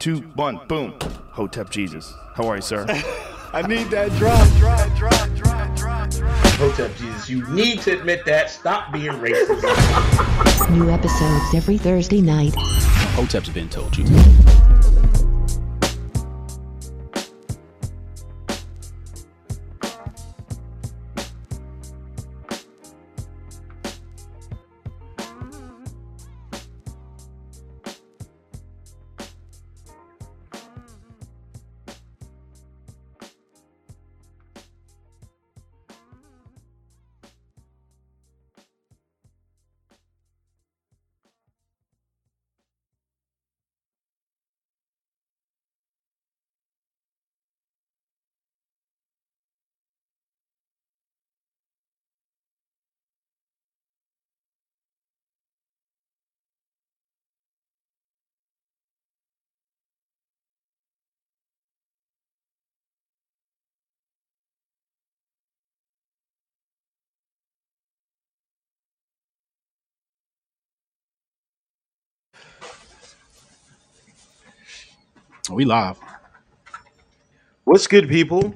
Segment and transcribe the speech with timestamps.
[0.00, 0.94] two, one, boom.
[1.30, 2.14] Hotep Jesus.
[2.34, 2.86] How are you, sir?
[3.52, 6.32] I need that drop, drop, drop, drop, drop, drop.
[6.54, 8.50] Hotep Jesus, you need to admit that.
[8.50, 10.70] Stop being racist.
[10.70, 12.54] New episodes every Thursday night.
[12.56, 14.04] Hotep's been told you.
[75.50, 75.98] We live.
[77.64, 78.54] What's good, people?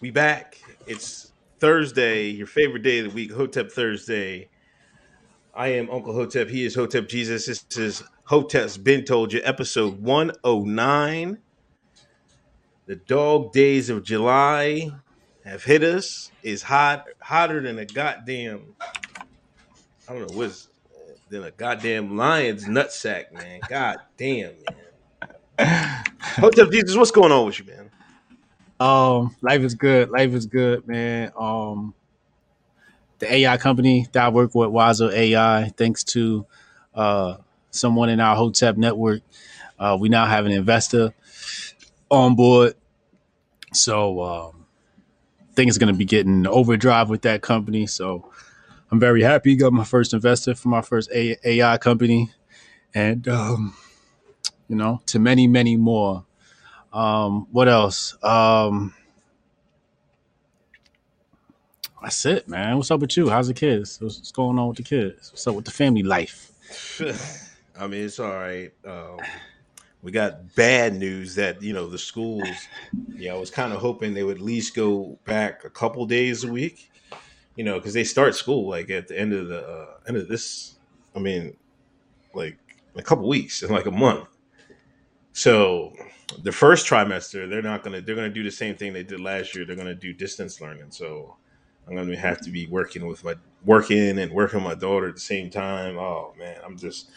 [0.00, 0.58] We back.
[0.86, 4.48] It's Thursday, your favorite day of the week, Hotep Thursday.
[5.52, 6.48] I am Uncle Hotep.
[6.48, 7.46] He is Hotep Jesus.
[7.46, 11.38] This is Hotep's Been Told You, episode 109.
[12.86, 14.88] The dog days of July
[15.44, 16.30] have hit us.
[16.44, 18.76] It's hot, hotter than a goddamn,
[20.08, 20.68] I don't know, what's
[21.28, 23.60] than a goddamn lion's nutsack, man.
[23.68, 24.87] God damn, man.
[26.38, 27.90] Hotep Jesus, what's going on with you, man?
[28.80, 30.10] Um, life is good.
[30.10, 31.32] Life is good, man.
[31.38, 31.94] Um,
[33.18, 36.46] the AI company that I work with, Wazo AI, thanks to
[36.94, 37.36] uh
[37.70, 39.22] someone in our Hotep network,
[39.78, 41.12] uh, we now have an investor
[42.10, 42.74] on board.
[43.72, 44.66] So um,
[45.56, 47.86] it's going to be getting overdrive with that company.
[47.86, 48.30] So
[48.90, 49.56] I'm very happy.
[49.56, 52.30] Got my first investor for my first AI company,
[52.94, 53.74] and um,
[54.68, 56.24] you know, to many, many more.
[56.92, 58.16] Um, what else?
[58.22, 58.94] Um,
[62.02, 62.76] that's it, man.
[62.76, 63.28] What's up with you?
[63.28, 64.00] How's the kids?
[64.00, 65.32] What's, what's going on with the kids?
[65.32, 66.52] What's up with the family life?
[67.78, 68.72] I mean, it's all right.
[68.84, 69.18] Um,
[70.02, 72.48] we got bad news that you know the schools.
[73.16, 76.44] Yeah, I was kind of hoping they would at least go back a couple days
[76.44, 76.90] a week.
[77.56, 80.28] You know, because they start school like at the end of the uh, end of
[80.28, 80.76] this.
[81.16, 81.56] I mean,
[82.32, 82.56] like
[82.96, 84.28] a couple weeks in like a month.
[85.38, 85.92] So
[86.42, 88.00] the first trimester, they're not gonna.
[88.00, 89.64] They're gonna do the same thing they did last year.
[89.64, 90.90] They're gonna do distance learning.
[90.90, 91.36] So
[91.86, 95.14] I'm gonna have to be working with my working and working with my daughter at
[95.14, 95.96] the same time.
[95.96, 97.10] Oh man, I'm just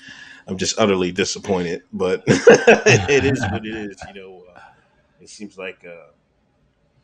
[0.46, 1.82] I'm just utterly disappointed.
[1.94, 4.00] But it is what it is.
[4.14, 4.60] You know, uh,
[5.20, 6.12] it seems like uh,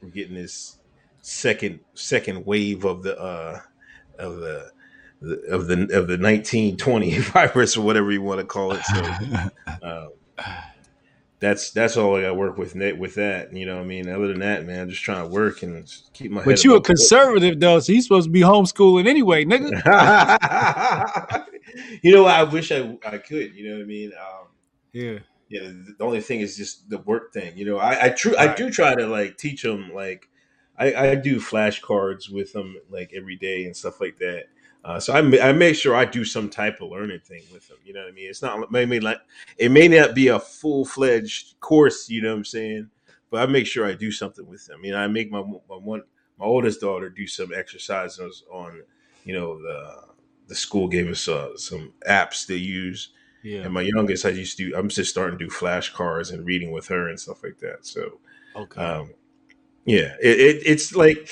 [0.03, 0.77] we're getting this
[1.21, 3.59] second second wave of the uh,
[4.19, 4.71] of the
[5.19, 8.83] the- of the of the 1920 virus or whatever you want to call it.
[8.83, 9.03] So
[9.81, 10.11] um,
[11.39, 13.53] that's that's all I got to work with net with that.
[13.53, 15.87] You know, what I mean, other than that, man, I'm just trying to work and
[16.13, 16.43] keep my.
[16.43, 19.71] But you a conservative though, so you supposed to be homeschooling anyway, nigga.
[22.01, 23.55] you know, I wish I I could.
[23.55, 24.11] You know what I mean?
[24.13, 24.47] Um,
[24.93, 25.19] Yeah.
[25.49, 25.71] yeah.
[25.97, 27.55] The only thing is just the work thing.
[27.55, 30.27] You know, I I true I do try to like teach them like
[30.75, 34.45] I I do flashcards with them like every day and stuff like that.
[34.87, 37.77] Uh, so I, I make sure I do some type of learning thing with them.
[37.83, 38.29] You know what I mean?
[38.29, 39.19] It's not maybe like
[39.57, 42.09] it may not be a full fledged course.
[42.09, 42.89] You know what I'm saying?
[43.29, 44.85] But I make sure I do something with them.
[44.85, 46.03] You know, I make my my one
[46.37, 48.81] my oldest daughter do some exercises on
[49.25, 50.03] you know the
[50.47, 53.09] the school gave us uh, some apps to use
[53.43, 53.63] Yeah.
[53.63, 56.87] and my youngest i used to i'm just starting to do flashcards and reading with
[56.87, 58.19] her and stuff like that so
[58.55, 58.81] Okay.
[58.81, 59.13] um
[59.85, 61.29] yeah it, it it's like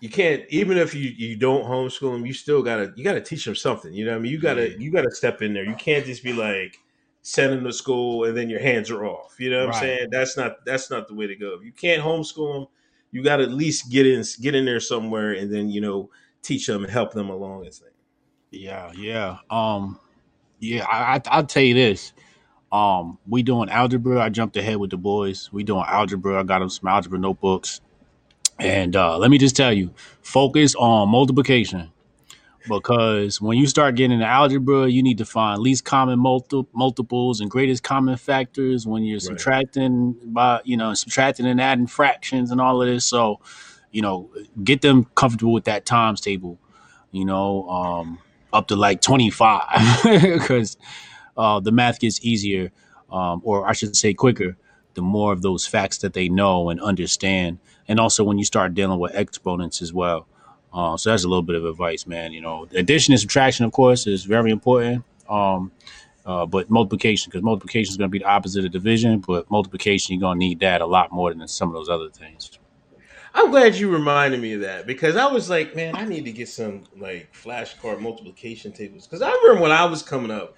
[0.00, 3.44] you can't even if you you don't homeschool them you still gotta you gotta teach
[3.44, 5.74] them something you know what i mean you gotta you gotta step in there you
[5.74, 6.78] can't just be like
[7.22, 10.08] send them to school and then your hands are off you know what i'm saying
[10.10, 12.66] that's not that's not the way to go if you can't homeschool them
[13.12, 16.10] you gotta at least get in get in there somewhere and then you know
[16.42, 17.90] teach them and help them along and things
[18.50, 19.38] Yeah, yeah.
[19.48, 19.98] Um,
[20.58, 20.84] yeah.
[20.86, 22.12] I, I I'll tell you this.
[22.72, 24.20] Um, we doing algebra.
[24.20, 25.50] I jumped ahead with the boys.
[25.52, 26.38] We doing algebra.
[26.38, 27.80] I got them some algebra notebooks.
[28.60, 29.92] And uh, let me just tell you,
[30.22, 31.90] focus on multiplication
[32.68, 37.40] because when you start getting into algebra, you need to find least common multi- multiples
[37.40, 39.22] and greatest common factors when you're Right.
[39.22, 43.04] subtracting by you know subtracting and adding fractions and all of this.
[43.04, 43.40] So,
[43.92, 44.30] you know,
[44.62, 46.58] get them comfortable with that times table.
[47.12, 48.18] You know, um,
[48.52, 50.76] up to like twenty five because
[51.36, 52.72] uh, the math gets easier,
[53.10, 54.56] um, or I should say quicker,
[54.94, 57.58] the more of those facts that they know and understand.
[57.88, 60.26] And also when you start dealing with exponents as well.
[60.72, 62.32] Uh, so that's a little bit of advice, man.
[62.32, 65.04] You know, addition and subtraction, of course, is very important.
[65.28, 65.72] Um,
[66.24, 70.14] uh, but multiplication, because multiplication is going to be the opposite of division, but multiplication,
[70.14, 72.58] you're going to need that a lot more than some of those other things.
[73.34, 76.32] I'm glad you reminded me of that because I was like, man, I need to
[76.32, 80.56] get some like flashcard multiplication tables because I remember when I was coming up,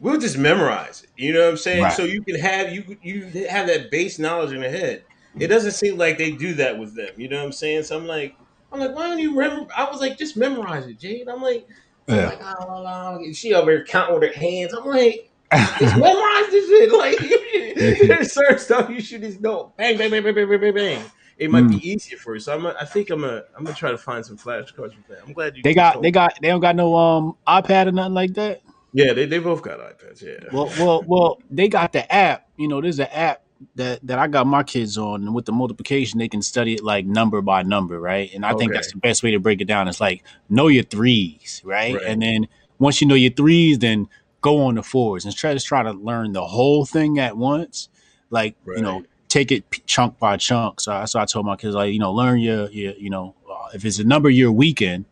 [0.00, 1.10] we would just memorize it.
[1.16, 1.82] You know what I'm saying?
[1.84, 1.92] Right.
[1.92, 5.04] So you can have you you have that base knowledge in your head.
[5.38, 7.10] It doesn't seem like they do that with them.
[7.16, 7.84] You know what I'm saying?
[7.84, 8.34] So I'm like,
[8.72, 9.70] I'm like, why don't you remember?
[9.76, 11.28] I was like, just memorize it, Jade.
[11.28, 11.68] I'm like,
[12.08, 14.72] I'm like, oh, oh, she over here counting with her hands.
[14.74, 15.30] I'm like,
[15.78, 16.90] just memorize this shit.
[17.00, 17.18] Like,
[18.08, 19.72] there's certain stuff you should just know.
[19.76, 21.04] Bang, bang, bang, bang, bang, bang, bang, bang.
[21.38, 22.40] It might be easier for you.
[22.40, 25.20] So I'm, I think I'm gonna, I'm gonna try to find some flashcards with that.
[25.26, 25.62] I'm glad you.
[25.62, 28.60] They got, they got, they don't got no um iPad or nothing like that.
[28.92, 30.22] Yeah, they, they both got iPads.
[30.22, 30.48] Yeah.
[30.52, 32.48] Well, well, well, they got the app.
[32.56, 33.42] You know, there's an app
[33.74, 36.82] that that I got my kids on, and with the multiplication, they can study it
[36.82, 38.32] like number by number, right?
[38.34, 39.88] And I think that's the best way to break it down.
[39.88, 41.94] It's like know your threes, right?
[41.94, 42.04] Right.
[42.04, 42.48] And then
[42.78, 44.08] once you know your threes, then
[44.40, 47.88] go on the fours and try to try to learn the whole thing at once.
[48.30, 50.80] Like you know, take it chunk by chunk.
[50.80, 53.34] So that's why I told my kids like you know, learn your your you know,
[53.50, 55.04] uh, if it's a number you're weak in,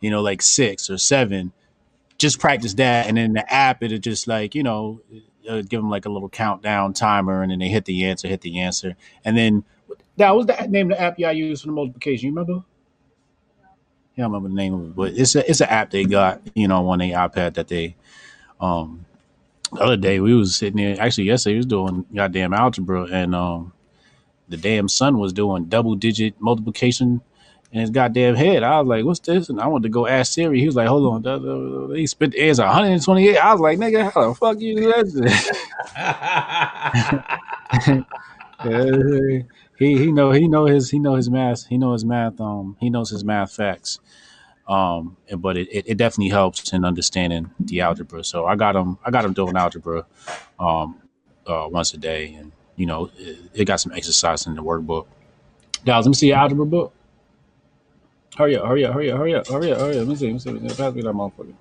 [0.00, 1.52] you know, like six or seven,
[2.18, 5.00] just practice that, and then the app it'll just like you know
[5.48, 8.40] uh, give them like a little countdown timer, and then they hit the answer, hit
[8.40, 9.64] the answer, and then
[10.16, 12.28] that was the name of the app y'all use for the multiplication.
[12.28, 12.64] You remember?
[14.16, 16.40] Yeah, I remember the name of it, but it's a it's an app they got
[16.54, 17.96] you know on their iPad that they
[18.60, 19.04] um
[19.72, 23.72] the other day we was sitting there actually yesterday was doing goddamn algebra and um
[24.48, 27.20] the damn son was doing double digit multiplication
[27.72, 28.62] in his goddamn head.
[28.62, 30.60] I was like, "What's this?" And I wanted to go ask Siri.
[30.60, 33.36] He was like, "Hold on." He spit the answer 128.
[33.36, 35.06] I was like, "Nigga, how the fuck you do that?"
[39.78, 41.66] He he know he know his he know his math.
[41.66, 42.40] He know his math.
[42.40, 44.00] Um, he knows his math facts.
[44.66, 48.24] Um, but it, it, it definitely helps in understanding the algebra.
[48.24, 50.06] So I got him I got him doing algebra,
[50.58, 51.00] um,
[51.46, 55.06] uh, once a day, and you know it, it got some exercise in the workbook.
[55.84, 56.92] Guys, let me see your algebra book.
[58.36, 59.98] Hurry up, hurry up, hurry up, hurry up, hurry up, hurry up.
[60.00, 60.50] Let me see, let me see.
[60.50, 60.76] Let me see.
[60.76, 61.54] Pass me that motherfucker.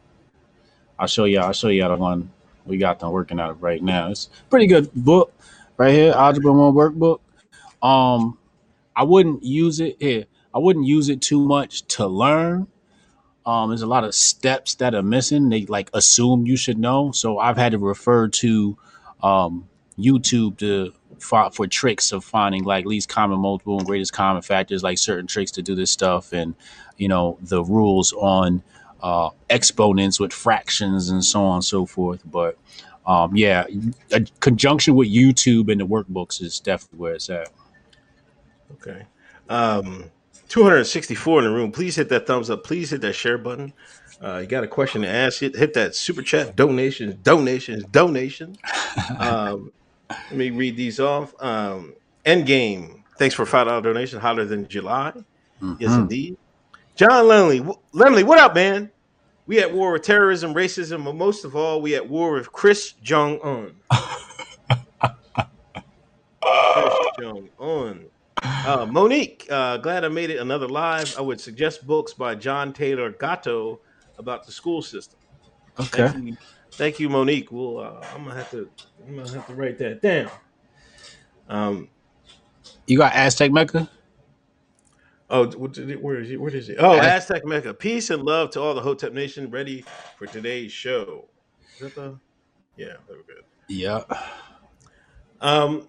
[1.00, 1.40] I'll show you.
[1.40, 2.32] I'll show you how the one
[2.66, 4.10] we got them working out of right now.
[4.10, 5.34] It's pretty good book
[5.78, 7.20] right here, Algebra One workbook.
[7.82, 8.38] Um,
[8.94, 10.26] I wouldn't use it here.
[10.54, 12.68] I wouldn't use it too much to learn.
[13.46, 15.48] Um, there's a lot of steps that are missing.
[15.48, 17.12] They like assume you should know.
[17.14, 18.78] So I've had to refer to
[19.24, 24.42] um, YouTube to for, for tricks of finding like least common multiple and greatest common
[24.42, 26.56] factors, like certain tricks to do this stuff, and
[26.98, 28.64] you know the rules on
[29.02, 32.22] uh, exponents with fractions and so on and so forth.
[32.26, 32.58] But
[33.06, 33.66] um, yeah,
[34.12, 37.50] a conjunction with YouTube and the workbooks is definitely where it's at.
[38.74, 39.06] Okay.
[39.48, 40.12] Um,
[40.50, 41.72] 264 in the room.
[41.72, 42.64] Please hit that thumbs up.
[42.64, 43.74] Please hit that share button.
[44.22, 45.40] Uh, you got a question to ask?
[45.40, 46.56] Hit, hit that super chat.
[46.56, 48.58] Donations, donations, donations.
[49.20, 49.72] um,
[50.10, 51.34] let me read these off.
[51.42, 51.94] Um,
[52.26, 53.04] Endgame.
[53.18, 54.20] Thanks for five dollar donation.
[54.20, 55.14] Hotter than July.
[55.80, 56.00] Yes, Mhm.
[56.02, 56.38] indeed.
[56.96, 57.58] John Lemley.
[57.60, 58.92] W- Lemley, what up, man?
[59.48, 62.94] We at war with terrorism, racism, but most of all, we at war with Chris
[63.04, 63.76] Jong Un.
[66.42, 68.06] Chris Jong Un.
[68.44, 71.16] Uh, Monique, uh, glad I made it another live.
[71.18, 73.80] I would suggest books by John Taylor Gatto
[74.18, 75.20] about the school system.
[75.80, 76.08] Okay.
[76.10, 76.38] Thank you,
[76.76, 77.52] thank you, Monique.
[77.52, 78.70] Well, uh, I'm gonna have to,
[79.08, 80.30] I'm gonna have to write that down.
[81.50, 81.90] Um,
[82.88, 83.90] You got Aztec Mecca?
[85.30, 86.40] oh, what did it, where is it?
[86.40, 86.78] Where is it?
[86.80, 87.74] Oh, Az- Aztec Mecca.
[87.74, 89.50] Peace and love to all the Hotep Nation.
[89.50, 89.84] Ready
[90.18, 91.26] for today's show.
[91.76, 92.20] Is that the?
[92.78, 93.44] Yeah, very good.
[93.68, 94.04] Yeah.
[95.42, 95.88] Um,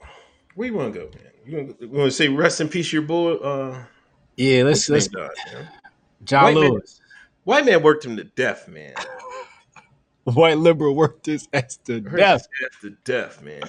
[0.55, 1.75] where you want to go, man?
[1.81, 3.35] You want, to say rest in peace, your boy?
[3.35, 3.85] Uh,
[4.37, 5.31] Yeah, let's let's God.
[6.25, 7.01] John White man- Lewis.
[7.45, 8.95] White man worked him to death, man.
[10.35, 12.49] White liberal worked his ass to death.
[12.65, 13.63] ass to death, man.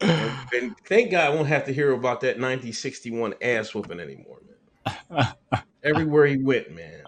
[0.00, 4.38] and, and thank God I won't have to hear about that 1961 ass whooping anymore,
[5.10, 5.34] man.
[5.82, 7.02] Everywhere he went, man.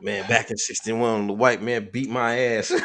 [0.00, 2.72] Man, back in 61, the white man beat my ass.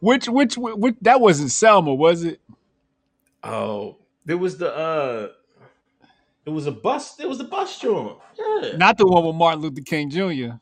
[0.00, 2.40] which, which which that wasn't Selma, was it?
[3.44, 5.28] oh, there was the uh
[6.44, 8.18] it was a bus, It was a bus joint.
[8.38, 8.76] Yeah.
[8.76, 10.56] Not the one with Martin Luther King Jr.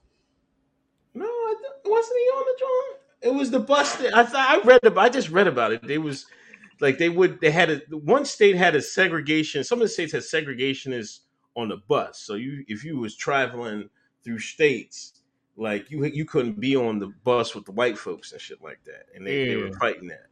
[1.15, 3.01] No, I th- wasn't he on the drawing?
[3.23, 3.97] It was the bus.
[3.97, 5.05] That, I thought I read about.
[5.05, 5.87] I just read about it.
[5.87, 6.27] They was
[6.81, 7.41] like they would.
[7.41, 9.65] They had a one state had a segregation.
[9.65, 11.21] Some of the states had segregation is
[11.57, 12.21] on the bus.
[12.21, 13.89] So you if you was traveling
[14.25, 15.21] through states,
[15.57, 18.81] like you you couldn't be on the bus with the white folks and shit like
[18.85, 20.27] that, and they, they were fighting that.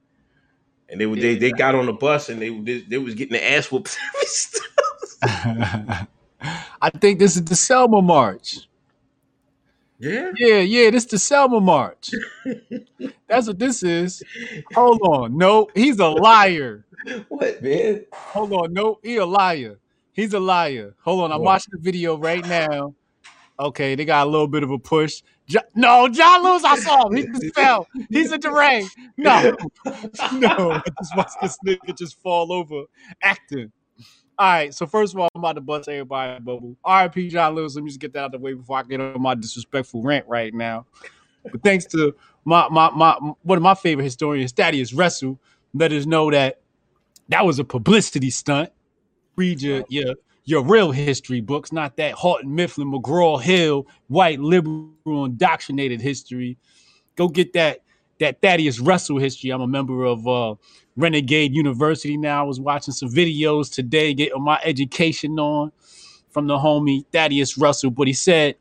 [0.90, 3.34] And they would they, they got on the bus and they they, they was getting
[3.34, 3.96] the ass whooped.
[5.22, 8.68] I think this is the Selma March.
[9.98, 12.10] yeah, Yeah, yeah, this is the Selma March.
[13.28, 14.22] That's what this is.
[14.74, 15.36] Hold on.
[15.36, 16.84] No, he's a liar.
[17.28, 18.04] what man?
[18.12, 18.72] Hold on.
[18.72, 19.78] No, he a liar.
[20.12, 20.94] He's a liar.
[21.02, 21.32] Hold on.
[21.32, 22.94] I'm watching the video right now.
[23.60, 25.22] Okay, they got a little bit of a push.
[25.48, 27.16] Jo- no, John Lewis, I saw him.
[27.16, 27.88] He just fell.
[28.08, 28.94] He's a deranged.
[29.16, 29.56] No,
[30.32, 30.72] no.
[30.72, 32.84] I just watched this nigga just fall over
[33.22, 33.72] acting.
[34.40, 36.76] All right, so first of all, I'm about to bust everybody bubble.
[36.88, 37.74] RIP John Lewis.
[37.74, 40.26] Let me just get that out the way before I get on my disrespectful rant
[40.28, 40.86] right now.
[41.50, 42.14] But thanks to
[42.44, 45.40] my my my one of my favorite historians, Thaddeus Russell,
[45.74, 46.60] let us know that
[47.30, 48.70] that was a publicity stunt.
[49.34, 50.14] Read your your
[50.44, 56.56] your real history books, not that Houghton Mifflin, McGraw Hill, white liberal indoctrinated history.
[57.16, 57.80] Go get that
[58.20, 59.50] that Thaddeus Russell history.
[59.50, 60.54] I'm a member of uh,
[60.96, 62.40] Renegade University now.
[62.40, 65.72] I was watching some videos today, getting my education on
[66.30, 67.90] from the homie Thaddeus Russell.
[67.90, 68.56] But he said,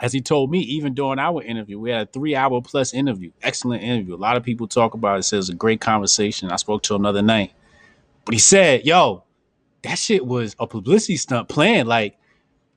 [0.00, 3.30] as he told me, even during our interview, we had a three hour plus interview,
[3.42, 4.14] excellent interview.
[4.14, 5.22] A lot of people talk about it.
[5.22, 6.50] Says a great conversation.
[6.50, 7.52] I spoke to another night,
[8.24, 9.24] but he said, "Yo,
[9.82, 11.86] that shit was a publicity stunt plan.
[11.86, 12.18] Like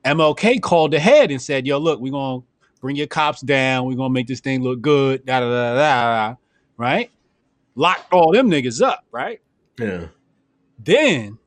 [0.04, 2.42] MLK called ahead and said, "Yo, look, we're gonna
[2.80, 3.86] bring your cops down.
[3.86, 6.28] We're gonna make this thing look good." Da da da da.
[6.30, 6.34] da
[6.76, 7.10] right?
[7.74, 9.04] Locked all them niggas up.
[9.12, 9.40] Right?
[9.78, 10.06] Yeah,
[10.78, 11.38] Then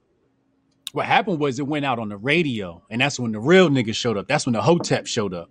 [0.93, 3.95] what happened was it went out on the radio, and that's when the real niggas
[3.95, 4.27] showed up.
[4.27, 5.49] That's when the Hotep showed up,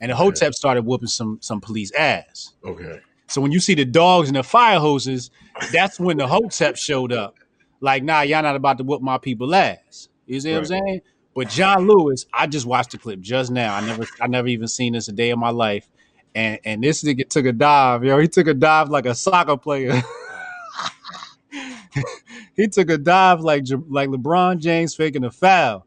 [0.00, 2.54] and the Hotep started whooping some some police ass.
[2.64, 3.00] okay.
[3.26, 5.30] So when you see the dogs and the fire hoses,
[5.72, 7.36] that's when the Hotep showed up.
[7.80, 10.08] Like, nah, y'all not about to whoop my people ass.
[10.26, 11.00] You see what I'm saying?
[11.34, 13.74] But John Lewis, I just watched the clip just now.
[13.74, 15.88] I never, I never even seen this a day in my life.
[16.34, 18.18] And and this nigga took a dive, yo.
[18.18, 20.00] He took a dive like a soccer player.
[22.56, 25.86] he took a dive like like LeBron James faking a foul.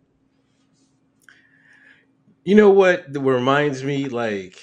[2.43, 4.59] You know what reminds me like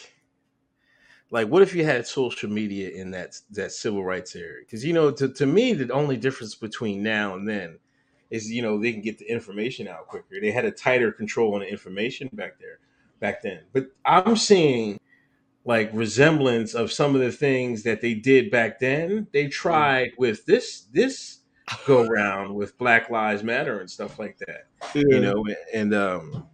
[1.30, 4.60] like what if you had social media in that that civil rights era?
[4.60, 7.78] Because you know, to, to me, the only difference between now and then
[8.30, 10.40] is you know they can get the information out quicker.
[10.40, 12.78] They had a tighter control on the information back there
[13.20, 13.60] back then.
[13.72, 14.98] But I'm seeing
[15.64, 19.26] like resemblance of some of the things that they did back then.
[19.32, 21.40] They tried with this this
[21.86, 26.46] go round with Black Lives Matter and stuff like that you know and um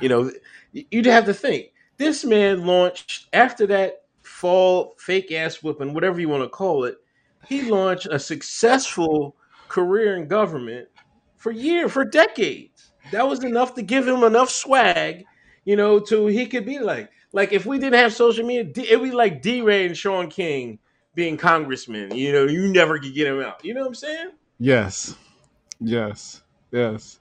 [0.00, 0.30] you know
[0.72, 6.28] you'd have to think this man launched after that fall fake ass whipping whatever you
[6.28, 6.98] want to call it
[7.46, 9.36] he launched a successful
[9.68, 10.88] career in government
[11.44, 15.24] for years for decades that was enough to give him enough swag
[15.66, 19.02] you know to he could be like like if we didn't have social media it'd
[19.02, 20.78] be like DeRay and Shaun King
[21.14, 24.30] being congressmen you know you never could get him out you know what i'm saying
[24.58, 25.16] Yes.
[25.80, 26.42] Yes.
[26.70, 27.18] Yes.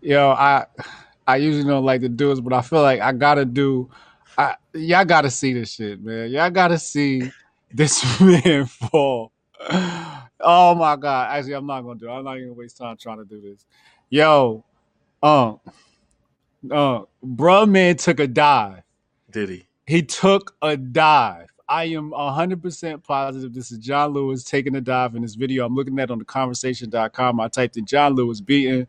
[0.00, 0.66] Yo, I
[1.26, 3.90] I usually don't like to do this, but I feel like I gotta do
[4.36, 6.30] I y'all gotta see this shit, man.
[6.30, 7.30] Y'all gotta see
[7.72, 9.32] this man fall.
[10.42, 11.30] Oh my god.
[11.30, 12.12] Actually, I'm not gonna do it.
[12.12, 13.64] I'm not even gonna waste time trying to do this.
[14.10, 14.64] Yo,
[15.22, 15.60] um,
[16.70, 18.82] uh, bruh man took a dive.
[19.30, 21.48] did he He took a dive.
[21.68, 25.64] I am 100% positive this is John Lewis taking a dive in this video.
[25.64, 27.40] I'm looking at it on the conversation.com.
[27.40, 28.86] I typed in John Lewis beaten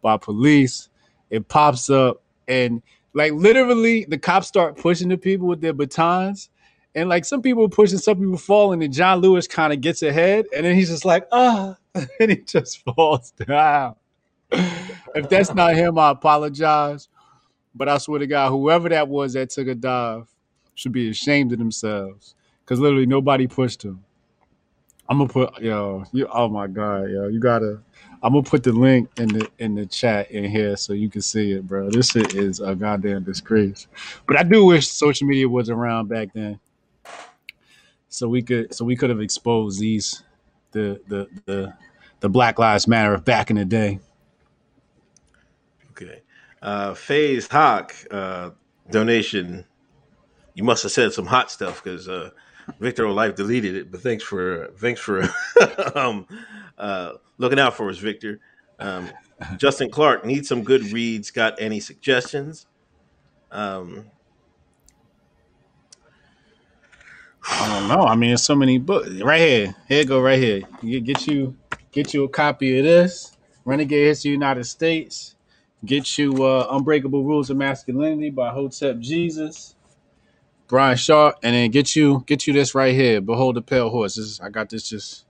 [0.00, 0.88] by police.
[1.30, 2.82] It pops up and
[3.14, 6.50] like literally the cops start pushing the people with their batons.
[6.94, 10.46] And like some people pushing, some people falling, and John Lewis kind of gets ahead,
[10.54, 13.94] and then he's just like, ah, and he just falls down.
[14.50, 17.08] if that's not him, I apologize.
[17.74, 20.26] But I swear to God, whoever that was that took a dive
[20.74, 22.34] should be ashamed of themselves.
[22.66, 24.04] Cause literally nobody pushed him.
[25.08, 27.80] I'm gonna put yo, you oh my god, yo, you gotta
[28.22, 31.22] I'm gonna put the link in the in the chat in here so you can
[31.22, 31.90] see it, bro.
[31.90, 33.88] This shit is a goddamn disgrace.
[34.26, 36.60] But I do wish social media was around back then.
[38.10, 40.24] So we could so we could have exposed these
[40.72, 41.74] the the the
[42.18, 44.00] the Black Lives Matter of back in the day.
[45.92, 46.22] Okay.
[46.60, 48.50] Uh Faze Hawk, uh
[48.90, 49.64] donation.
[50.54, 52.30] You must have said some hot stuff because uh
[52.80, 55.22] Victor Life deleted it, but thanks for thanks for
[55.94, 56.26] um
[56.78, 58.40] uh looking out for us, Victor.
[58.80, 59.08] Um
[59.56, 61.30] Justin Clark needs some good reads.
[61.30, 62.66] Got any suggestions?
[63.52, 64.06] Um
[67.52, 68.04] I don't know.
[68.06, 69.74] I mean, there's so many books right here.
[69.88, 70.62] Here go, right here.
[70.82, 71.56] You get you
[71.92, 75.36] get you a copy of this Renegade History United States.
[75.84, 79.74] Get you uh, Unbreakable Rules of Masculinity by Hotep Jesus.
[80.68, 83.20] Brian Shaw, and then get you get you this right here.
[83.20, 84.16] Behold the pale horse.
[84.16, 84.88] This I got this.
[84.88, 85.24] Just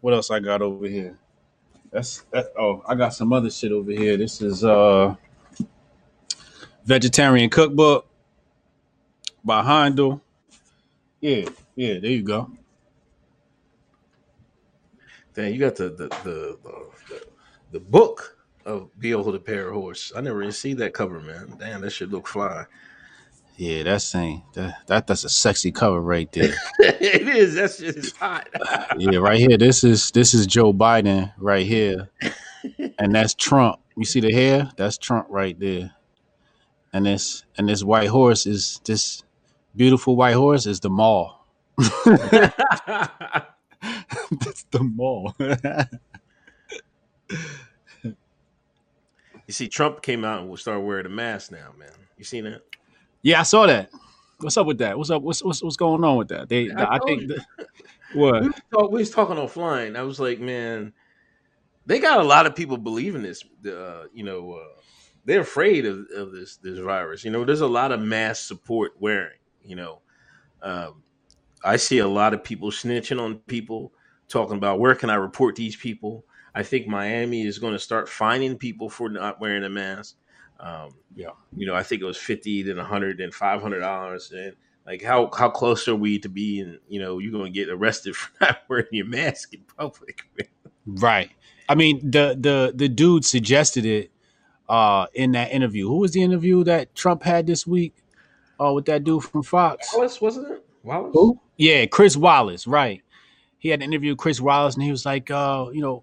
[0.00, 1.18] what else I got over here?
[1.90, 2.52] That's that.
[2.58, 4.16] Oh, I got some other shit over here.
[4.16, 5.14] This is uh
[6.84, 8.06] vegetarian cookbook
[9.44, 10.20] by Heindel.
[11.22, 12.00] Yeah, yeah.
[12.00, 12.50] There you go.
[15.34, 16.58] Damn, you got the the the
[17.08, 17.26] the,
[17.70, 18.36] the book
[18.66, 20.12] of Behold the Pale Horse.
[20.14, 21.54] I never even see that cover, man.
[21.58, 22.66] Damn, that should look fly.
[23.56, 26.54] Yeah, that's ain't that, that that's a sexy cover right there.
[26.80, 27.54] it is.
[27.54, 28.48] That's just hot.
[28.98, 29.56] yeah, right here.
[29.56, 32.10] This is this is Joe Biden right here,
[32.98, 33.78] and that's Trump.
[33.96, 34.72] You see the hair?
[34.76, 35.92] That's Trump right there.
[36.92, 39.22] And this and this white horse is this
[39.76, 41.46] beautiful white horse is the mall.
[41.76, 42.56] that's
[44.70, 45.34] the mall.
[48.02, 48.16] you
[49.48, 51.92] see, Trump came out and will start wearing a mask now, man.
[52.16, 52.62] You seen that?
[53.22, 53.90] Yeah, I saw that.
[54.38, 54.98] What's up with that?
[54.98, 55.22] What's up?
[55.22, 56.48] What's what's, what's going on with that?
[56.48, 57.44] They, I, I think, the,
[58.14, 59.96] what we was, talk, we was talking offline.
[59.96, 60.92] I was like, man,
[61.86, 63.44] they got a lot of people believing this.
[63.64, 64.80] Uh, you know, uh,
[65.24, 67.24] they're afraid of, of this this virus.
[67.24, 69.38] You know, there's a lot of mass support wearing.
[69.64, 70.00] You know,
[70.62, 71.02] um,
[71.64, 73.92] I see a lot of people snitching on people,
[74.28, 76.24] talking about where can I report these people.
[76.54, 80.16] I think Miami is going to start fining people for not wearing a mask.
[80.60, 83.80] Um, yeah, you know, I think it was fifty, then a hundred, then five hundred
[83.80, 84.54] dollars, and
[84.86, 86.78] like how how close are we to being?
[86.88, 90.22] You know, you're going to get arrested for not wearing your mask in public.
[90.86, 91.30] right.
[91.68, 94.10] I mean, the the the dude suggested it
[94.68, 95.88] uh, in that interview.
[95.88, 98.01] Who was the interview that Trump had this week?
[98.62, 99.92] Uh, with that dude from Fox.
[99.94, 100.64] Wallace, wasn't it?
[100.82, 101.10] Wallace?
[101.14, 101.40] Who?
[101.56, 102.66] Yeah, Chris Wallace.
[102.66, 103.02] Right.
[103.58, 106.02] He had an interview with Chris Wallace, and he was like, uh, you know,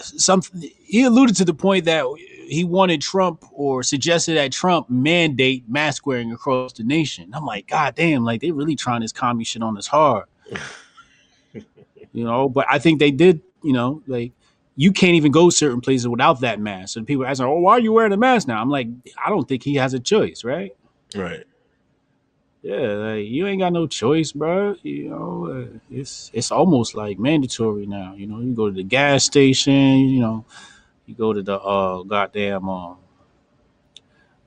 [0.00, 0.42] some.
[0.84, 2.04] He alluded to the point that
[2.48, 7.30] he wanted Trump or suggested that Trump mandate mask wearing across the nation.
[7.34, 10.26] I'm like, God damn, like they really trying this commie shit on us hard.
[11.52, 14.32] you know, but I think they did, you know, like
[14.76, 16.96] you can't even go certain places without that mask.
[16.96, 18.60] And people asking, Oh, why are you wearing a mask now?
[18.60, 18.88] I'm like,
[19.24, 20.74] I don't think he has a choice, right?
[21.14, 21.44] Right.
[22.62, 24.74] Yeah, like you ain't got no choice, bro.
[24.82, 28.14] You know, uh, it's it's almost like mandatory now.
[28.16, 30.44] You know, you go to the gas station, you know,
[31.06, 32.94] you go to the uh goddamn uh,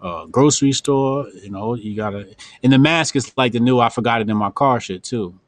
[0.01, 3.87] uh grocery store, you know, you gotta and the mask is like the new I
[3.87, 5.39] forgot it in my car shit too.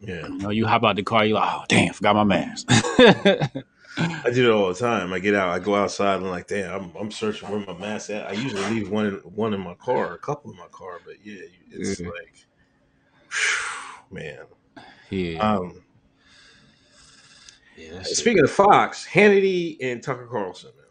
[0.00, 0.26] Yeah.
[0.26, 2.68] You know, you hop out the car, you're like, oh damn, forgot my mask.
[3.98, 5.12] I do it all the time.
[5.12, 8.10] I get out, I go outside, and like, damn, I'm, I'm searching where my mask
[8.10, 8.26] at.
[8.28, 11.14] I usually leave one in, one in my car, a couple in my car, but
[11.24, 12.08] yeah, it's Yeah.
[12.08, 12.46] like,
[13.30, 14.38] whew, man.
[15.10, 15.38] yeah.
[15.38, 15.82] Um,
[17.76, 20.86] yeah speaking of Fox, Hannity and Tucker Carlson, man.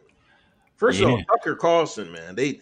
[0.78, 2.60] First of all, Tucker Carlson, man, they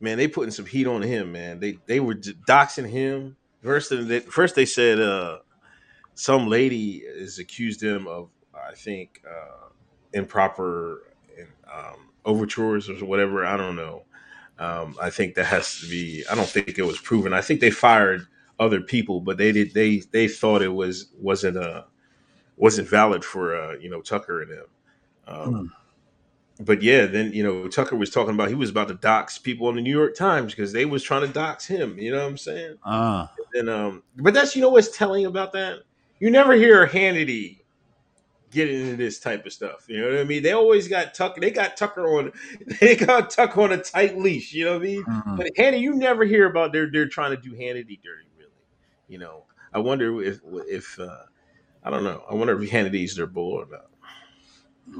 [0.00, 1.58] man, they putting some heat on him, man.
[1.58, 3.36] They they were doxing him.
[3.62, 5.40] First, they, first they said uh,
[6.14, 9.68] some lady has accused him of, I think, uh,
[10.12, 11.02] improper
[11.72, 13.44] um, overtures or whatever.
[13.44, 14.04] I don't know.
[14.58, 16.24] Um, I think that has to be.
[16.30, 17.32] I don't think it was proven.
[17.32, 18.26] I think they fired
[18.58, 19.72] other people, but they did.
[19.74, 21.84] They they thought it was wasn't uh
[22.56, 24.64] wasn't valid for uh, you know Tucker and him.
[25.26, 25.72] Um,
[26.60, 29.66] But yeah, then you know Tucker was talking about he was about to dox people
[29.68, 31.98] on the New York Times because they was trying to dox him.
[31.98, 32.76] You know what I'm saying?
[32.84, 35.80] uh, And um, but that's you know what's telling about that.
[36.18, 37.59] You never hear Hannity
[38.50, 39.84] getting into this type of stuff.
[39.88, 40.42] You know what I mean?
[40.42, 41.40] They always got Tucker.
[41.40, 42.32] They got Tucker on.
[42.80, 44.52] They got Tucker on a tight leash.
[44.52, 45.04] You know what I mean?
[45.04, 45.36] mhm.
[45.36, 48.28] But Hannity, you never hear about they're they're trying to do Hannity dirty.
[48.38, 48.50] Really,
[49.08, 49.44] you know.
[49.72, 51.16] I wonder if if uh,
[51.84, 52.24] I don't know.
[52.30, 53.86] I wonder if Hannity's their bull or not.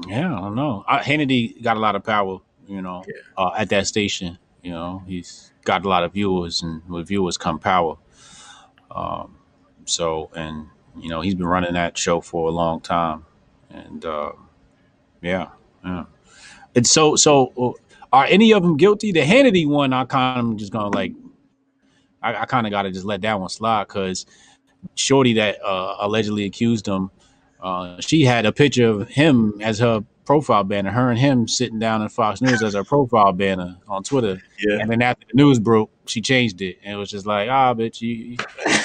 [0.07, 0.85] Yeah, I don't know.
[0.87, 3.15] I, Hannity got a lot of power, you know, Yeah.
[3.37, 4.37] uh, at that station.
[4.63, 7.97] You know, he's got a lot of viewers, and with viewers come power.
[8.89, 9.37] Um,
[9.85, 13.25] so, and you know, he's been running that show for a long time,
[13.73, 14.31] and uh,
[15.21, 15.49] yeah,
[15.83, 16.05] yeah.
[16.75, 17.71] And so, so uh,
[18.13, 19.11] are any of them guilty?
[19.11, 21.13] The Hannity one, I kind of just gonna like,
[22.21, 24.25] I, I kind of got to just let that one slide because
[24.95, 27.11] Shorty that uh, allegedly accused him
[27.61, 31.79] uh, she had a picture of him as her profile banner, her and him sitting
[31.79, 34.41] down in Fox News as her profile banner on Twitter.
[34.59, 34.79] Yeah.
[34.79, 37.73] And then after the news broke, she changed it and it was just like, ah,
[37.73, 38.37] bitch, you, you,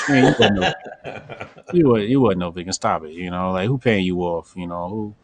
[0.09, 0.73] man, you wasn't no,
[1.73, 2.73] you, wasn't, you wasn't no.
[2.73, 3.13] Stop it.
[3.13, 4.55] You know, like who paying you off?
[4.57, 5.15] You know who,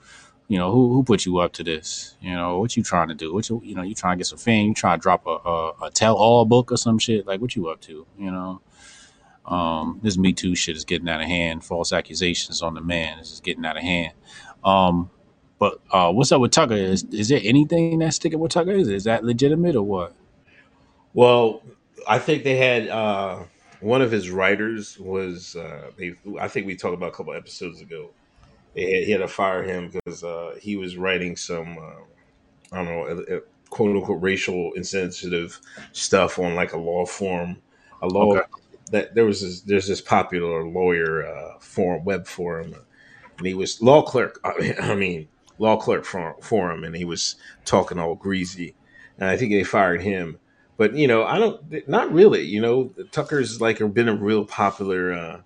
[0.48, 2.14] you know who who put you up to this?
[2.20, 3.32] You know what you trying to do?
[3.32, 4.68] What you you know you trying to get some fame?
[4.68, 7.26] You trying to drop a a, a tell all book or some shit?
[7.26, 8.06] Like what you up to?
[8.18, 8.60] You know.
[9.44, 11.64] Um, this Me Too shit is getting out of hand.
[11.64, 14.12] False accusations on the man is just getting out of hand.
[14.62, 15.10] Um,
[15.62, 16.74] but uh, what's up with Tucker?
[16.74, 18.72] Is is there anything that's sticking with Tucker?
[18.72, 20.12] Is, is that legitimate or what?
[21.14, 21.62] Well,
[22.08, 23.44] I think they had uh
[23.78, 26.14] one of his writers was uh, they.
[26.40, 28.10] I think we talked about a couple episodes ago.
[28.74, 32.02] They had, he had to fire him because uh, he was writing some uh,
[32.72, 35.60] I don't know uh, quote unquote racial insensitive
[35.92, 37.62] stuff on like a law form,
[38.02, 38.46] a law Okay.
[38.90, 42.74] that there was this, there's this popular lawyer uh, forum web forum,
[43.38, 44.40] and he was law clerk.
[44.44, 45.28] I mean, I mean
[45.62, 48.74] law clerk for, for him, and he was talking all greasy,
[49.18, 50.38] and I think they fired him.
[50.76, 52.42] But you know, I don't, not really.
[52.42, 55.12] You know, Tucker's like been a real popular.
[55.12, 55.40] Uh,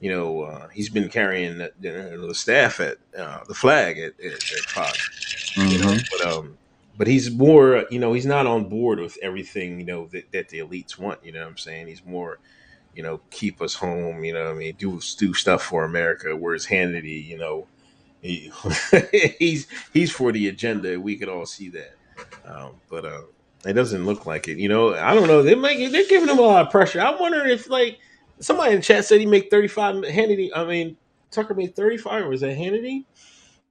[0.00, 4.14] you know, uh, he's been carrying the, the, the staff at uh, the flag at,
[4.18, 5.56] at, at Fox.
[5.56, 6.58] You know, but um,
[6.98, 7.84] but he's more.
[7.90, 9.78] You know, he's not on board with everything.
[9.78, 11.24] You know that, that the elites want.
[11.24, 11.86] You know what I'm saying?
[11.86, 12.40] He's more.
[12.96, 14.24] You know, keep us home.
[14.24, 16.34] You know, what I mean, do do stuff for America.
[16.34, 17.68] Whereas Hannity, you know,
[18.22, 18.52] he,
[19.38, 20.98] he's he's for the agenda.
[20.98, 21.94] We could all see that.
[22.46, 23.22] Um, but uh,
[23.66, 24.58] it doesn't look like it.
[24.58, 25.42] You know, I don't know.
[25.42, 27.00] They make they're giving him a lot of pressure.
[27.00, 27.98] I'm wondering if like
[28.38, 30.50] somebody in the chat said he make 35 Hannity.
[30.54, 30.96] I mean,
[31.30, 33.04] Tucker made 35 was that Hannity?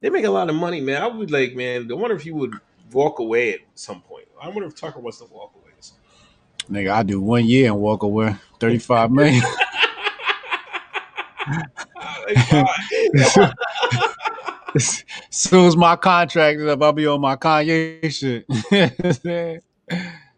[0.01, 1.01] They make a lot of money, man.
[1.01, 1.89] I would be like, man.
[1.89, 2.53] I wonder if he would
[2.91, 4.27] walk away at some point.
[4.41, 5.71] I wonder if Tucker wants to walk away.
[5.77, 6.85] At some point.
[6.85, 8.35] Nigga, I do one year and walk away.
[8.59, 9.43] 35 million.
[12.49, 14.03] Why?
[14.75, 18.45] as soon as my contract is up, I'll be on my Kanye shit.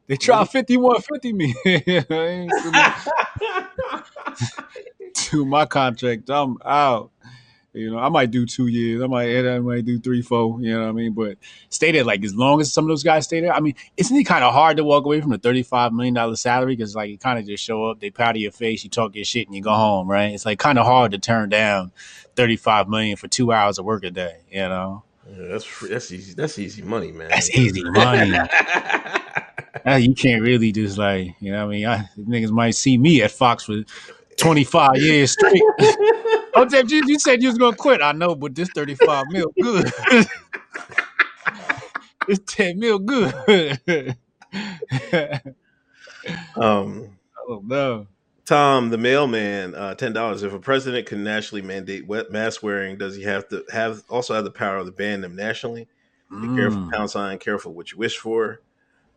[0.07, 1.53] they try 5150 me.
[5.13, 6.29] to my contract.
[6.29, 7.11] I'm out.
[7.73, 9.01] You know, I might do two years.
[9.01, 10.61] I might I might do three, four.
[10.61, 11.13] You know what I mean?
[11.13, 11.37] But
[11.69, 13.51] stay there like as long as some of those guys stay there.
[13.51, 16.35] I mean, isn't it kind of hard to walk away from the thirty-five million dollar
[16.35, 19.15] salary because like you kind of just show up, they powder your face, you talk
[19.15, 20.33] your shit, and you go home, right?
[20.33, 21.91] It's like kind of hard to turn down
[22.35, 24.37] thirty-five million for two hours of work a day.
[24.51, 26.33] You know, Yeah, that's that's easy.
[26.35, 27.29] That's easy money, man.
[27.29, 28.37] that's easy money.
[29.85, 31.65] You can't really just like you know.
[31.65, 33.83] what I mean, I, niggas might see me at Fox for
[34.37, 35.61] twenty-five years straight.
[36.55, 38.01] Oh, Jeff, you, you said you was gonna quit.
[38.01, 39.91] I know, but this thirty-five mil good.
[42.27, 43.33] this ten mil good.
[46.55, 47.09] um,
[47.47, 48.07] oh no.
[48.45, 50.43] Tom, the mailman, uh, ten dollars.
[50.43, 54.33] If a president can nationally mandate wet mask wearing, does he have to have also
[54.33, 55.87] have the power to ban them nationally?
[56.29, 56.91] Be careful, Mm.
[56.91, 58.61] pound sign, careful what you wish for.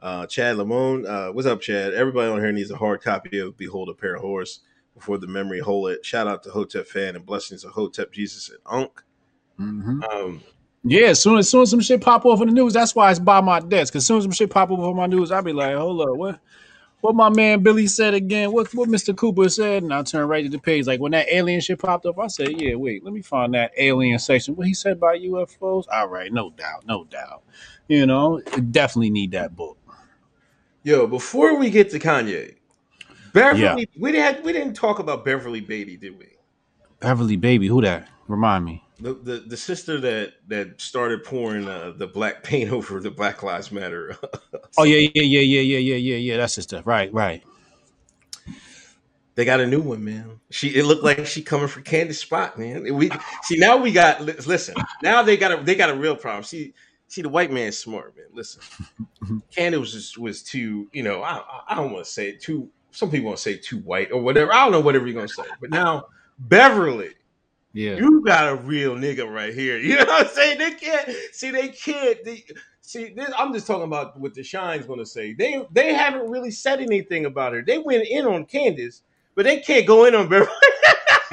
[0.03, 1.95] Uh, Chad Lamone, uh, what's up, Chad?
[1.95, 4.61] Everybody on here needs a hard copy of Behold a Pale Horse
[4.97, 6.07] before the memory hole it.
[6.07, 9.05] Shout out to Hotep fan and blessings of Hotep Jesus and Unk.
[9.61, 10.05] Mhm.
[10.13, 10.43] Um,
[10.85, 13.11] Yeah, as soon as soon as some shit pop off in the news, that's why
[13.11, 13.95] it's by my desk.
[13.95, 16.01] Cause as soon as some shit pop off on my news, I'll be like, hold
[16.03, 16.41] up, what
[17.03, 19.17] what my man Billy said again, what what Mr.
[19.17, 20.87] Cooper said, and I'll turn right to the page.
[20.87, 23.73] Like when that alien shit popped up, I said, Yeah, wait, let me find that
[23.79, 24.57] alien section.
[24.57, 25.85] What he said about UFOs?
[25.93, 27.45] All right, no doubt, no doubt.
[27.89, 28.41] You know,
[28.73, 29.79] definitely need that book.
[30.85, 32.56] yo, before we get to Kanye,
[33.37, 36.27] Beverly, we didn't we didn't talk about Beverly Beatty, did we?
[37.01, 38.09] Beverly Baby, who that?
[38.29, 38.83] Remind me.
[38.99, 43.43] The, the the sister that that started pouring uh, the black paint over the Black
[43.43, 44.17] Lives Matter.
[44.79, 46.37] Oh yeah, yeah, yeah, yeah, yeah, yeah, yeah, yeah.
[46.37, 46.87] That's the stuff.
[46.87, 47.43] Right, right.
[49.35, 50.41] they got a new one, man.
[50.51, 52.95] She it looked like she coming for Candace Spot, man.
[52.95, 53.11] We
[53.45, 54.75] see now we got listen.
[55.03, 56.43] Now they got a they got a real problem.
[56.45, 56.75] See
[57.09, 58.27] see the white man's smart, man.
[58.35, 58.61] Listen,
[59.55, 62.71] Candace was was too you know I I- I don't want to say it too.
[62.97, 64.55] Some people to say too white or whatever.
[64.55, 65.43] I don't know whatever you're gonna say.
[65.61, 66.07] But now
[66.39, 67.11] Beverly.
[67.73, 67.97] Yeah.
[67.97, 69.79] You got a real nigga right here.
[69.87, 70.59] You know what I'm saying?
[70.59, 71.51] They can't see.
[71.51, 72.25] They can't.
[72.25, 72.45] They,
[72.81, 75.35] see, this, I'm just talking about what the Shine's going to say.
[75.35, 77.63] They they haven't really said anything about her.
[77.63, 79.03] They went in on Candace,
[79.35, 80.51] but they can't go in on Beverly.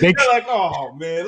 [0.00, 1.26] They're like, oh man,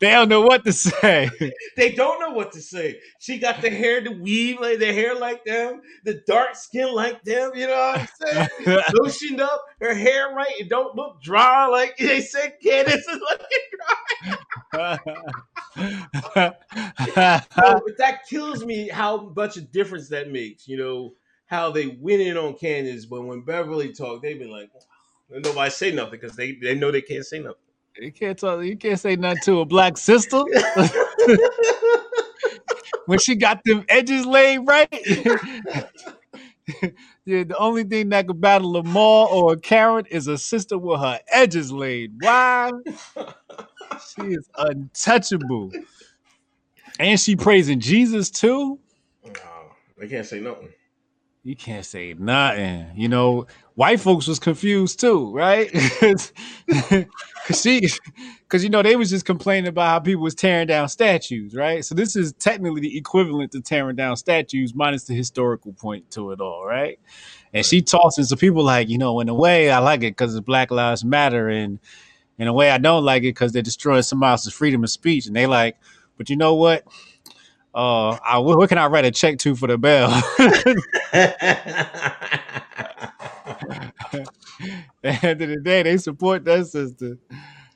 [0.00, 1.30] they don't know what to say.
[1.76, 3.00] they don't know what to say.
[3.18, 7.22] She got the hair, the weave, like the hair like them, the dark skin like
[7.22, 7.52] them.
[7.54, 8.48] You know what I'm saying?
[8.94, 10.52] Lotioned up, her hair right.
[10.58, 12.54] It don't look dry like they said.
[12.62, 13.58] Candace is looking
[14.74, 14.98] No,
[16.34, 20.66] but that kills me how much a difference that makes.
[20.66, 21.14] You know
[21.46, 24.70] how they went in on Candace, but when Beverly talked, they've been like,
[25.30, 27.56] nobody say nothing because they they know they can't say nothing.
[28.00, 30.42] You can't talk, you can't say nothing to a black sister
[33.06, 34.88] when she got them edges laid right.
[37.24, 40.78] yeah, the only thing that could battle a Maul or a Karen is a sister
[40.78, 42.12] with her edges laid.
[42.20, 42.70] Why?
[44.14, 45.72] She is untouchable.
[46.98, 48.78] And she praising Jesus too.
[49.24, 49.32] No,
[49.98, 50.70] they can't say nothing.
[51.42, 52.86] You can't say nothing.
[52.94, 53.46] You know,
[53.80, 55.70] white folks was confused too, right?
[57.46, 57.88] Cause she,
[58.48, 61.82] cause you know they was just complaining about how people was tearing down statues, right?
[61.82, 66.30] So this is technically the equivalent to tearing down statues minus the historical point to
[66.32, 67.00] it all, right?
[67.54, 70.34] And she tosses to people like, you know, in a way I like it because
[70.36, 71.78] it's Black Lives Matter, and
[72.38, 75.26] in a way I don't like it because they're destroying somebody else's freedom of speech.
[75.26, 75.76] And they like,
[76.18, 76.84] but you know what?
[77.74, 80.10] Uh, I, what can I write a check to for the bell?
[85.02, 87.18] End of the day, they support that sister.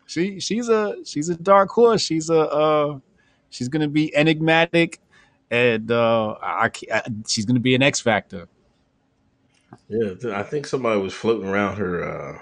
[0.07, 2.03] She she's a she's a dark horse.
[2.03, 2.99] She's a uh,
[3.51, 5.01] she's gonna be enigmatic,
[5.51, 8.49] and uh, I, I, she's gonna be an X factor.
[9.89, 12.05] yeah, I think somebody was floating around her.
[12.05, 12.39] Uh,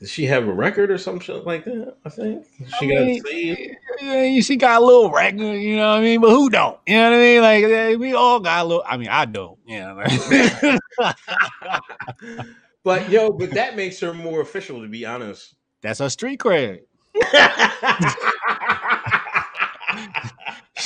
[0.00, 1.94] did she have a record or some shit like that?
[2.04, 2.46] I think
[2.78, 3.76] she got mean, saved.
[4.00, 6.20] Yeah, she got a little record, you know what I mean?
[6.20, 6.78] But who don't?
[6.86, 7.40] You know what I mean?
[7.42, 8.84] Like we all got a little.
[8.86, 9.58] I mean, I don't.
[9.66, 10.02] You know.
[10.04, 12.44] I mean?
[12.82, 15.54] But yo, but that makes her more official, to be honest.
[15.82, 16.80] That's her street cred.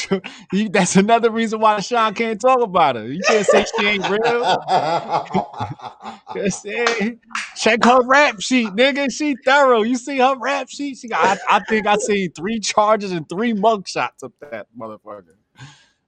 [0.53, 3.07] You- That's another reason why Shaun can't talk about her.
[3.07, 4.57] You can't say she ain't real.
[6.35, 7.19] Just say,
[7.57, 9.13] check her rap sheet, nigga.
[9.13, 9.83] She thorough.
[9.83, 10.99] You see her rap sheet?
[10.99, 11.39] She got.
[11.49, 15.35] I, I think I seen three charges and three mug shots of that motherfucker.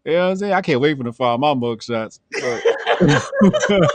[0.05, 0.53] You know what I'm saying?
[0.53, 2.20] I can't wait for them to file my mug shots.
[2.31, 2.62] But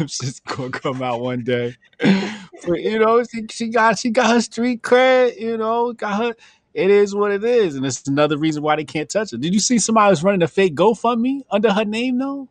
[0.00, 1.76] it's just gonna come out one day.
[2.00, 5.38] But you know, she, she got she got her street cred.
[5.40, 6.34] You know, got her.
[6.74, 9.40] It is what it is, and it's another reason why they can't touch it.
[9.40, 12.48] Did you see somebody was running a fake GoFundMe under her name though?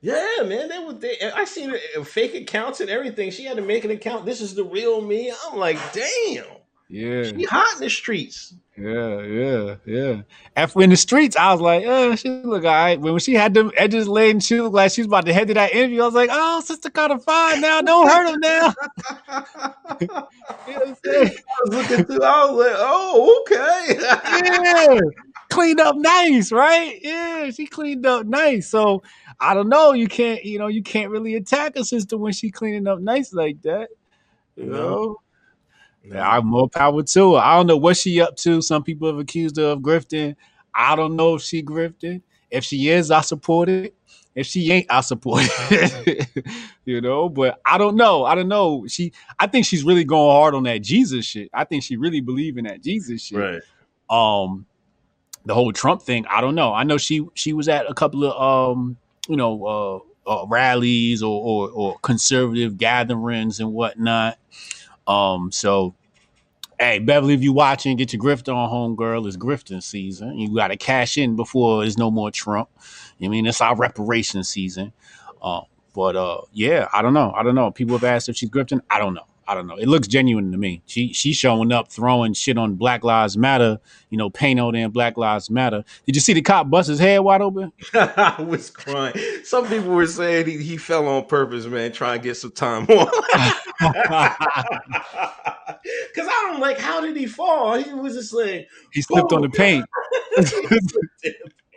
[0.00, 0.94] yeah, man, they were.
[0.94, 3.30] They, I seen fake accounts and everything.
[3.30, 4.24] She had to make an account.
[4.26, 5.32] This is the real me.
[5.46, 6.44] I'm like, damn,
[6.88, 8.54] Yeah, she hot in the streets.
[8.76, 10.22] yeah, yeah, yeah.
[10.56, 12.98] After in the streets, I was like, uh, she look all right.
[12.98, 15.48] When she had them edges laid and she looked like she was about to head
[15.48, 17.80] to that interview, I was like, oh, sister kind of fine now.
[17.82, 18.74] Don't hurt him now.
[20.66, 21.30] You know what I'm saying?
[21.48, 22.22] I was looking through.
[22.22, 23.98] I was like, oh, okay.
[24.22, 24.98] yeah,
[25.50, 26.98] cleaned up nice, right?
[27.02, 28.68] Yeah, she cleaned up nice.
[28.68, 29.02] So
[29.40, 29.92] I don't know.
[29.92, 33.32] You can't, you know, you can't really attack a sister when she cleaning up nice
[33.32, 33.90] like that.
[34.56, 35.16] You No.
[36.10, 37.40] know, I'm more power to her.
[37.40, 38.60] I don't know what she up to.
[38.62, 40.36] Some people have accused her of grifting.
[40.74, 42.22] I don't know if she grifted.
[42.50, 43.94] If she is, I support it.
[44.34, 46.46] If she ain't, I support it.
[46.84, 48.24] you know, but I don't know.
[48.24, 48.86] I don't know.
[48.86, 51.50] She, I think she's really going hard on that Jesus shit.
[51.52, 53.62] I think she really believe in that Jesus shit right.
[54.10, 54.66] um
[55.44, 56.24] the whole Trump thing.
[56.26, 56.72] I don't know.
[56.72, 58.96] I know she she was at a couple of um
[59.28, 64.38] you know uh, uh rallies or, or or conservative gatherings and whatnot.
[65.06, 65.94] Um so
[66.82, 69.26] hey Beverly, if you watching, get your grift on home, girl.
[69.26, 70.36] It's grifting season.
[70.38, 72.68] You got to cash in before there's no more Trump.
[73.22, 74.92] I mean, it's our reparation season.
[75.40, 75.62] Um,
[75.94, 77.32] but uh, yeah, I don't know.
[77.36, 77.70] I don't know.
[77.70, 78.80] People have asked if she's grifting.
[78.90, 79.26] I don't know.
[79.52, 79.76] I don't know.
[79.76, 80.80] It looks genuine to me.
[80.86, 83.80] She she's showing up, throwing shit on Black Lives Matter.
[84.08, 85.84] You know, paint on there, Black Lives Matter.
[86.06, 87.70] Did you see the cop bust his head wide open?
[87.94, 89.14] I was crying.
[89.44, 92.84] Some people were saying he, he fell on purpose, man, trying to get some time
[92.84, 92.86] on.
[92.86, 93.12] Because
[96.16, 97.76] I don't like, how did he fall?
[97.76, 99.84] He was just like, oh, he slipped on the paint.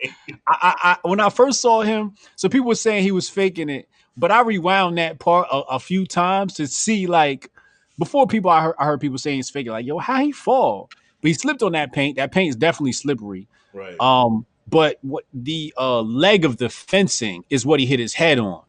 [0.02, 0.08] I,
[0.48, 3.86] I, I when I first saw him, so people were saying he was faking it,
[4.16, 7.50] but I rewound that part a, a few times to see like
[7.98, 10.90] before people I heard, I heard people saying he's faking like yo how he fall,
[11.20, 12.16] but he slipped on that paint.
[12.16, 13.48] That paint is definitely slippery.
[13.72, 13.98] right.
[14.00, 18.38] Um, but what the uh, leg of the fencing is what he hit his head
[18.38, 18.62] on,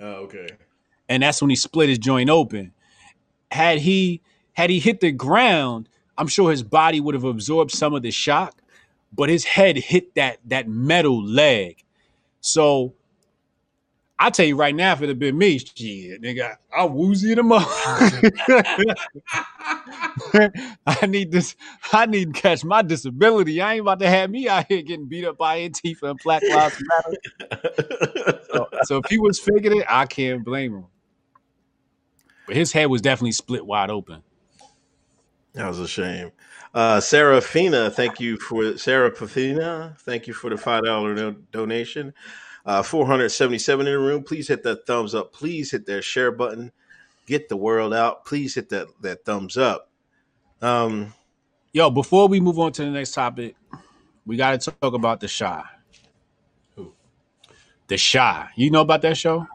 [0.00, 0.46] oh, okay.
[1.08, 2.72] and that's when he split his joint open.
[3.50, 4.20] Had he
[4.52, 8.12] had he hit the ground, I'm sure his body would have absorbed some of the
[8.12, 8.62] shock,
[9.12, 11.82] but his head hit that that metal leg.
[12.40, 12.94] So
[14.22, 17.52] I tell you right now, if it had been me, shit, nigga, I'll woozy them
[17.52, 17.66] up.
[20.86, 21.56] I need this.
[21.90, 23.62] I need to catch my disability.
[23.62, 26.42] I ain't about to have me out here getting beat up by Antifa and Black
[26.50, 28.40] Lives Matter.
[28.52, 30.86] So, so if he was faking it, I can't blame him.
[32.46, 34.22] But his head was definitely split wide open.
[35.54, 36.32] That was a shame.
[36.74, 39.10] Uh, Sarah Fina, thank you for Sarah.
[39.10, 42.12] Thank you for the five dollar do- donation.
[42.70, 44.22] Uh, Four hundred seventy seven in the room.
[44.22, 45.32] Please hit that thumbs up.
[45.32, 46.70] Please hit that share button.
[47.26, 48.24] Get the world out.
[48.24, 49.90] Please hit that that thumbs up.
[50.62, 51.12] Um,
[51.72, 53.56] Yo, before we move on to the next topic,
[54.24, 55.64] we got to talk about the Chi.
[56.76, 56.92] Who?
[57.88, 58.48] The Chi.
[58.54, 59.48] You know about that show?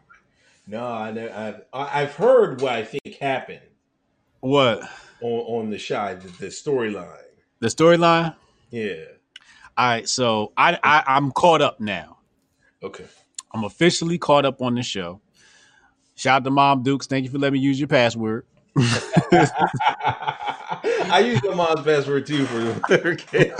[0.66, 3.62] no, I, ne- I've I- I've heard what I think happened
[4.40, 4.80] What?
[5.22, 5.30] on
[5.64, 7.16] on the Chi the, the storyline.
[7.60, 8.36] The storyline?
[8.68, 9.04] Yeah.
[9.78, 12.15] All right, so I, I I'm caught up now.
[12.86, 13.04] Okay.
[13.52, 15.20] I'm officially caught up on the show.
[16.14, 17.08] Shout out to Mom Dukes.
[17.08, 18.46] Thank you for letting me use your password.
[18.76, 19.40] I
[21.24, 23.52] use my mom's password too for okay.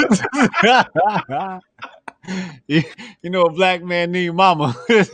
[2.68, 2.82] you,
[3.22, 4.76] you know, a black man need mama.
[4.88, 5.06] You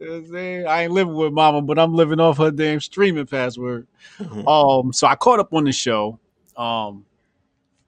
[0.00, 0.64] know?
[0.68, 3.86] I ain't living with mama, but I'm living off her damn streaming password.
[4.44, 6.18] Um, so I caught up on the show.
[6.56, 7.04] Um,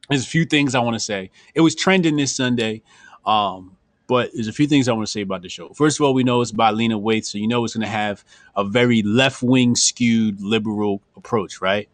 [0.09, 1.33] there's a few things I want to say.
[1.55, 2.83] It was trending this Sunday.
[3.25, 3.76] Um,
[4.07, 5.71] but there's a few things I want to say about the show.
[5.71, 7.89] First of all, we know it's by Lena Waithe, so you know it's going to
[7.89, 11.89] have a very left wing skewed liberal approach, right?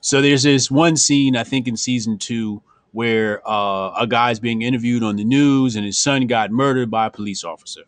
[0.00, 4.62] So there's this one scene, I think in season two, where uh, a guy's being
[4.62, 7.82] interviewed on the news and his son got murdered by a police officer.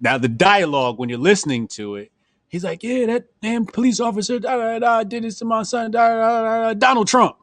[0.00, 2.10] Now, the dialogue, when you're listening to it,
[2.48, 5.92] he's like, Yeah, that damn police officer da, da, da, did this to my son,
[5.92, 7.36] Donald Trump.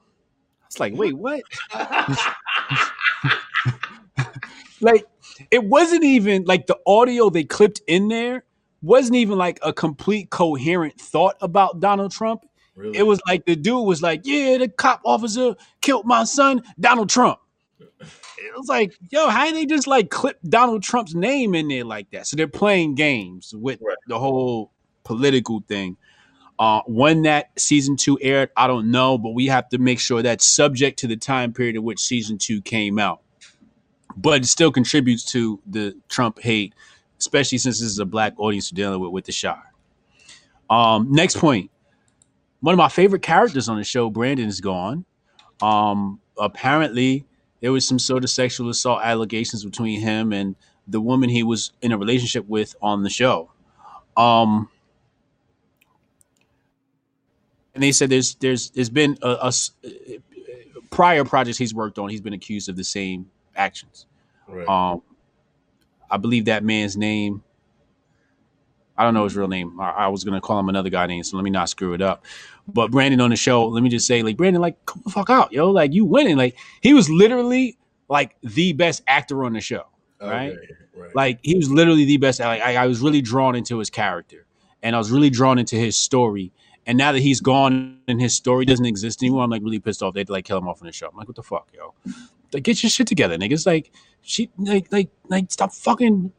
[0.67, 1.41] It's like, wait, what?
[4.81, 5.05] like,
[5.51, 8.43] it wasn't even like the audio they clipped in there
[8.81, 12.45] wasn't even like a complete coherent thought about Donald Trump.
[12.75, 12.97] Really?
[12.97, 17.09] It was like the dude was like, "Yeah, the cop officer killed my son, Donald
[17.09, 17.39] Trump."
[18.43, 21.85] It was like, yo, how did they just like clip Donald Trump's name in there
[21.85, 22.25] like that?
[22.25, 23.95] So they're playing games with Right.
[24.07, 24.71] the whole
[25.03, 25.95] political thing.
[26.57, 30.23] Uh, when that season two aired, I don't know, but we have to make sure
[30.23, 33.21] that's subject to the time period in which season two came out.
[34.17, 36.73] But it still contributes to the Trump hate,
[37.19, 39.71] especially since this is a black audience dealing with with the Shire.
[40.69, 41.69] Um, next point.
[42.61, 45.05] One of my favorite characters on the show, Brandon, is gone.
[45.61, 47.25] Um, apparently,
[47.59, 50.55] there was some sort of sexual assault allegations between him and
[50.87, 53.51] the woman he was in a relationship with on the show.
[54.15, 54.69] Um,
[57.73, 59.51] and they said there's there's there's been a, a
[60.89, 62.09] prior projects he's worked on.
[62.09, 64.05] He's been accused of the same actions.
[64.47, 64.67] Right.
[64.67, 65.01] Um,
[66.09, 67.43] I believe that man's name.
[68.97, 69.79] I don't know his real name.
[69.79, 72.01] I, I was gonna call him another guy name, so let me not screw it
[72.01, 72.25] up.
[72.67, 75.29] But Brandon on the show, let me just say, like Brandon, like come the fuck
[75.29, 76.37] out, yo, like you winning.
[76.37, 77.77] Like he was literally
[78.09, 79.85] like the best actor on the show.
[80.21, 80.51] right?
[80.51, 81.15] Okay, right.
[81.15, 82.39] Like he was literally the best.
[82.39, 84.45] Like I, I was really drawn into his character,
[84.83, 86.51] and I was really drawn into his story.
[86.85, 90.01] And now that he's gone and his story doesn't exist anymore, I'm like really pissed
[90.03, 90.13] off.
[90.13, 91.07] They had to like kill him off on the show.
[91.07, 91.93] I'm like, what the fuck, yo?
[92.53, 93.65] Like, get your shit together, niggas.
[93.65, 96.31] Like, she, like, like, like, stop fucking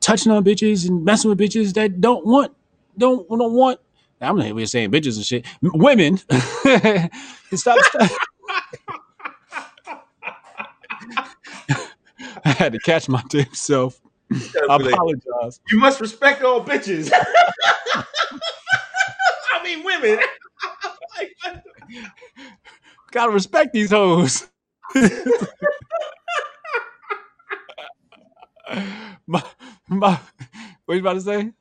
[0.00, 2.52] touching on bitches and messing with bitches that don't want,
[2.98, 3.80] don't, don't want.
[4.20, 5.46] I'm not here saying bitches and shit.
[5.62, 6.18] M- Women,
[7.54, 7.78] stop.
[7.80, 8.10] stop.
[12.44, 14.00] I had to catch my damn self.
[14.68, 15.60] I apologize.
[15.70, 17.10] you must respect all bitches.
[17.94, 18.04] I
[19.64, 20.18] mean, women.
[21.18, 22.02] Like, what the-
[23.12, 24.46] Gotta respect these hoes.
[29.26, 29.42] My,
[29.88, 30.18] my,
[30.84, 31.52] what you about to say?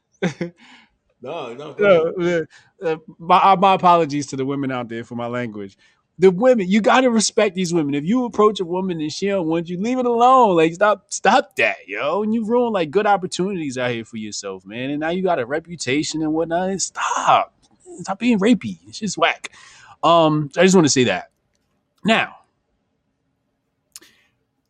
[1.22, 1.76] no, no.
[1.80, 2.46] No,
[2.84, 5.78] uh, my, uh, my apologies to the women out there for my language.
[6.18, 7.94] The women, you gotta respect these women.
[7.94, 10.58] If you approach a woman and she don't want you, leave it alone.
[10.58, 12.24] Like stop, stop that, yo.
[12.24, 14.90] And you ruin like good opportunities out here for yourself, man.
[14.90, 16.82] And now you got a reputation and whatnot.
[16.82, 17.54] Stop,
[18.02, 18.80] stop being rapey.
[18.88, 19.52] It's just whack.
[20.04, 21.32] Um, I just want to say that.
[22.04, 22.39] Now,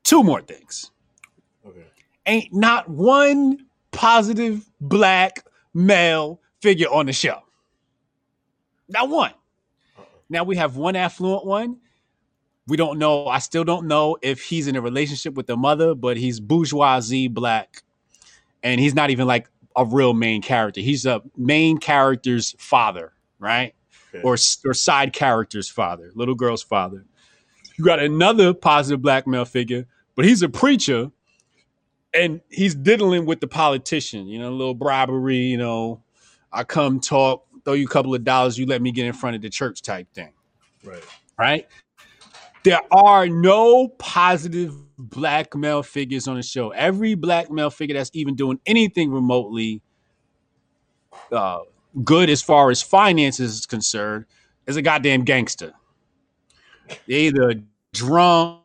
[0.03, 0.91] two more things.
[1.65, 1.83] Okay.
[2.25, 7.39] Ain't not one positive black male figure on the show.
[8.87, 9.31] Not one.
[9.97, 10.05] Uh-uh.
[10.29, 11.77] Now we have one affluent one.
[12.67, 13.27] We don't know.
[13.27, 17.27] I still don't know if he's in a relationship with the mother, but he's bourgeoisie
[17.27, 17.83] black.
[18.61, 20.81] And he's not even like a real main character.
[20.81, 23.73] He's a main character's father, right?
[24.13, 24.23] Okay.
[24.23, 27.05] Or, or side character's father, little girl's father.
[27.79, 29.87] You got another positive black male figure,
[30.17, 31.11] but he's a preacher
[32.13, 36.03] and he's diddling with the politician, you know, a little bribery, you know,
[36.51, 39.37] I come talk, throw you a couple of dollars, you let me get in front
[39.37, 40.33] of the church type thing,
[40.83, 41.03] Right.
[41.39, 41.67] right?
[42.65, 46.71] There are no positive black male figures on the show.
[46.71, 49.81] Every black male figure that's even doing anything remotely
[51.31, 51.59] uh,
[52.03, 54.25] good as far as finances is concerned
[54.67, 55.73] is a goddamn gangster.
[57.07, 57.55] They're either
[57.93, 58.61] drunk,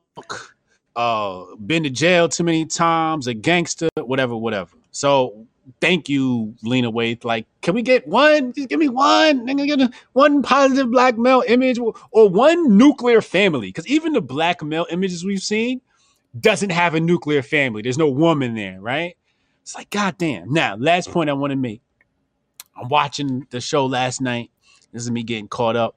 [0.97, 4.71] uh, been to jail too many times, a gangster, whatever, whatever.
[4.93, 5.47] So
[5.81, 7.25] thank you, Lena Waithe.
[7.25, 8.53] Like, can we get one?
[8.53, 9.47] Just give me one.
[9.47, 13.69] Nigga, get one positive black male image or, or one nuclear family.
[13.69, 15.81] Because even the black male images we've seen
[16.41, 17.83] doesn't have a nuclear family.
[17.83, 19.17] There's no woman there, right?
[19.63, 20.53] It's like, goddamn.
[20.53, 21.81] Now, last point I want to make.
[22.77, 24.51] I'm watching the show last night.
[24.93, 25.97] This is me getting caught up.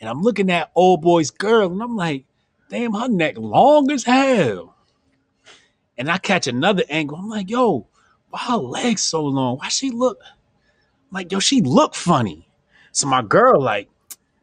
[0.00, 2.24] And I'm looking at old boy's girl, and I'm like,
[2.68, 4.76] damn, her neck long as hell.
[5.96, 7.16] And I catch another angle.
[7.16, 7.86] I'm like, yo,
[8.28, 9.58] why her legs so long?
[9.58, 12.48] Why she look I'm like, yo, she look funny.
[12.92, 13.88] So my girl, like,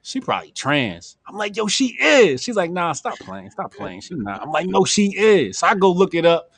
[0.01, 1.18] she probably trans.
[1.28, 2.41] I'm like, yo, she is.
[2.41, 3.51] She's like, nah, stop playing.
[3.51, 4.01] Stop playing.
[4.01, 4.41] She's not.
[4.41, 5.60] I'm like, no, she is.
[5.60, 6.51] So I go look it up.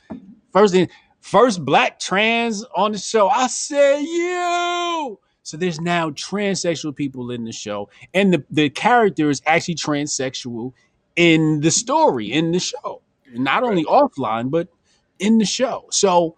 [0.52, 0.88] First thing,
[1.26, 3.28] First black trans on the show.
[3.28, 5.18] I said you.
[5.46, 10.72] So there's now transsexual people in the show, and the the character is actually transsexual
[11.14, 13.00] in the story in the show,
[13.32, 14.66] not only offline but
[15.20, 15.86] in the show.
[15.92, 16.34] So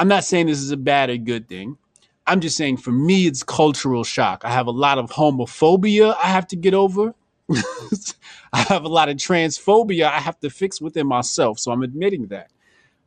[0.00, 1.78] I'm not saying this is a bad or good thing.
[2.26, 4.44] I'm just saying for me, it's cultural shock.
[4.44, 7.14] I have a lot of homophobia I have to get over.
[8.52, 11.60] I have a lot of transphobia I have to fix within myself.
[11.60, 12.50] So I'm admitting that.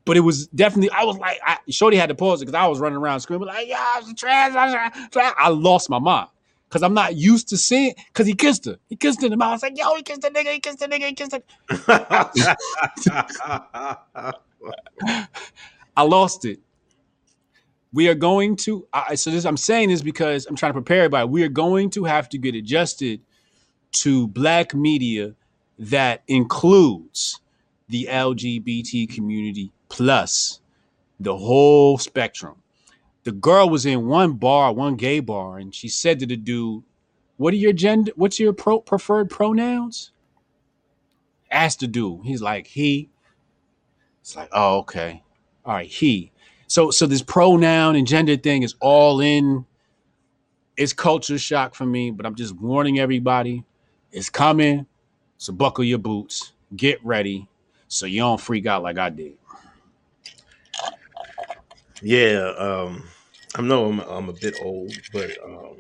[0.05, 2.65] But it was definitely, I was like, I, Shorty had to pause it because I
[2.67, 4.55] was running around screaming, like, yeah, I was trans.
[4.55, 5.35] I, was trans.
[5.37, 6.27] I lost my mind
[6.67, 8.77] because I'm not used to seeing, because he kissed her.
[8.87, 9.49] He kissed her in the mouth.
[9.49, 11.43] I was like, yo, he kissed the nigga, he kissed the nigga, he kissed the
[15.97, 16.59] I lost it.
[17.93, 20.99] We are going to, I, so this, I'm saying this because I'm trying to prepare
[20.99, 21.27] everybody.
[21.27, 23.19] We are going to have to get adjusted
[23.91, 25.35] to black media
[25.77, 27.41] that includes
[27.89, 30.61] the LGBT community plus
[31.19, 32.55] the whole spectrum.
[33.23, 36.83] The girl was in one bar, one gay bar, and she said to the dude,
[37.37, 38.11] "What are your gender?
[38.15, 40.11] What's your pro- preferred pronouns?"
[41.51, 42.25] Asked the dude.
[42.25, 43.09] He's like, "He."
[44.21, 45.23] It's like, "Oh, okay,
[45.65, 46.31] all right, he."
[46.67, 49.65] So, so this pronoun and gender thing is all in.
[50.77, 53.65] It's culture shock for me, but I'm just warning everybody
[54.11, 54.85] it's coming.
[55.37, 57.49] So buckle your boots, get ready,
[57.87, 59.37] so you don't freak out like I did.
[62.01, 63.07] Yeah, um,
[63.55, 65.77] I know I'm, I'm a bit old, but um,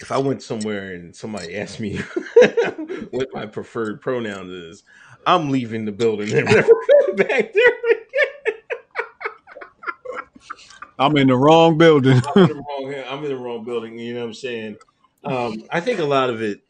[0.00, 1.96] if I went somewhere and somebody asked me
[3.10, 4.82] what my preferred pronoun is,
[5.26, 6.62] I'm leaving the building and never
[7.06, 7.72] coming back there.
[10.98, 12.20] I'm in the wrong building.
[12.34, 13.98] I'm in the wrong, I'm in the wrong building.
[13.98, 14.76] You know what I'm saying?
[15.24, 16.60] Um, I think a lot of it,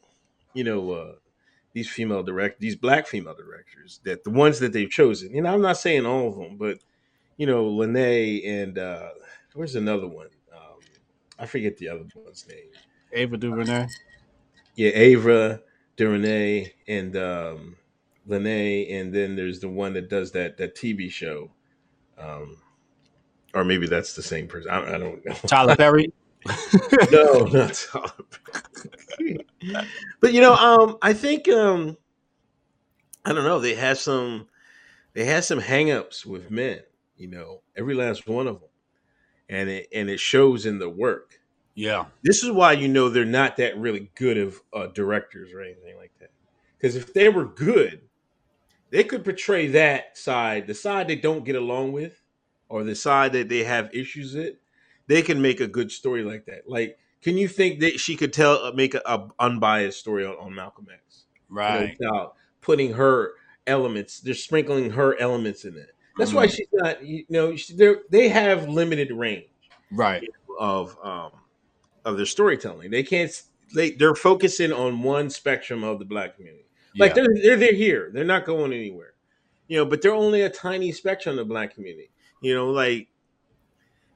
[0.53, 1.13] you know, uh,
[1.73, 5.35] these female direct, these black female directors, that the ones that they've chosen.
[5.35, 6.79] You know, I'm not saying all of them, but
[7.39, 9.09] you know, Lena and uh,
[9.55, 10.29] where's another one?
[10.55, 10.81] Um,
[11.39, 12.69] I forget the other one's name.
[13.13, 13.87] Ava DuVernay.
[14.75, 15.63] Yeah, Ava
[15.97, 17.77] DuVernay and um,
[18.27, 21.51] Lena, and then there's the one that does that that TV show.
[22.19, 22.59] Um,
[23.55, 24.71] or maybe that's the same person.
[24.71, 25.33] I, I don't know.
[25.47, 26.13] Tyler Perry.
[27.11, 28.13] no, not Tyler.
[29.17, 29.47] Perry.
[30.21, 31.97] but you know, um, I think um,
[33.25, 33.61] I don't know.
[33.61, 34.49] They have some,
[35.15, 36.81] they had some hangups with men.
[37.19, 38.69] You know, every last one of them,
[39.49, 41.41] and it and it shows in the work.
[41.75, 45.61] Yeah, This is why you know they're not that really good of uh, directors or
[45.61, 46.31] anything like that.
[46.77, 48.01] Because if they were good,
[48.91, 52.21] they could portray that side, the side they don't get along with,
[52.69, 54.57] or the side that they have issues with.
[55.07, 56.69] They can make a good story like that.
[56.69, 60.35] Like, can you think that she could tell, uh, make a, a unbiased story on,
[60.35, 61.25] on Malcolm X?
[61.49, 61.97] You know, right.
[61.99, 63.33] without putting her
[63.67, 65.95] elements, they're sprinkling her elements in it.
[66.19, 66.57] That's why Mhm.
[66.57, 67.05] she's not.
[67.05, 67.57] You know,
[68.11, 69.47] they have limited range
[69.91, 70.29] Right.
[70.59, 71.33] of um
[72.05, 72.91] of their storytelling.
[72.91, 73.31] They can't.
[73.75, 76.67] They they're focusing on one spectrum of the black community.
[76.99, 77.23] Like Yeah.
[77.23, 78.11] they're they're they're here.
[78.13, 79.15] They're not going anywhere.
[79.69, 82.11] You know, but they're only a tiny spectrum of the black community.
[82.43, 83.09] You know, like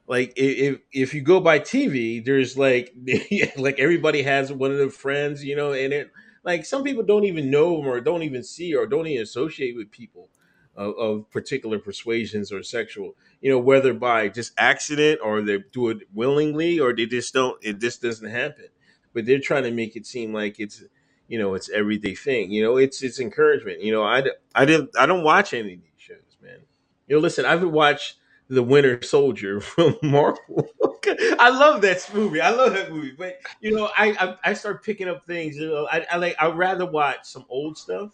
[0.06, 2.92] like if if you go by TV, there's like
[3.56, 5.44] like everybody has one of their friends.
[5.44, 6.10] You know, and it
[6.44, 9.76] like some people don't even know them or don't even see or don't even associate
[9.76, 10.28] with people
[10.76, 15.90] of, of particular persuasions or sexual you know, whether by just accident or they do
[15.90, 18.66] it willingly or they just don't, it just doesn't happen.
[19.12, 20.82] But they're trying to make it seem like it's,
[21.28, 22.52] you know, it's everyday thing.
[22.52, 23.82] You know, it's it's encouragement.
[23.82, 24.22] You know, I
[24.54, 26.60] I didn't I don't watch any of these shows, man.
[27.08, 28.16] You know, listen, I've watched
[28.48, 30.68] The Winter Soldier from Marvel.
[31.38, 32.40] I love that movie.
[32.40, 33.12] I love that movie.
[33.18, 35.56] But you know, I I, I start picking up things.
[35.56, 38.12] You know, I, I like I'd rather watch some old stuff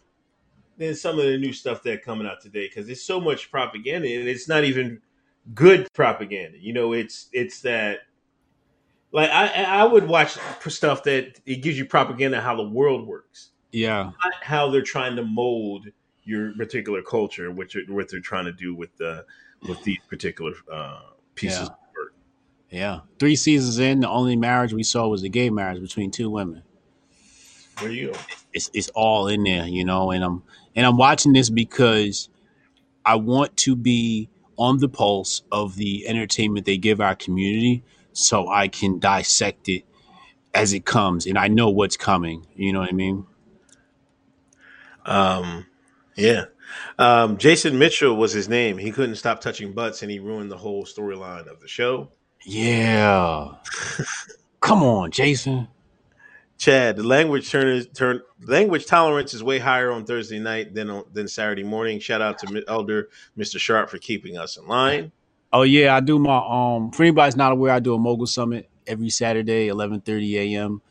[0.79, 4.09] than some of the new stuff that coming out today because there's so much propaganda
[4.09, 5.01] and it's not even
[5.55, 6.59] good propaganda.
[6.59, 8.01] You know, it's it's that
[9.12, 13.51] like I I would watch stuff that it gives you propaganda how the world works,
[13.72, 14.05] Yeah.
[14.24, 15.87] not how they're trying to mold
[16.24, 19.24] your particular culture, which are, what they're trying to do with the
[19.66, 21.01] with these particular uh,
[21.35, 21.74] pieces Yeah.
[22.70, 23.01] Yeah.
[23.18, 26.62] Three seasons in, the only marriage we saw was a gay marriage between two women.
[27.83, 28.18] You go?
[28.53, 30.43] It's it's all in there, you know, and I'm
[30.74, 32.29] and I'm watching this because
[33.05, 38.49] I want to be on the pulse of the entertainment they give our community so
[38.49, 39.85] I can dissect it
[40.53, 42.47] as it comes and I know what's coming.
[42.57, 43.24] You know what I mean?
[45.07, 45.66] Um,
[46.16, 46.47] yeah.
[46.99, 48.79] Um, Jason Mitchell was his name.
[48.79, 52.11] He couldn't stop touching butts, and he ruined the whole storyline of the show.
[52.45, 53.55] Yeah.
[54.61, 55.68] Come on, Jason.
[56.59, 61.05] Chad, the language turn turn language tolerance is way higher on Thursday night than on
[61.13, 62.01] than Saturday morning.
[62.01, 63.61] Shout out to Elder Mr.
[63.61, 65.13] Sharp for keeping us in line.
[65.53, 66.91] Oh yeah, I do my um.
[66.93, 70.83] For anybody's not aware, I do a mogul summit every Saturday, eleven thirty a.m.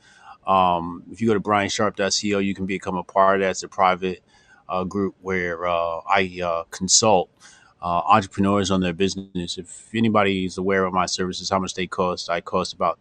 [0.47, 3.51] Um, if you go to briansharp.co, you can become a part of that.
[3.51, 4.23] It's a private
[4.69, 7.29] uh, group where uh, I uh, consult
[7.81, 9.57] uh, entrepreneurs on their business.
[9.57, 12.99] If anybody is aware of my services, how much they cost, I cost about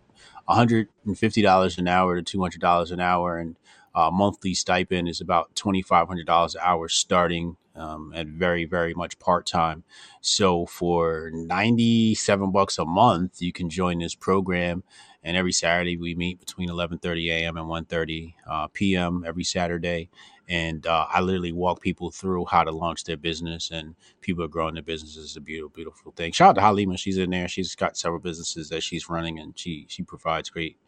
[0.49, 3.57] $150 an hour to $200 an hour, and
[3.94, 9.47] uh, monthly stipend is about $2,500 an hour starting um, at very, very much part
[9.47, 9.84] time.
[10.20, 14.82] So for 97 bucks a month, you can join this program.
[15.22, 17.57] And every Saturday we meet between 11:30 a.m.
[17.57, 19.24] and 1:30 uh, p.m.
[19.26, 20.09] every Saturday,
[20.49, 24.49] and uh, I literally walk people through how to launch their business, and people are
[24.49, 25.24] growing their businesses.
[25.24, 26.32] It's a beautiful, beautiful thing.
[26.32, 27.49] Shout out to Halima; she's in there.
[27.49, 30.78] She's got several businesses that she's running, and she she provides great,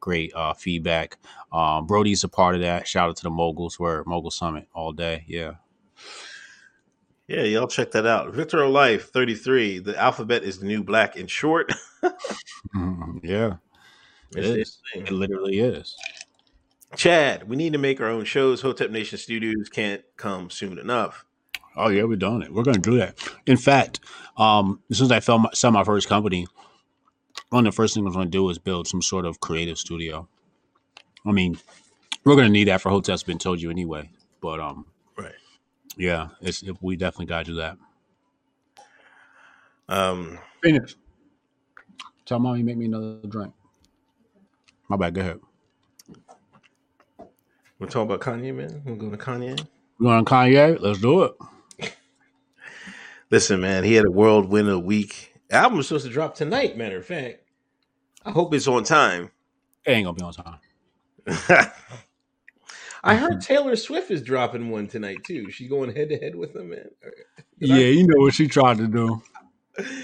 [0.00, 1.18] great uh, feedback.
[1.52, 2.86] Um, Brody's a part of that.
[2.86, 3.78] Shout out to the moguls.
[3.78, 5.24] We're Mogul Summit all day.
[5.26, 5.54] Yeah.
[7.26, 8.32] Yeah, y'all check that out.
[8.32, 9.80] Victor Life 33.
[9.80, 11.72] The alphabet is the new black in short.
[12.74, 13.20] Mhm.
[13.22, 13.56] Yeah.
[14.36, 14.78] It It's is.
[14.94, 15.96] It literally is.
[16.96, 18.62] Chad, we need to make our own shows.
[18.62, 21.24] Hotep Nation Studios can't come soon enough.
[21.76, 22.52] Oh yeah, we're doing it.
[22.52, 23.16] We're going to do that.
[23.46, 24.00] In fact,
[24.36, 26.46] um, as soon as I fell my, sell my first company,
[27.50, 29.38] one of the first things I was going to do was build some sort of
[29.40, 30.26] creative studio.
[31.26, 31.58] I mean,
[32.24, 33.22] we're going to need that for hotels.
[33.22, 34.10] Been told you anyway,
[34.40, 34.86] but um,
[35.16, 35.34] Right.
[35.96, 37.76] yeah, it's we definitely got to do that.
[39.88, 40.96] Um, Phoenix,
[42.26, 43.52] tell mom you make me another drink.
[44.88, 45.14] My bad.
[45.14, 45.40] Go ahead.
[47.78, 48.82] We're talking about Kanye, man.
[48.84, 49.58] We're going to Kanye.
[50.00, 50.80] You to Kanye?
[50.80, 51.32] Let's do it.
[53.30, 55.34] Listen, man, he had a world win of the week.
[55.50, 57.40] Album was supposed to drop tonight, matter of fact.
[58.24, 59.30] I hope it's on time.
[59.84, 60.58] It ain't gonna be on time.
[63.04, 65.50] I heard Taylor Swift is dropping one tonight too.
[65.50, 66.90] She's going head to head with him, man.
[67.58, 69.22] Yeah, you know what she tried to do.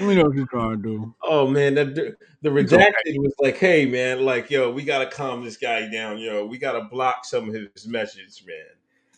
[0.01, 1.15] We know what you're trying to do.
[1.23, 5.57] Oh man, the, the redacted was like, "Hey man, like yo, we gotta calm this
[5.57, 6.19] guy down.
[6.19, 8.57] Yo, we gotta block some of his messages, man.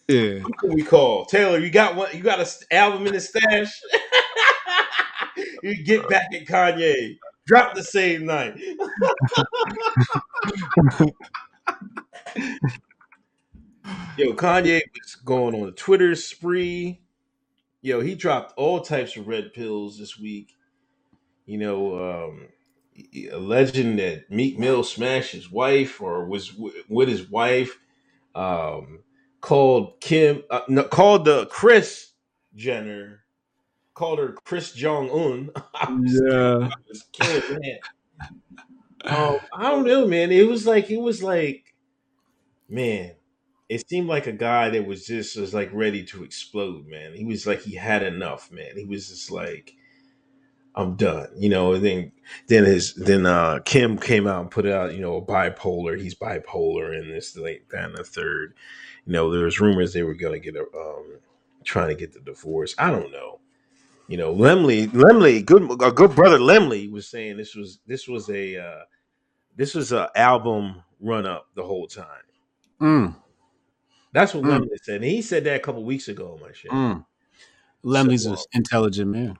[0.08, 0.38] Yeah.
[0.38, 1.26] Who can we call?
[1.26, 2.08] Taylor, you got one?
[2.14, 3.68] You got a st- album in the stash?
[5.62, 7.18] you get back at Kanye.
[7.46, 8.58] Drop the same night.
[14.16, 17.00] Yo, Kanye was going on a Twitter spree.
[17.86, 20.56] Yo, he dropped all types of red pills this week.
[21.44, 22.48] You know, um,
[22.92, 27.78] he- alleging that Meek Mill smashed his wife or was w- with his wife.
[28.34, 29.04] Um,
[29.40, 32.10] called Kim, uh, no, called the Kris
[32.56, 33.20] Jenner,
[33.94, 35.50] called her Kris Jong Un.
[36.04, 36.68] Yeah.
[37.52, 37.78] man.
[39.04, 40.32] Um, I don't know, man.
[40.32, 41.72] It was like it was like,
[42.68, 43.12] man.
[43.68, 47.14] It seemed like a guy that was just was like ready to explode, man.
[47.14, 48.76] He was like he had enough, man.
[48.76, 49.74] He was just like,
[50.74, 51.72] I'm done, you know.
[51.74, 52.12] And then
[52.48, 56.00] then his then uh Kim came out and put out, you know, bipolar.
[56.00, 58.54] He's bipolar and this like that and the third.
[59.06, 61.18] You know, there was rumors they were gonna get a um
[61.64, 62.74] trying to get the divorce.
[62.78, 63.40] I don't know
[64.08, 68.30] you know, Lemley, Lemley, good, a good brother Lemley was saying this was this was
[68.30, 68.82] a uh,
[69.56, 72.06] this was a album run up the whole time.
[72.80, 73.16] Mm,
[74.16, 74.60] That's what Mm.
[74.62, 74.94] Lemley said.
[74.96, 76.70] And he said that a couple weeks ago on my show.
[76.70, 77.04] mm.
[77.84, 79.38] Lemley's So, an uh, intelligent man.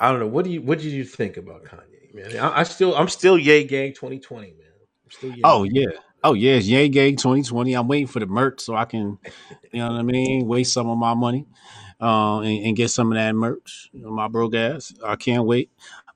[0.00, 0.26] I don't know.
[0.26, 2.38] What do you what did you think about Kanye, man?
[2.38, 4.56] I, I still I'm still Yay Gang 2020, man.
[5.04, 5.90] I'm still Yay Oh yeah.
[6.24, 7.74] Oh yeah, it's Yay Gang 2020.
[7.74, 9.18] I'm waiting for the merch so I can,
[9.72, 11.44] you know what I mean, waste some of my money,
[12.00, 13.90] uh, and, and get some of that merch.
[13.92, 14.94] You know, my broke ass.
[15.04, 15.70] I can't wait,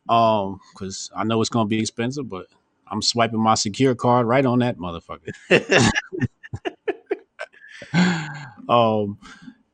[0.09, 2.47] um, because I know it's gonna be expensive, but
[2.87, 5.35] I'm swiping my secure card right on that motherfucker.
[8.69, 9.19] um,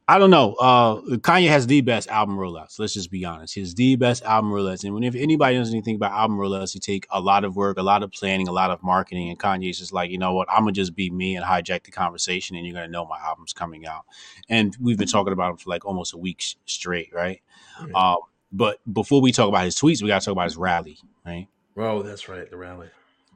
[0.08, 0.54] I don't know.
[0.54, 2.78] Uh, Kanye has the best album rollouts.
[2.78, 3.54] Let's just be honest.
[3.54, 4.84] He's the best album rollouts.
[4.84, 7.76] And when if anybody knows anything about album rollouts, you take a lot of work,
[7.76, 9.30] a lot of planning, a lot of marketing.
[9.30, 10.48] And Kanye's just like, you know what?
[10.48, 13.52] I'm gonna just be me and hijack the conversation, and you're gonna know my album's
[13.52, 14.04] coming out.
[14.48, 17.42] And we've been talking about him for like almost a week straight, right?
[17.82, 17.92] Right.
[17.92, 18.18] Um,
[18.52, 21.48] but before we talk about his tweets, we gotta talk about his rally, right?
[21.76, 22.88] oh, that's right, the rally.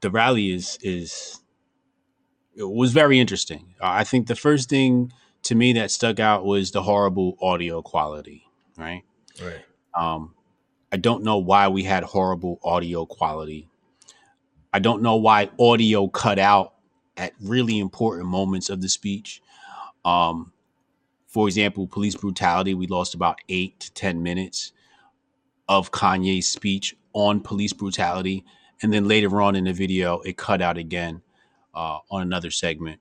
[0.03, 1.41] the rally is is
[2.57, 3.75] was very interesting.
[3.81, 7.83] Uh, I think the first thing to me that stuck out was the horrible audio
[7.83, 8.45] quality.
[8.77, 9.03] Right.
[9.43, 9.65] Right.
[9.95, 10.35] Um,
[10.93, 13.69] I don't know why we had horrible audio quality.
[14.73, 16.75] I don't know why audio cut out
[17.17, 19.43] at really important moments of the speech.
[20.05, 20.53] Um,
[21.27, 24.73] for example, police brutality, we lost about eight to 10 minutes
[25.69, 28.45] of Kanye's speech on police brutality.
[28.83, 31.23] And then later on in the video, it cut out again.
[31.75, 33.01] Uh, on another segment.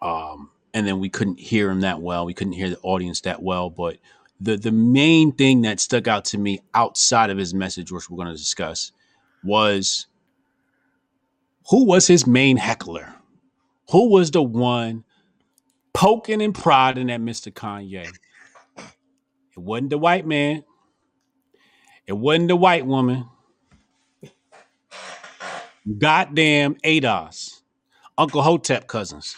[0.00, 2.24] Um, and then we couldn't hear him that well.
[2.24, 3.70] We couldn't hear the audience that well.
[3.70, 3.98] But
[4.40, 8.16] the the main thing that stuck out to me outside of his message, which we're
[8.16, 8.92] going to discuss,
[9.44, 10.06] was
[11.70, 13.14] who was his main heckler?
[13.90, 15.04] Who was the one
[15.92, 17.52] poking and prodding at Mr.
[17.52, 18.08] Kanye?
[19.54, 20.64] It wasn't the white man.
[22.06, 23.26] It wasn't the white woman.
[25.98, 27.51] Goddamn ADOS.
[28.22, 29.36] Uncle Hotep cousins.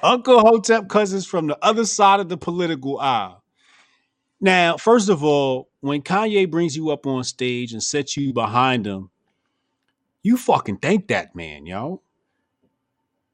[0.00, 3.42] Uncle Hotep cousins from the other side of the political aisle.
[4.40, 8.86] Now, first of all, when Kanye brings you up on stage and sets you behind
[8.86, 9.10] him,
[10.22, 12.00] you fucking thank that man, yo.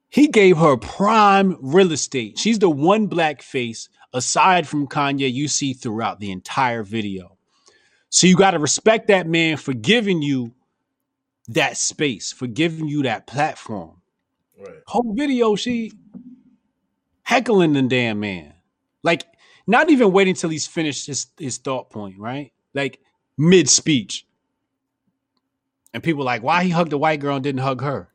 [0.09, 2.39] He gave her prime real estate.
[2.39, 7.36] She's the one black face aside from Kanye you see throughout the entire video.
[8.11, 10.55] So you got to respect that man for giving you
[11.49, 14.01] that space, for giving you that platform.
[14.59, 14.79] Right.
[14.87, 15.93] Whole video, she
[17.23, 18.55] heckling the damn man.
[19.03, 19.25] Like,
[19.67, 22.53] not even waiting till he's finished his, his thought point, right?
[22.75, 23.01] Like
[23.37, 24.27] mid speech.
[25.93, 28.09] And people like, why he hugged the white girl and didn't hug her?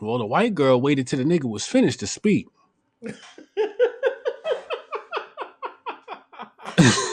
[0.00, 2.46] Well, the white girl waited till the nigga was finished to speak.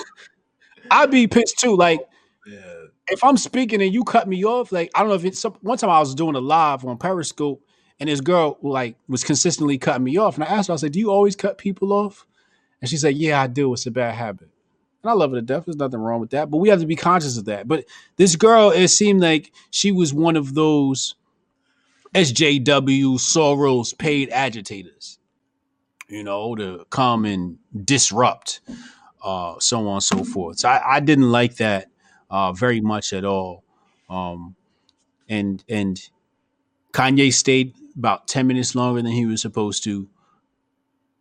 [0.92, 1.76] I'd be pissed too.
[1.76, 2.02] Like,
[2.46, 2.62] Yeah.
[3.10, 5.56] if I'm speaking and you cut me off, like I don't know if it's some,
[5.62, 7.62] one time I was doing a live on Periscope
[8.00, 10.92] and this girl like was consistently cutting me off, and I asked her, I said,
[10.92, 12.26] "Do you always cut people off?"
[12.82, 13.72] And she said, "Yeah, I do.
[13.74, 14.50] It's a bad habit."
[15.02, 15.66] And I love her to death.
[15.66, 17.68] There's nothing wrong with that, but we have to be conscious of that.
[17.68, 17.86] But
[18.18, 21.16] this girl, it seemed like she was one of those
[22.14, 25.20] SJW Soros paid agitators,
[26.10, 28.62] you know, to come and disrupt,
[29.26, 30.60] uh, so on and so forth.
[30.60, 31.90] So I, I didn't like that
[32.30, 33.64] uh, very much at all.
[34.10, 34.56] Um,
[35.28, 36.00] and and
[36.94, 40.08] Kanye stayed about ten minutes longer than he was supposed to.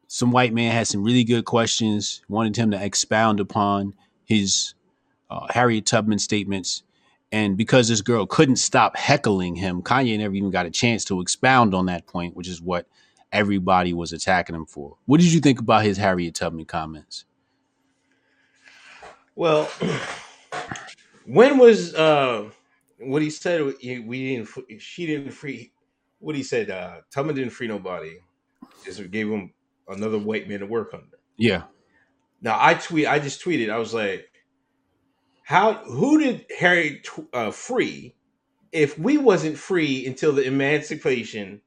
[0.07, 3.95] Some white man had some really good questions, wanted him to expound upon
[4.27, 4.75] his
[5.31, 6.83] uh, Harriet Tubman statements.
[7.33, 11.21] And because this girl couldn't stop heckling him, Kanye never even got a chance to
[11.21, 12.87] expound on that point, which is what
[13.33, 14.99] everybody was attacking him for.
[15.07, 17.25] What did you think about his Harriet Tubman comments?
[19.37, 19.69] Well,
[21.27, 22.51] when was uh
[22.99, 23.63] what he said?
[23.65, 24.81] We didn't.
[24.81, 25.73] She didn't free.
[26.21, 26.71] What he said?
[26.71, 28.17] Uh, Tubman didn't free nobody.
[28.85, 29.53] Just gave him
[29.89, 31.19] another white man to work under.
[31.37, 31.65] Yeah.
[32.41, 33.07] Now I tweet.
[33.07, 33.71] I just tweeted.
[33.71, 34.27] I was like,
[35.43, 35.75] "How?
[35.85, 38.15] Who did Harry uh, free?
[38.73, 41.61] If we wasn't free until the Emancipation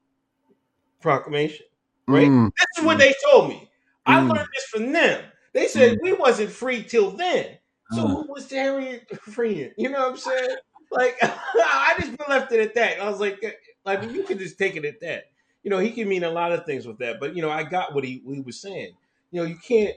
[1.00, 1.66] Proclamation,
[2.06, 2.28] right?
[2.28, 3.70] Mm, This is what they told me.
[4.06, 4.28] I Mm.
[4.34, 5.24] learned this from them.
[5.52, 7.57] They said we wasn't free till then.
[7.90, 8.08] So Mm.
[8.08, 9.72] who was Harriet freeing?
[9.76, 10.56] You know what I'm saying?
[10.90, 13.00] Like I just left it at that.
[13.00, 13.42] I was like,
[13.84, 15.24] like you could just take it at that.
[15.62, 17.64] You know, he can mean a lot of things with that, but you know, I
[17.64, 18.94] got what he what he was saying.
[19.32, 19.96] You know, you can't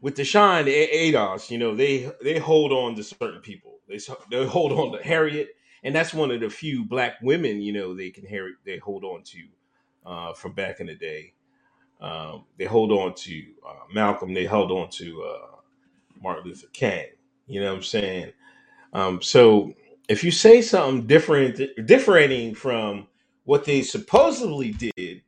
[0.00, 1.50] with the shine A- ADOS.
[1.50, 3.78] You know, they they hold on to certain people.
[3.88, 3.98] They
[4.30, 5.50] they hold on to Harriet,
[5.84, 7.62] and that's one of the few black women.
[7.62, 9.40] You know, they can Harriet they hold on to
[10.06, 11.34] uh, from back in the day.
[12.00, 14.34] Um, they hold on to uh, Malcolm.
[14.34, 15.55] They held on to uh,
[16.26, 17.06] Martin Luther King.
[17.46, 18.32] You know what I'm saying?
[18.92, 19.72] Um, so
[20.08, 23.06] if you say something different, differing from
[23.44, 25.22] what they supposedly did,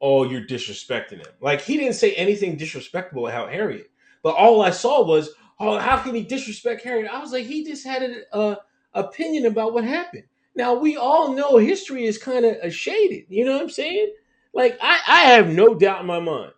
[0.00, 1.32] oh, you're disrespecting him.
[1.40, 3.90] Like he didn't say anything disrespectful about Harriet,
[4.22, 7.10] but all I saw was, oh, how can he disrespect Harriet?
[7.12, 8.54] I was like, he just had an uh,
[8.94, 10.24] opinion about what happened.
[10.54, 13.24] Now we all know history is kind of shaded.
[13.28, 14.12] You know what I'm saying?
[14.54, 16.52] Like I, I have no doubt in my mind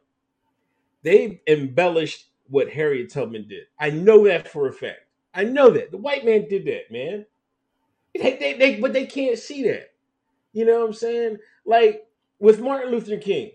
[1.05, 3.65] they embellished what Harriet Tubman did.
[3.79, 5.01] I know that for a fact.
[5.35, 7.27] I know that the white man did that, man.
[8.15, 9.93] They, they, they, but they can't see that.
[10.53, 11.39] You know what I'm saying?
[11.67, 12.07] Like
[12.41, 13.53] with Martin Luther King,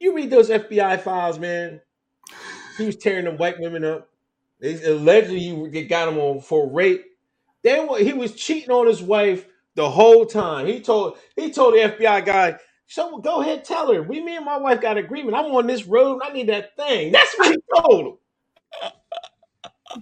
[0.00, 1.80] you read those FBI files, man.
[2.78, 4.10] He was tearing them white women up.
[4.60, 7.04] They allegedly he they got him on for rape.
[7.88, 9.46] What- he was cheating on his wife
[9.76, 10.66] the whole time.
[10.66, 14.02] He told he told the FBI guy, "So go ahead, tell her.
[14.02, 15.36] We, me and my wife got agreement.
[15.36, 16.14] I'm on this road.
[16.14, 18.14] and I need that thing." That's what he told him.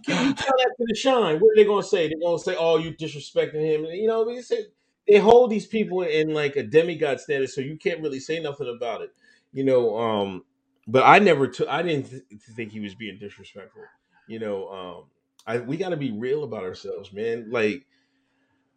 [0.07, 1.41] Can you tell that to the shine?
[1.41, 2.09] What are they gonna say?
[2.09, 4.67] They're gonna say, "Oh, you disrespecting him." You know, they say
[5.09, 8.69] they hold these people in like a demigod status, so you can't really say nothing
[8.75, 9.11] about it.
[9.53, 10.45] You know, um,
[10.87, 11.69] but I never took.
[11.69, 12.23] I didn't th-
[12.55, 13.83] think he was being disrespectful.
[14.29, 15.05] You know, um,
[15.47, 17.51] I we got to be real about ourselves, man.
[17.51, 17.87] Like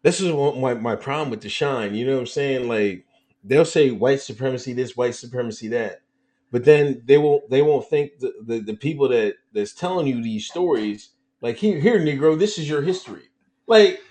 [0.02, 1.96] this is what my my problem with the shine.
[1.96, 2.68] You know what I'm saying?
[2.68, 3.06] Like
[3.44, 6.02] they'll say white supremacy this, white supremacy that,
[6.52, 10.24] but then they won't they won't think the the, the people that that's telling you
[10.24, 13.24] these stories Like here, here, Negro, this is your history.
[13.68, 14.02] Like,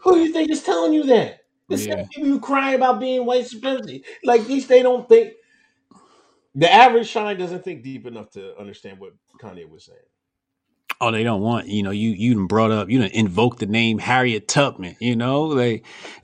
[0.00, 1.40] who do you think is telling you that?
[1.68, 1.78] The Yeah.
[1.78, 4.04] same people who cry about being white supremacy.
[4.24, 5.34] Like these, they don't think.
[6.54, 9.98] The average shine doesn't think deep enough to understand what Kanye was saying.
[11.00, 14.00] Oh, they don't want you know you you brought up you done invoked the name
[14.00, 14.96] Harriet Tubman.
[15.00, 15.56] You know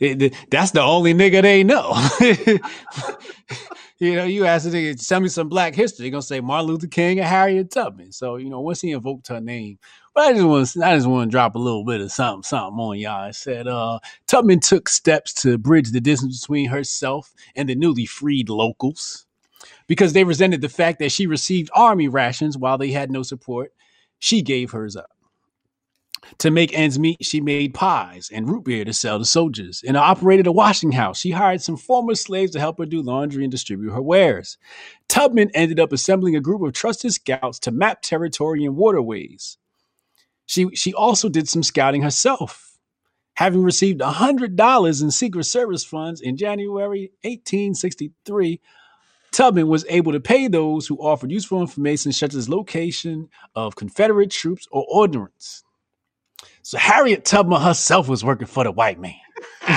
[0.01, 1.95] it- that's the only nigga they know.
[4.01, 6.69] you know you ask a nigga tell me some Black history, they gonna say Martin
[6.69, 8.13] Luther King and Harriet Tubman.
[8.13, 9.79] So you know once he invoked her name,
[10.17, 12.43] but I just want to I just want to drop a little bit of something
[12.43, 13.29] something on y'all.
[13.29, 18.07] I said uh, Tubman took steps to bridge the distance between herself and the newly
[18.07, 19.27] freed locals
[19.87, 23.73] because they resented the fact that she received army rations while they had no support
[24.19, 25.11] she gave hers up.
[26.39, 29.97] To make ends meet, she made pies and root beer to sell to soldiers and
[29.97, 31.21] operated a washing house.
[31.21, 34.59] She hired some former slaves to help her do laundry and distribute her wares.
[35.09, 39.59] Tubman ended up assembling a group of trusted scouts to map territory and waterways.
[40.47, 42.79] She, she also did some scouting herself,
[43.35, 48.61] having received $100 in Secret Service funds in January 1863
[49.33, 54.31] Tubman was able to pay those who offered useful information such as location of Confederate
[54.31, 55.63] troops or ordnance.
[56.63, 59.15] So Harriet Tubman herself was working for the white man.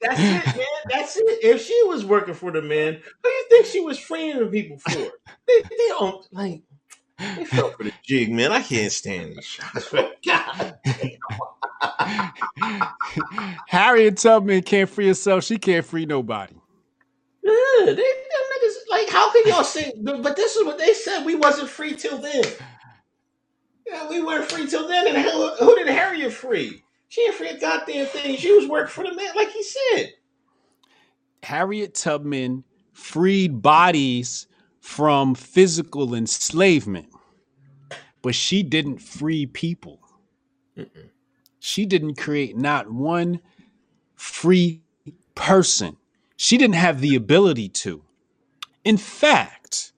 [0.00, 0.66] That's it, man.
[0.90, 1.44] That's it.
[1.44, 4.46] If she was working for the man, who do you think she was freeing the
[4.46, 4.90] people for?
[5.46, 6.62] They, they don't like.
[7.18, 8.52] They fell for the jig, man.
[8.52, 9.92] I can't stand these shots.
[10.26, 10.78] God.
[13.66, 15.44] Harriet Tubman can't free herself.
[15.44, 16.54] She can't free nobody.
[17.42, 20.92] Yeah, they them niggas like how can y'all say but but this is what they
[20.92, 22.44] said we wasn't free till then.
[23.86, 26.82] Yeah, we weren't free till then, and who, who did Harriet free?
[27.08, 28.36] She didn't free a goddamn thing.
[28.36, 30.12] She was working for the man, like he said.
[31.42, 34.47] Harriet Tubman freed bodies
[34.88, 37.06] from physical enslavement,
[38.22, 40.00] but she didn't free people.
[41.60, 43.40] She didn't create not one
[44.16, 44.80] free
[45.34, 45.98] person.
[46.38, 48.02] She didn't have the ability to.
[48.82, 49.92] In fact,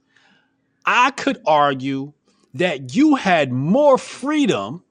[0.84, 2.12] I could argue
[2.54, 4.82] that you had more freedom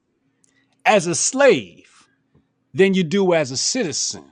[0.85, 2.07] as a slave
[2.73, 4.31] than you do as a citizen.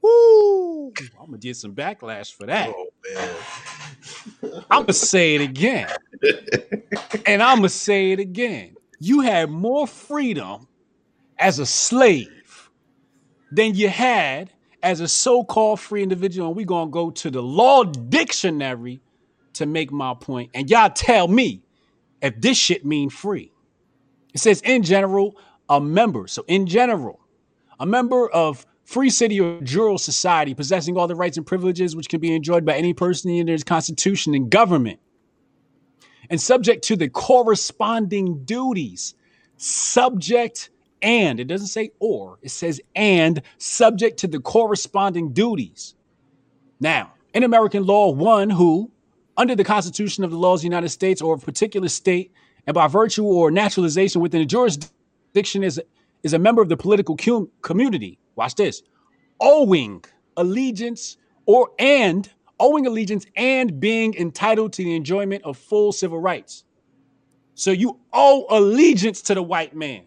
[0.00, 0.92] Woo!
[1.20, 2.68] I'm gonna get some backlash for that.
[2.70, 3.34] Oh man.
[4.70, 5.88] I'm gonna say it again,
[7.26, 8.76] and I'm gonna say it again.
[8.98, 10.68] You had more freedom
[11.38, 12.70] as a slave
[13.50, 14.50] than you had
[14.82, 16.48] as a so-called free individual.
[16.48, 19.00] And we're gonna go to the law dictionary
[19.54, 20.20] to make my point.
[20.20, 21.62] point, and y'all tell me
[22.22, 23.52] if this shit mean free.
[24.34, 25.36] It says in general,
[25.68, 26.26] a member.
[26.26, 27.20] So in general,
[27.78, 32.08] a member of free city or jural society possessing all the rights and privileges which
[32.08, 35.00] can be enjoyed by any person in its constitution and government.
[36.30, 39.14] And subject to the corresponding duties
[39.56, 40.70] subject
[41.02, 45.94] and it doesn't say or it says and subject to the corresponding duties.
[46.80, 48.90] Now in american law one who
[49.36, 52.32] under the constitution of the laws of the united states or of a particular state
[52.66, 55.80] and by virtue or naturalization within a jurisdiction is,
[56.22, 58.82] is a member of the political cum- community watch this.
[59.40, 60.04] Owing
[60.36, 61.16] allegiance
[61.46, 66.64] or and owing allegiance and being entitled to the enjoyment of full civil rights.
[67.54, 70.04] So you owe allegiance to the white man.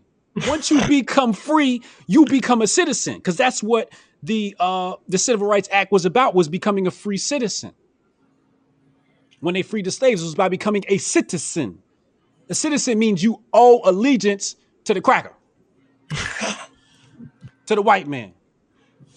[0.47, 3.89] Once you become free you become a citizen because that's what
[4.23, 7.73] the uh the civil rights act was about was becoming a free citizen.
[9.39, 11.81] When they freed the slaves it was by becoming a citizen.
[12.49, 14.55] A citizen means you owe allegiance
[14.85, 15.33] to the cracker
[17.67, 18.33] to the white man.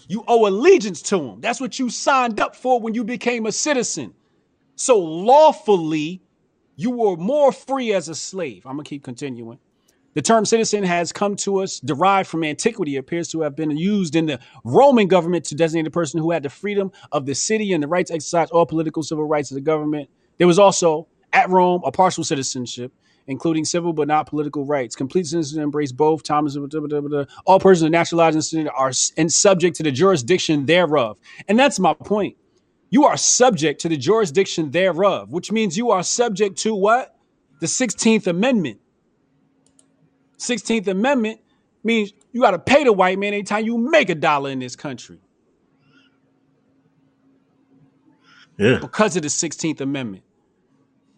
[0.09, 1.41] You owe allegiance to him.
[1.41, 4.15] That's what you signed up for when you became a citizen.
[4.77, 6.23] So lawfully
[6.77, 8.65] you were more free as a slave.
[8.65, 9.59] I'm gonna keep continuing.
[10.15, 13.77] The term citizen has come to us derived from antiquity, It appears to have been
[13.77, 17.35] used in the Roman government to designate a person who had the freedom of the
[17.35, 20.09] city and the right to exercise all political civil rights of the government.
[20.39, 22.93] There was also, at Rome, a partial citizenship,
[23.29, 24.97] including civil but not political rights.
[24.97, 26.25] Complete citizenship embrace both.
[26.25, 26.57] Thomas,
[27.47, 31.19] all persons of naturalized and citizen are and subject to the jurisdiction thereof.
[31.47, 32.37] And that's my point.
[32.91, 37.15] You are subject to the jurisdiction thereof, which means you are subject to what?
[37.61, 38.81] The 16th Amendment.
[40.39, 41.41] 16th Amendment
[41.85, 44.75] means you got to pay the white man anytime you make a dollar in this
[44.75, 45.19] country
[48.59, 48.79] Yeah.
[48.81, 50.25] because of the 16th Amendment.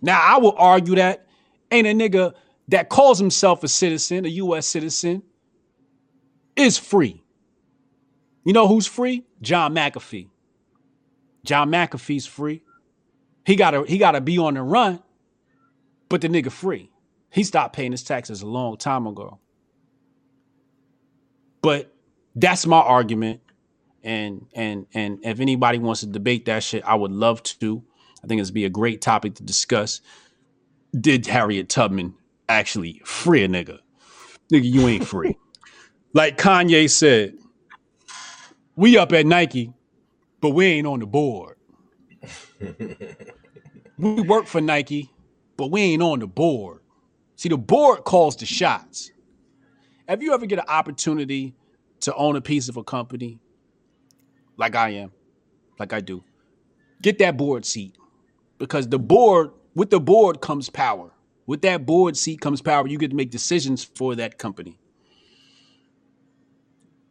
[0.02, 1.26] Now, I will argue that
[1.70, 2.34] ain't a nigga
[2.68, 4.66] that calls himself a citizen, a U.S.
[4.66, 5.22] citizen,
[6.56, 7.22] is free.
[8.44, 9.24] You know who's free?
[9.42, 10.28] John McAfee.
[11.44, 12.62] John McAfee's free.
[13.44, 15.02] He gotta he gotta be on the run,
[16.08, 16.90] but the nigga free.
[17.30, 19.38] He stopped paying his taxes a long time ago.
[21.62, 21.94] But
[22.34, 23.40] that's my argument.
[24.02, 27.82] And and and if anybody wants to debate that shit, I would love to.
[28.22, 30.00] I think it's be a great topic to discuss.
[30.98, 32.14] Did Harriet Tubman
[32.48, 33.78] actually free a nigga?
[34.52, 35.36] Nigga, you ain't free.
[36.12, 37.34] like Kanye said,
[38.74, 39.72] we up at Nike,
[40.40, 41.56] but we ain't on the board.
[43.98, 45.10] we work for Nike,
[45.56, 46.80] but we ain't on the board.
[47.36, 49.10] See, the board calls the shots.
[50.08, 51.54] Have you ever get an opportunity
[52.00, 53.38] to own a piece of a company
[54.56, 55.12] like I am,
[55.78, 56.24] like I do?
[57.00, 57.96] Get that board seat
[58.58, 61.12] because the board, with the board comes power.
[61.46, 62.86] With that board seat comes power.
[62.86, 64.78] You get to make decisions for that company.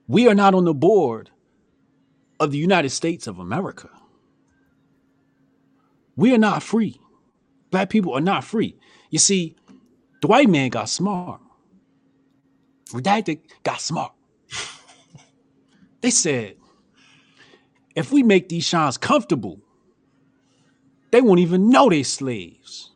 [0.07, 1.29] We are not on the board
[2.39, 3.89] of the United States of America.
[6.15, 6.99] We are not free.
[7.69, 8.77] Black people are not free.
[9.09, 9.55] You see,
[10.21, 11.41] the white man got smart.
[12.87, 14.13] Redacted got smart.
[16.01, 16.55] They said,
[17.93, 19.59] if we make these shines comfortable,
[21.11, 22.91] they won't even know they slaves.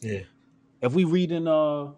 [0.00, 0.20] Yeah.
[0.80, 1.88] If we read in uh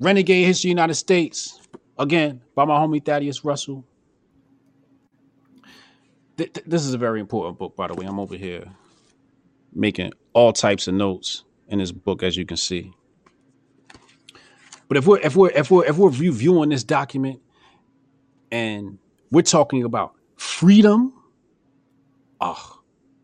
[0.00, 1.60] Renegade History of the United States,
[1.98, 3.84] again, by my homie Thaddeus Russell.
[6.36, 8.04] Th- th- this is a very important book, by the way.
[8.04, 8.64] I'm over here
[9.72, 12.92] making all types of notes in this book, as you can see.
[14.88, 17.40] But if we're if we're if we're if we're reviewing this document
[18.52, 18.98] and
[19.30, 21.12] we're talking about freedom,
[22.40, 22.80] oh,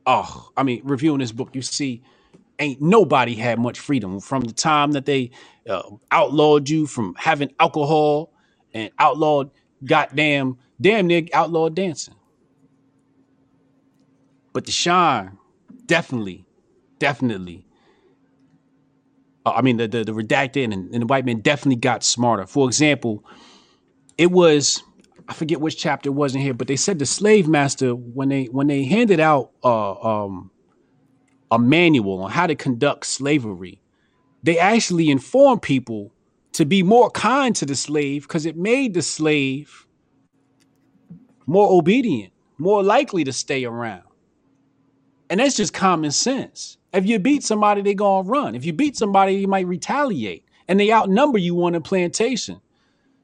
[0.07, 2.03] oh, I mean, reviewing this book, you see,
[2.59, 5.31] ain't nobody had much freedom from the time that they
[5.69, 5.83] uh,
[6.13, 8.33] outlawed you from having alcohol
[8.75, 9.51] and outlawed
[9.85, 12.15] goddamn damn near outlawed dancing.
[14.53, 15.39] But the shine,
[15.87, 16.47] definitely,
[16.99, 17.65] definitely.
[19.47, 22.47] uh, I mean, the the, the redacted and, and the white man definitely got smarter.
[22.47, 23.25] For example,
[24.19, 24.83] it was
[25.29, 28.29] I forget which chapter it was in here, but they said the slave master when
[28.29, 30.51] they when they handed out uh, um,
[31.51, 33.81] a manual on how to conduct slavery,
[34.43, 36.13] they actually informed people
[36.53, 39.87] to be more kind to the slave because it made the slave
[41.47, 44.05] more obedient, more likely to stay around.
[45.31, 46.77] And that's just common sense.
[46.93, 48.55] If you beat somebody, they're gonna run.
[48.55, 52.61] If you beat somebody, you might retaliate, and they outnumber you on a plantation.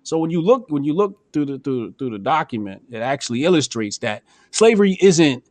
[0.03, 3.45] So when you look when you look through the through, through the document, it actually
[3.45, 5.45] illustrates that slavery isn't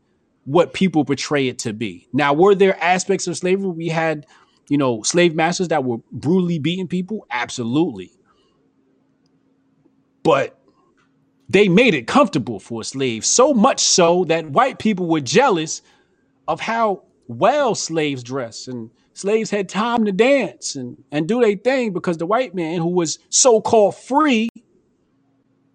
[0.45, 2.07] what people portray it to be.
[2.13, 4.25] Now, were there aspects of slavery we had,
[4.69, 7.27] you know, slave masters that were brutally beating people?
[7.29, 8.11] Absolutely.
[10.23, 10.57] But
[11.49, 15.81] they made it comfortable for a slave, so much so that white people were jealous
[16.47, 21.55] of how well slaves dress and slaves had time to dance and, and do their
[21.55, 24.47] thing because the white man who was so-called free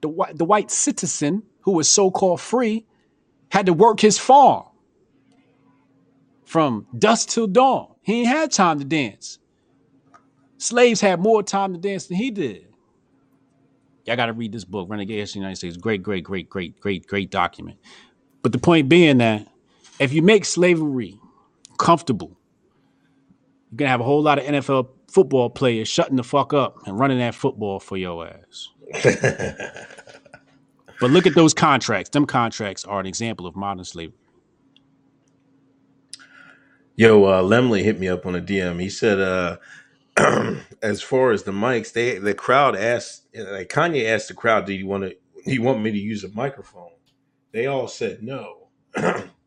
[0.01, 2.87] the white the white citizen who was so-called free
[3.51, 4.65] had to work his farm
[6.45, 7.95] from dusk till dawn.
[8.03, 9.39] He ain't had time to dance.
[10.59, 12.67] Slaves had more time to dance than he did.
[14.05, 15.77] Y'all gotta read this book renegade of the united states.
[15.77, 17.79] Great great great great great great document.
[18.43, 19.49] But the point being that
[19.99, 21.19] if you make slavery
[21.79, 22.37] comfortable
[23.73, 26.99] you're gonna have a whole lot of NFL football players shutting the fuck up and
[26.99, 28.69] running that football for your ass.
[31.01, 32.11] but look at those contracts.
[32.11, 34.13] Them contracts are an example of modern slavery.
[36.97, 38.79] Yo, uh, Lemley hit me up on a DM.
[38.79, 39.57] He said, uh,
[40.83, 44.75] as far as the mics, they the crowd asked, like Kanye asked the crowd, "Do
[44.75, 45.17] you want to?
[45.47, 46.91] Do you want me to use a microphone?"
[47.53, 48.69] They all said no,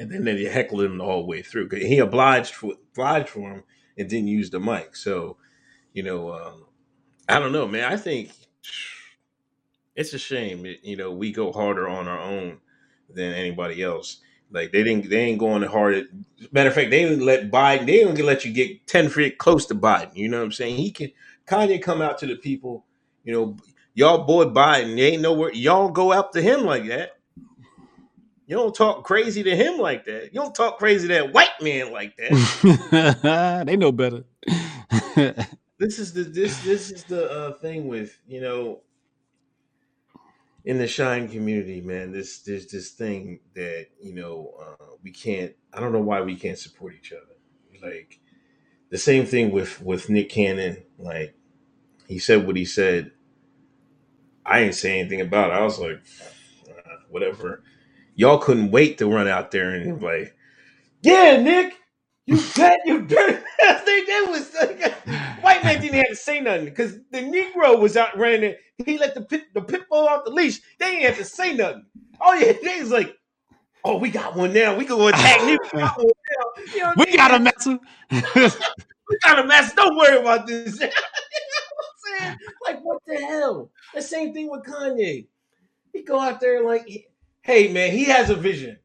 [0.00, 1.68] and then they heckled him the whole way through.
[1.70, 3.64] He obliged for obliged for him
[3.98, 4.96] and didn't use the mic.
[4.96, 5.36] So,
[5.92, 6.64] you know, um,
[7.28, 7.92] I don't know, man.
[7.92, 8.30] I think
[9.94, 10.66] it's a shame.
[10.82, 12.60] You know, we go harder on our own
[13.10, 14.20] than anybody else.
[14.50, 16.06] Like they didn't, they ain't going hard.
[16.50, 17.80] Matter of fact, they didn't let Biden.
[17.80, 20.16] They didn't let you get ten feet close to Biden.
[20.16, 20.76] You know what I'm saying?
[20.76, 21.12] He can
[21.46, 22.86] Kanye come out to the people.
[23.22, 23.56] You know,
[23.92, 24.96] y'all boy Biden.
[24.96, 25.52] They ain't nowhere.
[25.52, 27.19] Y'all go to him like that.
[28.50, 30.34] You don't talk crazy to him like that.
[30.34, 33.62] You don't talk crazy to that white man like that.
[33.66, 34.24] they know better.
[35.78, 38.80] this is the this this is the uh, thing with you know
[40.64, 45.52] in the shine community man this there's this thing that you know uh, we can't
[45.72, 47.36] i don't know why we can't support each other
[47.82, 48.18] like
[48.90, 51.34] the same thing with with nick cannon like
[52.08, 53.12] he said what he said
[54.44, 56.00] i didn't say anything about it i was like
[56.68, 57.62] uh, whatever
[58.20, 60.36] y'all couldn't wait to run out there and like
[61.02, 61.74] yeah nick
[62.26, 64.94] you bet you bet i think that was like
[65.42, 68.54] white man didn't have to say nothing because the Negro was out running.
[68.84, 70.60] He let the pit the pit bull off the leash.
[70.78, 71.86] They didn't have to say nothing.
[72.20, 73.14] Oh yeah, they was like,
[73.84, 74.76] oh, we got one now.
[74.76, 75.58] We can go attack Negro.
[75.72, 76.62] We got one now.
[76.74, 77.78] You know, We got a messer.
[79.08, 79.72] we got a mess.
[79.74, 80.80] Don't worry about this.
[80.80, 80.92] you know
[82.18, 83.70] what Like, what the hell?
[83.94, 85.26] The same thing with Kanye.
[85.92, 87.09] He go out there like,
[87.42, 88.78] hey man, he has a vision.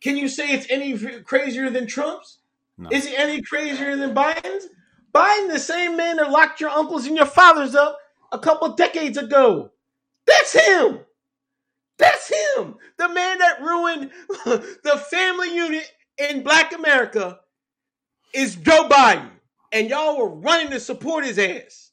[0.00, 2.38] Can you say it's any crazier than Trump's?
[2.76, 2.88] No.
[2.90, 4.68] Is it any crazier than Biden's?
[5.12, 7.98] Biden, the same man that locked your uncles and your fathers up
[8.30, 9.72] a couple decades ago.
[10.26, 11.00] That's him.
[11.96, 12.76] That's him.
[12.98, 17.40] The man that ruined the family unit in Black America
[18.32, 19.30] is Joe Biden.
[19.72, 21.90] And y'all were running to support his ass.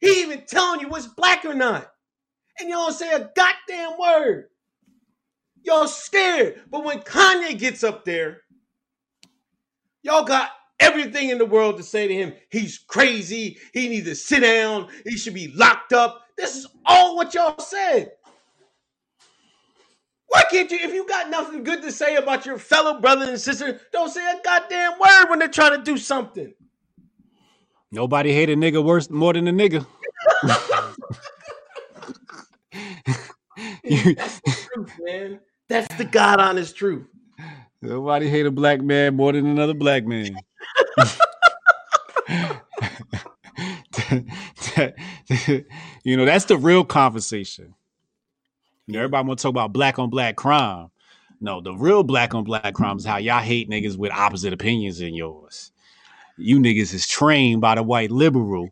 [0.00, 1.92] He even telling you what's black or not.
[2.60, 4.46] And y'all say a goddamn word.
[5.64, 6.62] Y'all scared.
[6.70, 8.42] But when Kanye gets up there,
[10.02, 10.50] y'all got
[10.80, 12.34] everything in the world to say to him.
[12.50, 13.58] He's crazy.
[13.74, 14.88] He needs to sit down.
[15.04, 16.22] He should be locked up.
[16.36, 18.12] This is all what y'all said.
[20.28, 23.40] Why can't you, if you got nothing good to say about your fellow brother and
[23.40, 26.54] sister, don't say a goddamn word when they're trying to do something.
[27.92, 29.86] Nobody hate a nigga worse more than a nigga.
[33.56, 33.77] You-
[34.16, 35.40] That's the truth, man.
[35.68, 37.06] That's the God honest truth.
[37.80, 40.36] Nobody hate a black man more than another black man.
[46.04, 47.74] you know, that's the real conversation.
[48.86, 50.90] You know, everybody want to talk about black on black crime.
[51.40, 54.98] No, the real black on black crime is how y'all hate niggas with opposite opinions
[54.98, 55.70] than yours.
[56.36, 58.70] You niggas is trained by the white liberal,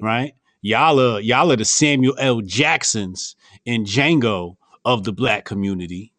[0.00, 0.34] right?
[0.62, 2.40] Y'all are y'all are the Samuel L.
[2.42, 3.34] Jacksons
[3.66, 6.12] and Django of the black community.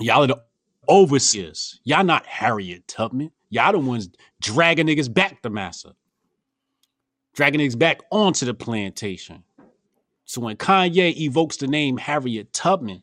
[0.00, 0.42] Y'all are the
[0.88, 1.80] overseers.
[1.84, 3.30] Y'all not Harriet Tubman.
[3.50, 4.08] Y'all the ones
[4.40, 5.94] dragging niggas back to massa.
[7.34, 9.44] Dragging niggas back onto the plantation.
[10.24, 13.02] So when Kanye evokes the name Harriet Tubman,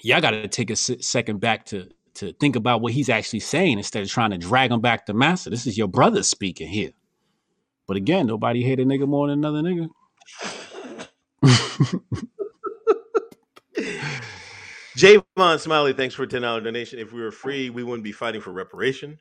[0.00, 3.76] y'all got to take a second back to to think about what he's actually saying
[3.76, 5.50] instead of trying to drag him back to massa.
[5.50, 6.92] This is your brother speaking here.
[7.86, 9.88] But again, nobody hate a nigga more than another nigga.
[14.96, 16.98] Javon Smiley, thanks for a $10 donation.
[16.98, 19.18] If we were free, we wouldn't be fighting for reparation.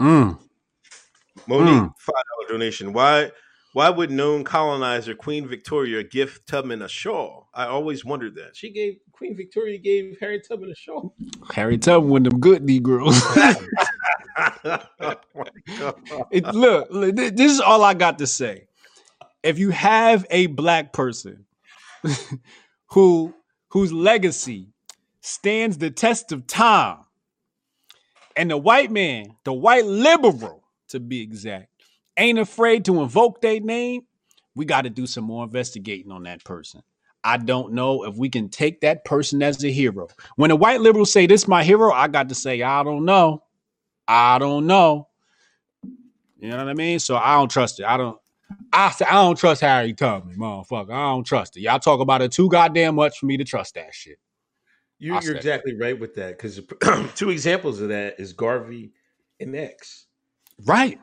[0.00, 0.38] Mm.
[1.48, 1.92] Monique, Mm.
[1.98, 2.92] five dollar donation.
[2.94, 3.30] Why
[3.74, 7.48] why would known colonizer Queen Victoria gift Tubman a shawl?
[7.54, 8.56] I always wondered that.
[8.56, 11.14] She gave Queen Victoria gave Harry Tubman a shawl.
[11.54, 13.20] Harry Tubman, one of them good Negroes.
[13.36, 13.66] oh.
[16.32, 18.66] It, look, look, this is all I got to say.
[19.42, 21.44] If you have a black person
[22.86, 23.34] who
[23.68, 24.68] whose legacy
[25.20, 26.98] stands the test of time,
[28.36, 31.68] and the white man, the white liberal to be exact,
[32.16, 34.02] ain't afraid to invoke their name,
[34.54, 36.82] we got to do some more investigating on that person.
[37.24, 40.08] I don't know if we can take that person as a hero.
[40.36, 43.44] When the white liberals say this my hero, I got to say I don't know.
[44.08, 45.08] I don't know.
[46.38, 46.98] You know what I mean?
[46.98, 47.86] So I don't trust it.
[47.86, 48.18] I don't.
[48.72, 50.92] I I don't trust Harry Tubman, motherfucker.
[50.92, 51.60] I don't trust it.
[51.60, 54.18] Y'all talk about it too goddamn much for me to trust that shit.
[54.98, 56.60] You, you're exactly right with that because
[57.16, 58.92] two examples of that is Garvey
[59.40, 60.06] and X.
[60.64, 61.00] Right.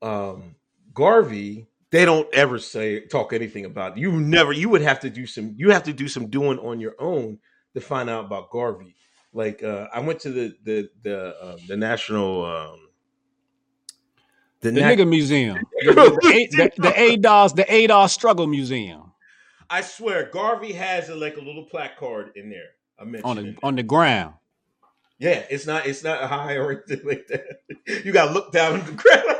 [0.00, 0.54] Um,
[0.94, 4.12] Garvey, they don't ever say talk anything about you.
[4.12, 4.52] Never.
[4.52, 5.54] You would have to do some.
[5.56, 7.38] You have to do some doing on your own
[7.74, 8.96] to find out about Garvey.
[9.32, 12.85] Like uh, I went to the the the um, the national um,
[14.66, 15.58] the, The na- nigga museum.
[15.82, 19.12] The, the, the, the ADOS, the ADOS struggle museum
[19.68, 22.70] I swear, Garvey has a, like a little placard in there.
[22.98, 23.58] I on the it.
[23.62, 24.34] on the ground.
[25.18, 27.60] Yeah, it's not it's not high or anything like that.
[28.04, 29.24] You gotta look down at the ground.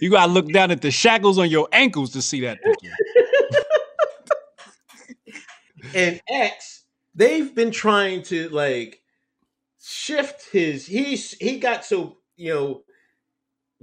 [0.00, 2.58] You gotta look down at the shackles on your ankles to see that
[5.94, 6.84] and X,
[7.14, 9.00] they've been trying to like
[9.80, 12.82] shift his he's he got so you know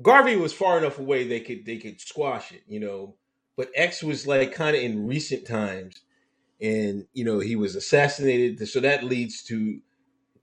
[0.02, 3.16] Garvey was far enough away they could they could squash it, you know.
[3.58, 6.02] But X was like kind of in recent times,
[6.62, 9.80] and you know he was assassinated, so that leads to,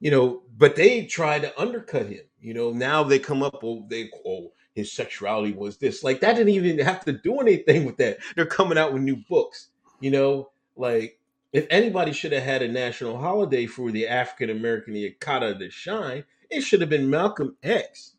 [0.01, 0.43] you know.
[0.57, 2.71] But they tried to undercut him, you know.
[2.71, 6.79] Now they come up, oh, they oh his sexuality was this, like that didn't even
[6.79, 8.19] have to do anything with that.
[8.37, 9.69] They're coming out with new books,
[10.01, 10.51] you know.
[10.77, 11.19] Like
[11.53, 16.25] if anybody should have had a national holiday for the African American Akata to shine,
[16.51, 18.15] it should have been Malcolm X.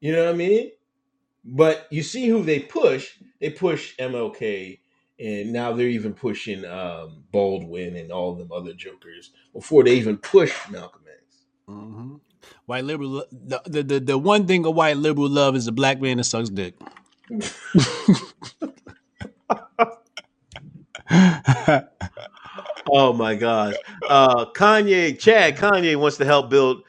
[0.00, 0.70] You know what I mean?
[1.44, 3.10] But you see who they push.
[3.40, 4.78] They push MLK,
[5.20, 10.18] and now they're even pushing um, Baldwin and all them other jokers before they even
[10.18, 11.44] push Malcolm X.
[11.68, 12.20] Mhm.
[12.66, 16.00] White liberal, the, the the the one thing a white liberal love is a black
[16.00, 16.74] man that sucks dick.
[22.90, 23.74] Oh my gosh.
[24.08, 26.82] Uh Kanye, Chad Kanye wants to help build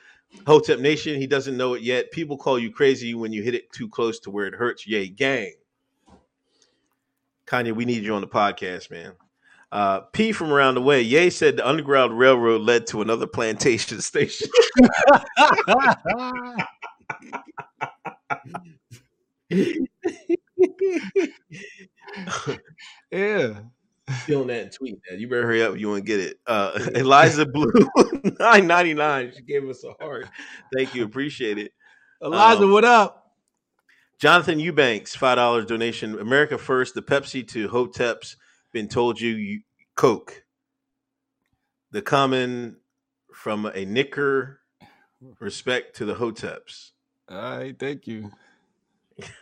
[0.46, 1.20] Hotep Nation.
[1.20, 2.12] He doesn't know it yet.
[2.12, 4.88] People call you crazy when you hit it too close to where it hurts.
[4.88, 5.54] Yay, gang.
[7.46, 9.14] Kanye, we need you on the podcast, man.
[9.72, 11.02] Uh, P from around the way.
[11.02, 14.48] Ye said the Underground Railroad led to another plantation station.
[23.12, 23.60] yeah.
[24.26, 25.20] Feeling that and tweet that.
[25.20, 26.40] You better hurry up you want to get it.
[26.48, 27.72] Uh, Eliza Blue,
[28.40, 29.32] nine ninety nine.
[29.36, 30.28] She gave us a heart.
[30.76, 31.72] Thank you, appreciate it.
[32.22, 33.34] Eliza, Um, what up?
[34.20, 36.20] Jonathan Eubanks, five dollars donation.
[36.20, 36.96] America first.
[36.96, 38.36] The Pepsi to Hotep's
[38.74, 39.62] been told you, you
[39.96, 40.44] Coke.
[41.92, 42.78] The common
[43.34, 44.60] from a knicker
[45.40, 46.92] respect to the Hoteps.
[47.30, 48.32] All right, thank you.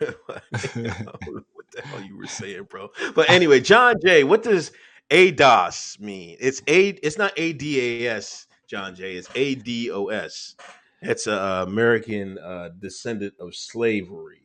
[1.78, 2.90] what the hell you were saying, bro?
[3.14, 4.72] But anyway, John Jay, what does
[5.10, 6.36] ADOS mean?
[6.40, 9.14] It's a it's not ADAS, John Jay.
[9.14, 10.54] It's ADOS.
[11.00, 14.42] It's a uh, American uh, descendant of slavery.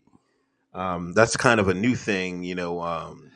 [0.74, 2.82] Um, that's kind of a new thing, you know.
[2.82, 3.32] Um,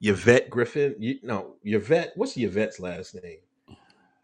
[0.00, 2.12] Yvette Griffin, you, no, Yvette.
[2.14, 3.38] What's Yvette's last name?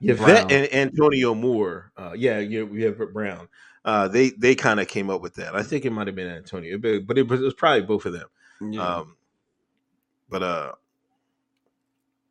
[0.00, 0.50] Yvette Brown.
[0.50, 1.92] and Antonio Moore.
[1.96, 3.48] Uh, yeah, you we have Brown.
[3.84, 5.54] Uh, they they kind of came up with that.
[5.54, 8.06] I think it might have been Antonio, but, but it, was, it was probably both
[8.06, 8.28] of them.
[8.60, 8.82] Yeah.
[8.82, 9.16] Um,
[10.28, 10.72] but uh,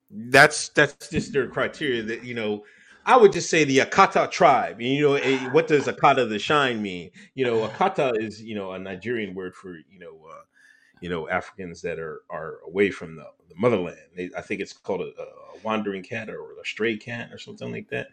[0.09, 2.03] that's that's just their criteria.
[2.03, 2.63] That you know,
[3.05, 4.81] I would just say the Akata tribe.
[4.81, 7.11] You know, eh, what does Akata the Shine mean?
[7.35, 10.43] You know, Akata is you know a Nigerian word for you know uh,
[11.01, 13.97] you know Africans that are are away from the, the motherland.
[14.15, 17.71] They, I think it's called a, a wandering cat or a stray cat or something
[17.71, 18.07] like that.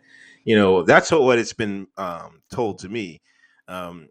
[0.44, 3.20] You know, that's what, it's been um, told to me.
[3.66, 4.08] Um,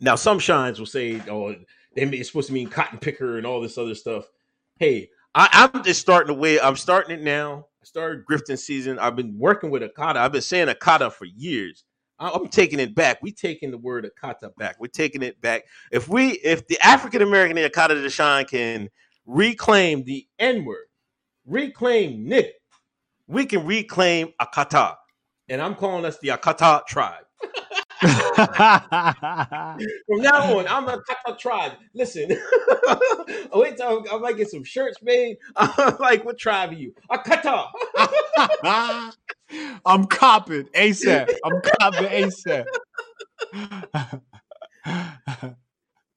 [0.00, 1.54] now, some shines will say, "Oh,
[1.96, 4.24] it's supposed to mean cotton picker and all this other stuff."
[4.78, 6.60] Hey, I, I'm just starting to way.
[6.60, 7.66] I'm starting it now.
[7.82, 8.98] I started grifting season.
[8.98, 10.16] I've been working with Akata.
[10.16, 11.84] I've been saying Akata for years.
[12.18, 13.18] I'm taking it back.
[13.22, 14.76] We taking the word Akata back.
[14.78, 15.64] We're taking it back.
[15.90, 18.88] If we, if the African American Akata Deshaun can
[19.26, 20.86] reclaim the N word,
[21.44, 22.50] reclaim nigga,
[23.26, 24.94] we can reclaim Akata.
[25.48, 27.23] And I'm calling us the Akata tribe.
[30.06, 31.72] From now on, I'm a Akata tribe.
[31.94, 32.28] Listen,
[33.54, 35.36] wait till I might get some shirts made.
[35.98, 36.94] like, what tribe are you?
[37.10, 37.66] A Akata.
[39.86, 41.32] I'm copping ASAP.
[41.44, 42.64] I'm copping ASAP.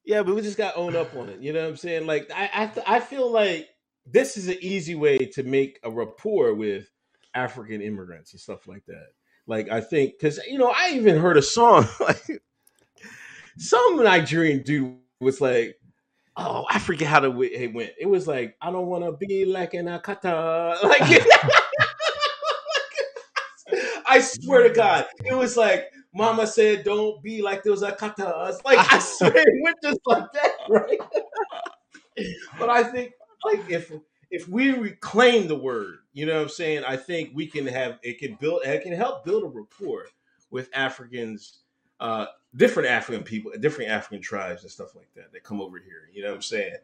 [0.08, 1.40] Yeah, but we just got own up on it.
[1.40, 2.06] You know what I'm saying?
[2.06, 3.68] Like, I, I, I feel like
[4.06, 6.90] this is an easy way to make a rapport with
[7.34, 9.08] African immigrants and stuff like that.
[9.48, 12.42] Like, I think because you know, I even heard a song like
[13.56, 15.76] some Nigerian dude was like,
[16.36, 19.44] "Oh, I forget how the it went." It was like, "I don't want to be
[19.46, 21.02] like an Akata." Like,
[24.06, 25.90] I swear to God, it was like.
[26.14, 30.52] Mama said, "Don't be like those Akatas." Like I swear, it went just like that,
[30.68, 30.98] right?
[32.58, 33.12] but I think,
[33.44, 33.92] like, if
[34.30, 36.84] if we reclaim the word, you know what I'm saying?
[36.84, 40.06] I think we can have it can build it can help build a rapport
[40.50, 41.60] with Africans,
[42.00, 42.26] uh,
[42.56, 46.08] different African people, different African tribes and stuff like that that come over here.
[46.12, 46.76] You know what I'm saying?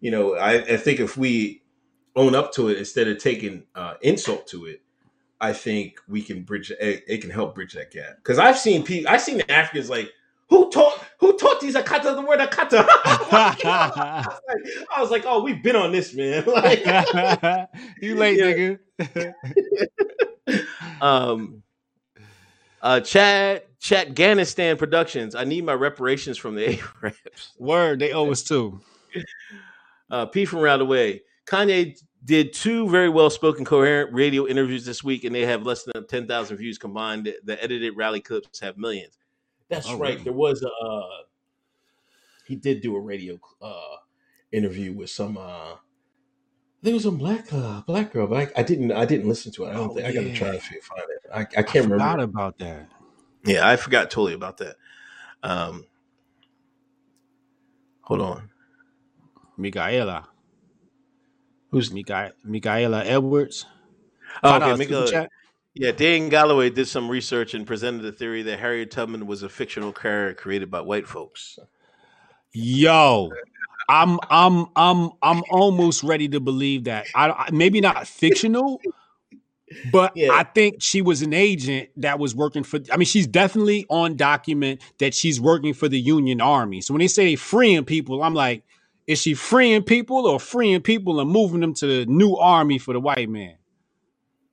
[0.00, 1.62] You know, I, I think if we
[2.16, 4.82] own up to it instead of taking uh, insult to it,
[5.40, 8.16] I think we can bridge it, it can help bridge that gap.
[8.16, 10.12] Because I've seen people, I've seen Africans like
[10.48, 12.84] who taught who taught these Akata the word Akata.
[13.04, 16.44] I was like- I was like, oh, we've been on this, man.
[16.46, 16.80] like,
[18.02, 19.32] you late, nigga.
[21.00, 21.62] um
[22.82, 25.36] uh Chad Chat Ganistan Productions.
[25.36, 27.52] I need my reparations from the Arabs.
[27.56, 28.80] Word, they owe us too.
[30.10, 31.22] Uh P from around the way.
[31.46, 35.84] Kanye did two very well spoken, coherent radio interviews this week, and they have less
[35.84, 37.32] than 10,000 views combined.
[37.44, 39.18] The edited rally clips have millions.
[39.72, 40.12] That's Oh, right.
[40.12, 40.24] really?
[40.24, 41.22] There was a, uh,
[42.46, 43.96] he did do a radio uh,
[44.52, 45.76] interview with some, uh,
[46.82, 49.64] there was some black uh, black girl, but I, I didn't I didn't listen to
[49.64, 49.70] it.
[49.70, 51.30] I don't Oh, think I gotta try to find it.
[51.32, 52.24] I, I I can't forgot remember.
[52.24, 52.88] about that.
[53.46, 54.76] Yeah, I forgot totally about that.
[55.44, 55.86] Um,
[58.02, 58.50] hold on.
[59.56, 60.28] Micaela.
[61.70, 63.66] Who's Mica- Micaela Edwards.
[64.42, 65.10] oh, okay?
[65.10, 65.30] chat.
[65.74, 69.48] Yeah, Dan Galloway did some research and presented the theory that Harriet Tubman was a
[69.48, 71.58] fictional character created by white folks.
[72.52, 73.30] Yo,
[73.88, 77.06] I'm I'm I'm I'm almost ready to believe that.
[77.14, 78.80] I, maybe not fictional,
[79.92, 80.30] But Yeah.
[80.32, 82.80] I think she was an agent that was working for.
[82.92, 86.80] I mean, she's definitely on document that she's working for the Union Army.
[86.80, 88.64] So when they say they freeing people, I'm like,
[89.06, 92.92] is she freeing people or freeing people and moving them to the new army for
[92.94, 93.56] the white man?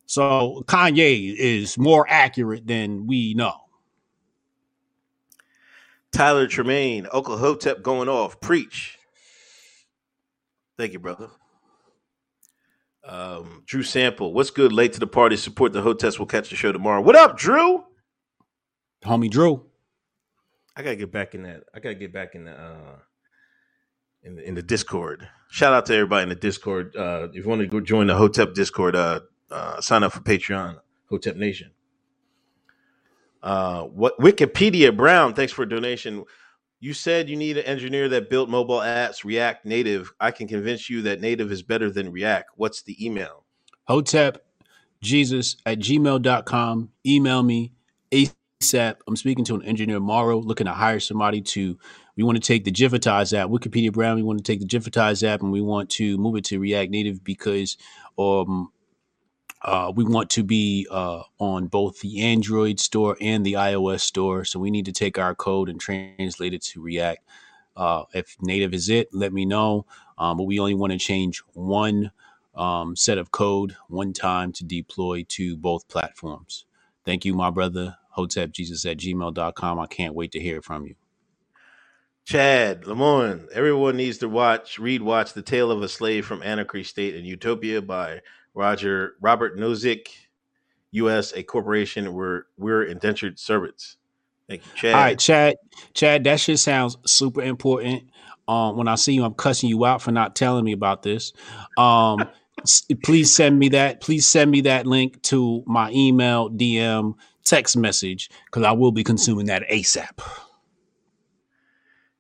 [0.10, 3.54] So Kanye is more accurate than we know.
[6.12, 8.42] Tyler Tremaine, Uncle Hotep going off.
[8.42, 8.98] Preach.
[10.80, 11.30] Thank you, brother.
[13.04, 14.72] Um, Drew Sample, what's good?
[14.72, 15.38] Late to the party.
[15.38, 16.18] Support the Hoteps.
[16.18, 17.02] We'll catch the show tomorrow.
[17.02, 17.84] What up, Drew?
[19.04, 19.64] Homie Drew.
[20.76, 21.66] I gotta get back in that.
[21.76, 22.96] I gotta get back in the uh
[24.24, 25.30] in the, in the Discord.
[25.52, 26.96] Shout out to everybody in the Discord.
[26.96, 29.20] Uh, if you want to go join the Hotep Discord, uh,
[29.52, 31.72] uh, sign up for Patreon, Hotep Nation.
[33.42, 35.34] Uh, what Wikipedia Brown?
[35.34, 36.26] Thanks for donation.
[36.82, 40.14] You said you need an engineer that built mobile apps, React Native.
[40.20, 42.52] I can convince you that Native is better than React.
[42.56, 43.44] What's the email?
[43.88, 44.46] Hotep
[45.02, 46.90] Jesus at gmail.com.
[47.06, 47.74] Email me
[48.12, 48.96] ASAP.
[49.08, 51.78] I'm speaking to an engineer tomorrow looking to hire somebody to.
[52.16, 54.18] We want to take the Gifitize app, Wikipedia Brown.
[54.18, 56.92] We want to take the Gifitize app and we want to move it to React
[56.92, 57.78] Native because
[58.18, 58.72] um,
[59.62, 64.46] uh, we want to be uh, on both the Android store and the iOS store.
[64.46, 67.24] So we need to take our code and translate it to React.
[67.76, 69.86] Uh, if native is it, let me know.
[70.18, 72.12] Um, but we only want to change one
[72.56, 76.66] um, set of code one time to deploy to both platforms.
[77.06, 77.98] Thank you, my brother.
[78.18, 79.80] HotepJesus at gmail.com.
[79.80, 80.96] I can't wait to hear from you.
[82.26, 83.50] Chad Lamont.
[83.54, 87.26] Everyone needs to watch, read, watch "The Tale of a Slave from Anarchy State and
[87.26, 88.22] Utopia" by
[88.60, 90.10] Roger Robert Nozick,
[90.92, 91.32] U.S.
[91.34, 92.14] a corporation.
[92.14, 93.96] We're we're indentured servants.
[94.50, 94.96] Thank you, Chad.
[94.96, 95.56] All right, Chad.
[95.94, 98.10] Chad, that shit sounds super important.
[98.50, 101.32] Um, when I see you, I'm cussing you out for not telling me about this.
[101.78, 102.28] Um,
[103.04, 104.02] please send me that.
[104.02, 107.14] Please send me that link to my email, DM,
[107.46, 110.20] text message, because I will be consuming that ASAP.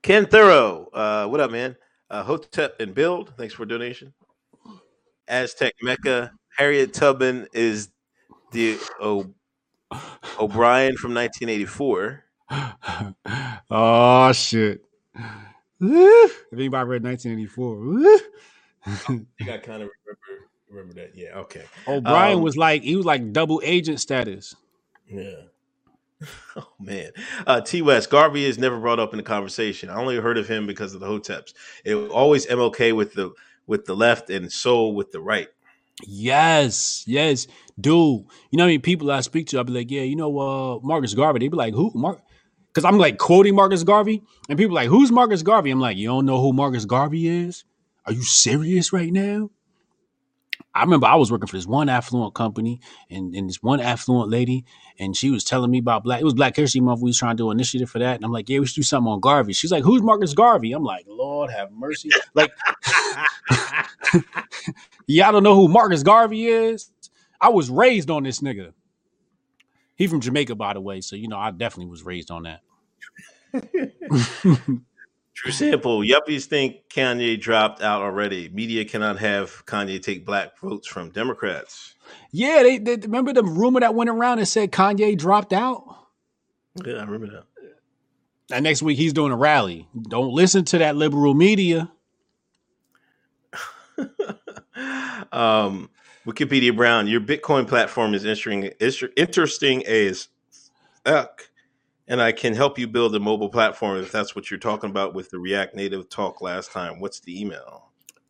[0.04, 0.88] Ken Thorough.
[0.94, 1.76] Uh, what up, man?
[2.10, 3.34] Uh, Hotep and Build.
[3.36, 4.14] Thanks for donation.
[5.30, 6.32] Aztec Mecca.
[6.58, 7.90] Harriet Tubman is
[8.52, 9.34] the o-
[10.40, 12.24] O'Brien from 1984.
[13.72, 14.84] oh shit.
[15.80, 18.20] if anybody read 1984,
[18.86, 21.12] I think I kind of remember remember that.
[21.16, 21.38] Yeah.
[21.40, 21.64] Okay.
[21.88, 24.56] O'Brien Um, was like he was like double agent status.
[25.08, 25.44] Yeah.
[26.58, 27.12] Oh man,
[27.48, 29.90] uh, T West Garvey is never brought up in the conversation.
[29.90, 31.54] I only heard of him because of the Hoteps.
[31.86, 33.32] It was always MLK with the
[33.70, 35.48] with the left and Sowell with the right.
[36.06, 37.46] Yes, yes,
[37.80, 38.26] dude.
[38.50, 38.82] You know I mean?
[38.82, 39.58] people I speak to?
[39.60, 41.40] I'll be like, yeah, you know, uh, Marcus Garvey.
[41.40, 41.92] They'd be like, who?
[41.94, 42.20] Mark?
[42.74, 45.72] Because I'm like quoting Marcus Garvey, and people like, who's Marcus Garvey?
[45.72, 47.64] I'm like, you don't know who Marcus Garvey is?
[48.06, 49.52] Are you serious right now?
[50.74, 52.80] I remember I was working for this one affluent company
[53.10, 54.66] and, and this one affluent lady,
[55.00, 56.22] and she was telling me about black.
[56.22, 57.02] It was Black History Month.
[57.02, 58.76] We was trying to do an initiative for that, and I'm like, yeah, we should
[58.76, 59.54] do something on Garvey.
[59.54, 60.72] She's like, who's Marcus Garvey?
[60.72, 62.10] I'm like, Lord have mercy.
[62.34, 62.52] Like,
[65.08, 66.92] y'all don't know who Marcus Garvey is?
[67.42, 68.74] I was raised on this nigga.
[69.96, 72.62] He from Jamaica, by the way, so you know I definitely was raised on that.
[75.42, 76.02] Drew Sample.
[76.02, 78.50] Yuppies think Kanye dropped out already.
[78.50, 81.96] Media cannot have Kanye take black votes from Democrats.
[82.32, 85.84] Yeah, they, they remember the rumor that went around and said Kanye dropped out.
[86.86, 87.44] Yeah, I remember that.
[88.52, 89.88] And next week he's doing a rally.
[90.10, 91.90] Don't listen to that liberal media.
[95.32, 95.90] um,
[96.28, 100.28] Wikipedia Brown, your Bitcoin platform is interesting, is interesting as
[101.06, 101.49] fuck,
[102.10, 105.14] and I can help you build a mobile platform if that's what you're talking about
[105.14, 107.00] with the React Native talk last time.
[107.00, 107.86] What's the email?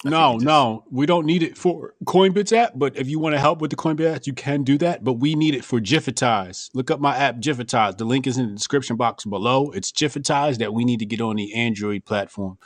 [0.05, 2.73] I No, no, we don't need it for Coinbits app.
[2.75, 5.03] But if you want to help with the Coinbits app, you can do that.
[5.03, 6.69] But we need it for Jiffitize.
[6.73, 7.97] Look up my app Jiffitize.
[7.97, 9.71] The link is in the description box below.
[9.71, 12.57] It's Jiffitize that we need to get on the Android platform,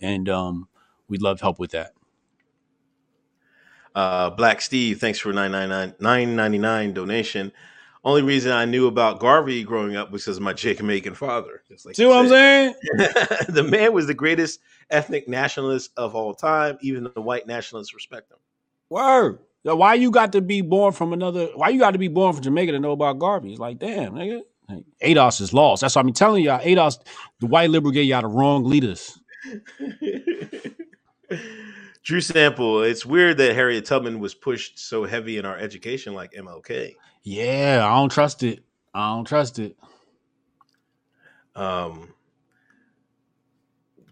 [0.00, 0.68] and um,
[1.08, 1.92] we'd love help with that.
[3.94, 7.52] Uh, Black Steve, thanks for 999 donation.
[8.04, 11.62] Only reason I knew about Garvey growing up was because of my Jamaican father.
[11.68, 12.74] Just like See what I'm saying?
[13.48, 14.60] the man was the greatest
[14.90, 16.78] ethnic nationalist of all time.
[16.80, 18.38] Even the white nationalists respect him.
[18.88, 19.40] Word.
[19.66, 21.48] So why you got to be born from another?
[21.54, 23.50] Why you got to be born from Jamaica to know about Garvey?
[23.50, 24.42] It's like, damn, nigga.
[24.68, 25.80] Like, ADOS is lost.
[25.80, 26.60] That's what I'm telling y'all.
[26.60, 26.98] ADOS,
[27.40, 29.18] the white liberal gave y'all the wrong leaders.
[32.02, 36.32] Drew Sample, it's weird that Harriet Tubman was pushed so heavy in our education like
[36.32, 36.94] MLK.
[37.30, 38.64] Yeah, I don't trust it.
[38.94, 39.76] I don't trust it.
[41.54, 42.14] Um,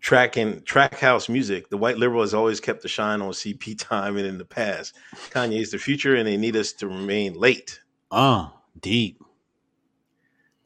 [0.00, 1.70] track and track house music.
[1.70, 4.96] The white liberal has always kept the shine on CP time and in the past.
[5.30, 7.80] Kanye is the future, and they need us to remain late.
[8.10, 8.50] Uh,
[8.82, 9.22] deep.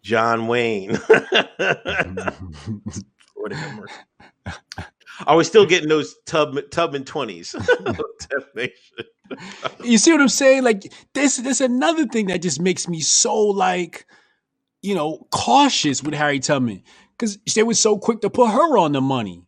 [0.02, 0.98] John Wayne.
[5.26, 7.54] Are we still getting those Tub Tubman twenties?
[9.84, 10.64] you see what I'm saying?
[10.64, 14.06] Like this, this another thing that just makes me so like,
[14.82, 16.82] you know, cautious with Harry Tubman
[17.18, 19.42] because they were so quick to put her on the money.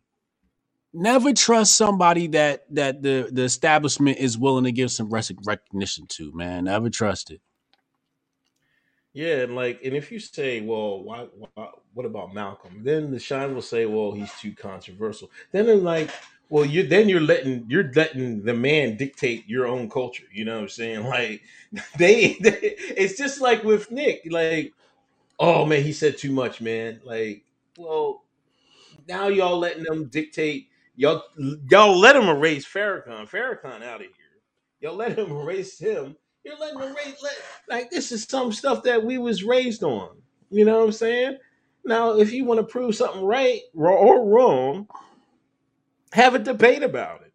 [0.93, 6.31] Never trust somebody that that the the establishment is willing to give some recognition to.
[6.33, 7.41] Man, never trust it.
[9.13, 12.81] Yeah, and like, and if you say, well, why, why, what about Malcolm?
[12.83, 15.31] Then the shine will say, well, he's too controversial.
[15.51, 16.09] Then I'm like,
[16.49, 20.25] well, you then you're letting you're letting the man dictate your own culture.
[20.33, 21.03] You know what I'm saying?
[21.09, 21.43] Like,
[21.97, 22.57] they, they
[22.97, 24.73] it's just like with Nick, like,
[25.39, 27.01] oh man, he said too much, man.
[27.05, 27.43] Like,
[27.77, 28.23] well,
[29.07, 30.69] now y'all letting them dictate.
[30.95, 31.23] Y'all
[31.69, 33.29] y'all let him erase Farrakhan.
[33.29, 34.09] Farrakhan out of here.
[34.81, 37.35] Y'all let him erase him you're letting them raise let,
[37.69, 40.09] like this is some stuff that we was raised on.
[40.49, 41.37] You know what I'm saying?
[41.85, 44.87] Now, if you want to prove something right or wrong,
[46.13, 47.33] have a debate about it.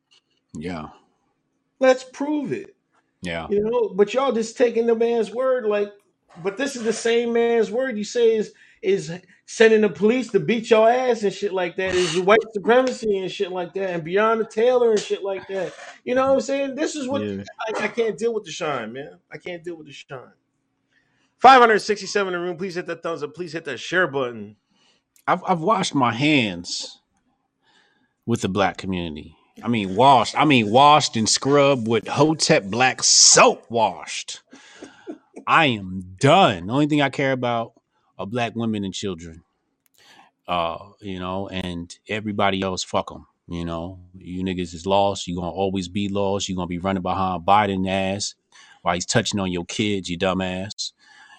[0.54, 0.88] Yeah.
[1.80, 2.74] Let's prove it.
[3.22, 3.46] Yeah.
[3.50, 5.92] You know, but y'all just taking the man's word like
[6.42, 8.52] but this is the same man's word you say is
[8.82, 9.12] is
[9.46, 13.30] sending the police to beat your ass and shit like that is white supremacy and
[13.30, 15.72] shit like that and Breonna Taylor and shit like that.
[16.04, 16.74] You know what I'm saying?
[16.74, 17.42] This is what yeah.
[17.68, 19.18] I, I, can't deal with the shine, man.
[19.32, 20.32] I can't deal with the shine.
[21.38, 22.56] 567 in the room.
[22.56, 23.34] Please hit that thumbs up.
[23.34, 24.56] Please hit that share button.
[25.26, 27.00] I've I've washed my hands
[28.26, 29.36] with the black community.
[29.62, 30.38] I mean washed.
[30.38, 34.42] I mean washed and scrubbed with Hotep black soap washed.
[35.46, 36.66] I am done.
[36.66, 37.72] The only thing I care about
[38.18, 39.42] of black women and children.
[40.46, 43.26] Uh, you know, and everybody else, fuck them.
[43.48, 45.26] You know, you niggas is lost.
[45.26, 46.48] You're gonna always be lost.
[46.48, 48.34] You're gonna be running behind Biden ass
[48.82, 50.92] while he's touching on your kids, you dumbass.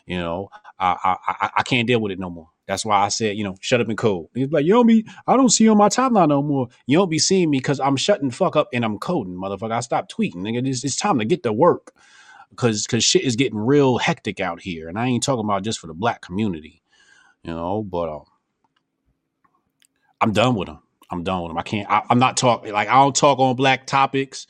[0.06, 0.50] You know,
[0.80, 2.50] I I I can't deal with it no more.
[2.70, 4.28] That's why I said, you know, shut up and code.
[4.36, 6.68] He's like, you don't be, I don't see you on my timeline no more.
[6.86, 9.72] You don't be seeing me because I'm shutting fuck up and I'm coding, motherfucker.
[9.72, 10.68] I stopped tweeting, nigga.
[10.68, 11.94] It's, it's time to get to work
[12.50, 15.80] because because shit is getting real hectic out here, and I ain't talking about just
[15.80, 16.82] for the black community,
[17.44, 17.84] you know.
[17.84, 18.24] But um,
[20.22, 20.80] I'm done with them.
[21.12, 21.58] I'm done with them.
[21.58, 21.90] I can't.
[21.90, 24.48] I, am not talking like I don't talk on black topics.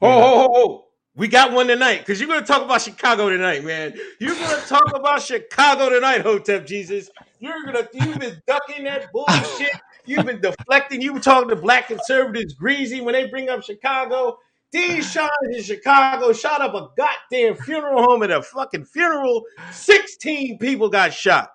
[0.00, 0.84] Oh, oh, oh, oh,
[1.16, 3.94] we got one tonight because you're gonna talk about Chicago tonight, man.
[4.18, 7.10] You're gonna talk about Chicago tonight, Hotep Jesus.
[7.38, 9.72] You're gonna you've been ducking that bullshit.
[10.06, 11.00] You've been deflecting.
[11.00, 14.38] You were talking to black conservatives greasy when they bring up Chicago.
[14.74, 19.44] These shines in Chicago shot up a goddamn funeral home at a fucking funeral.
[19.70, 21.52] 16 people got shot.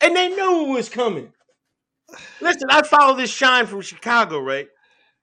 [0.00, 1.32] And they knew it was coming.
[2.40, 4.66] Listen, I follow this shine from Chicago, right?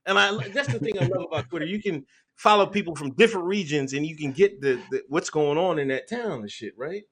[0.06, 1.66] And I that's the thing I love about Twitter.
[1.66, 2.06] You can
[2.36, 5.90] follow people from different regions and you can get the, the what's going on in
[5.90, 7.04] that town and shit, right?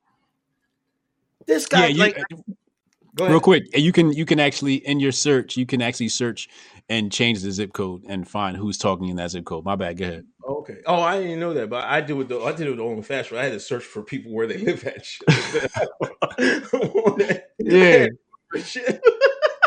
[1.48, 5.12] This guy, yeah, you, like, uh, real quick, you can you can actually in your
[5.12, 6.48] search you can actually search
[6.90, 9.66] and change the zip code and find who's talking in that zip code.
[9.66, 9.98] My bad.
[9.98, 10.26] Go ahead.
[10.48, 10.78] Okay.
[10.86, 12.30] Oh, I didn't know that, but I do it.
[12.30, 13.32] The, I did it on fast.
[13.32, 15.07] I had to search for people where they live at.
[17.60, 18.07] yeah.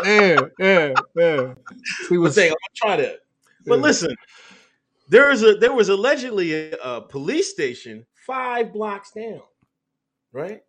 [0.03, 1.53] yeah, yeah, yeah.
[2.09, 3.17] We would saying, I'm try to.
[3.65, 4.15] But listen,
[5.09, 9.41] there is a there was allegedly a, a police station five blocks down,
[10.31, 10.61] right?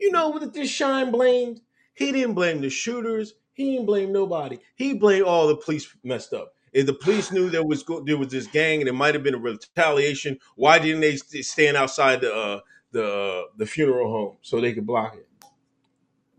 [0.00, 1.60] You know what this shine blamed?
[1.94, 3.34] He didn't blame the shooters.
[3.54, 4.58] He didn't blame nobody.
[4.74, 6.52] He blamed all the police messed up.
[6.72, 9.36] If the police knew there was there was this gang and it might have been
[9.36, 12.60] a retaliation, why didn't they stand outside the uh,
[12.90, 15.28] the the funeral home so they could block it?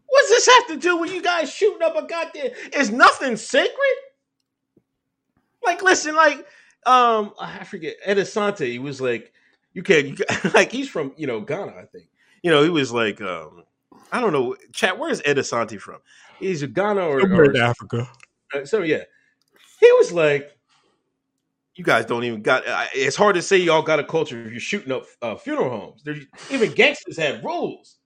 [0.08, 2.52] What's this have to do with you guys shooting up a goddamn?
[2.74, 3.96] Is nothing sacred?
[5.64, 6.40] Like, listen, like,
[6.86, 8.68] um, I forget Ed Asante.
[8.68, 9.32] He was like,
[9.74, 12.08] you can't, you can, like, he's from you know Ghana, I think.
[12.44, 13.64] You know, he was like, um,
[14.12, 14.98] I don't know, chat.
[14.98, 15.98] Where is Ed Asante from?
[16.40, 18.10] He's a Ghana or, or Africa.
[18.54, 19.04] Uh, so yeah,
[19.80, 20.52] he was like,
[21.76, 22.64] "You guys don't even got."
[22.94, 26.04] It's hard to say y'all got a culture if you're shooting up uh, funeral homes.
[26.04, 27.98] There's even gangsters have rules,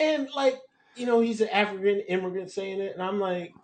[0.00, 0.58] and like
[0.96, 3.54] you know, he's an African immigrant saying it, and I'm like,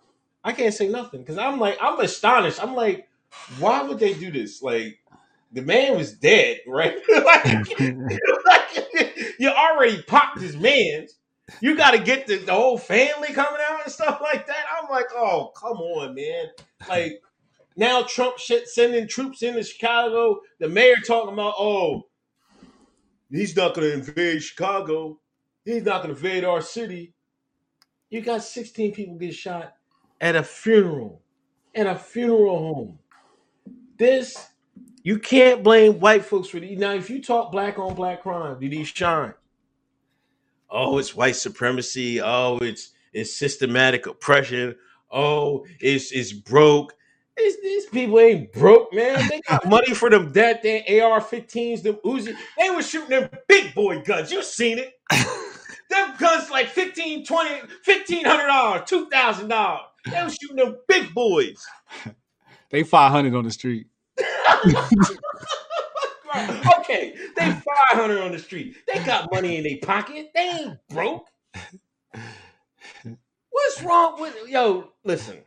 [0.43, 2.61] I can't say nothing because I'm like, I'm astonished.
[2.61, 3.09] I'm like,
[3.57, 4.61] why would they do this?
[4.61, 4.99] Like,
[5.51, 6.95] the man was dead, right?
[7.09, 11.15] like, like, you already popped his man's
[11.61, 14.65] you got to get the, the whole family coming out and stuff like that.
[14.77, 16.45] I'm like, oh, come on, man.
[16.87, 17.21] Like,
[17.75, 20.39] now Trump shit sending troops into Chicago.
[20.59, 22.03] The mayor talking about, oh,
[23.29, 25.19] he's not going to invade Chicago.
[25.65, 27.13] He's not going to invade our city.
[28.09, 29.75] You got 16 people get shot
[30.21, 31.21] at a funeral,
[31.73, 32.99] at a funeral home.
[33.97, 34.49] This
[35.03, 36.77] you can't blame white folks for these.
[36.79, 39.33] Now, if you talk black on black crime, do these shine?
[40.73, 42.19] Oh, it's white supremacy.
[42.19, 44.75] Oh, it's it's systematic oppression.
[45.11, 46.95] Oh, it's it's broke.
[47.37, 49.27] These, these people ain't broke, man.
[49.29, 52.35] They got money for them that damn AR-15s, them Uzi.
[52.59, 54.31] They were shooting them big boy guns.
[54.31, 54.93] You seen it?
[55.89, 57.49] them guns like 15 20
[57.85, 59.85] 1500 dollars, two thousand dollars.
[60.11, 61.63] They were shooting them big boys.
[62.71, 63.85] They five hundred on the street.
[66.79, 67.51] okay, they
[67.91, 68.75] 500 on the street.
[68.91, 70.31] They got money in their pocket.
[70.33, 71.27] They ain't broke.
[73.51, 74.89] What's wrong with yo?
[75.03, 75.39] Listen,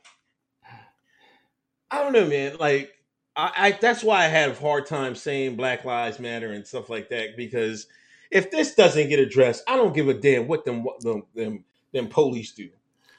[1.90, 2.56] I don't know, man.
[2.58, 2.92] Like,
[3.34, 6.88] I, I that's why I have a hard time saying Black Lives Matter and stuff
[6.90, 7.86] like that because
[8.30, 11.64] if this doesn't get addressed, I don't give a damn what them what them them,
[11.92, 12.68] them police do.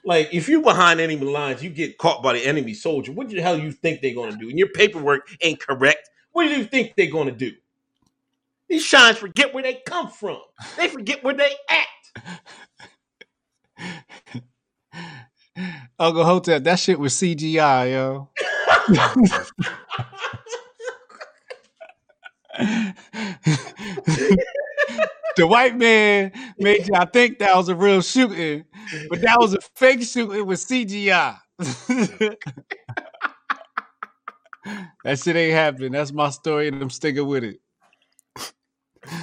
[0.05, 3.11] Like, if you behind enemy lines, you get caught by the enemy soldier.
[3.11, 4.49] What the hell you think they're gonna do?
[4.49, 6.09] And your paperwork ain't correct.
[6.37, 7.51] What do you think they're gonna do?
[8.69, 10.37] These shines forget where they come from.
[10.77, 11.87] They forget where they at.
[15.97, 18.29] Uncle Hotep, that shit was CGI, yo.
[25.37, 28.65] the white man made y'all think that was a real shooting,
[29.09, 31.39] but that was a fake shooting with CGI.
[35.03, 35.91] that shit ain't happening.
[35.91, 37.59] That's my story, and I'm sticking with it.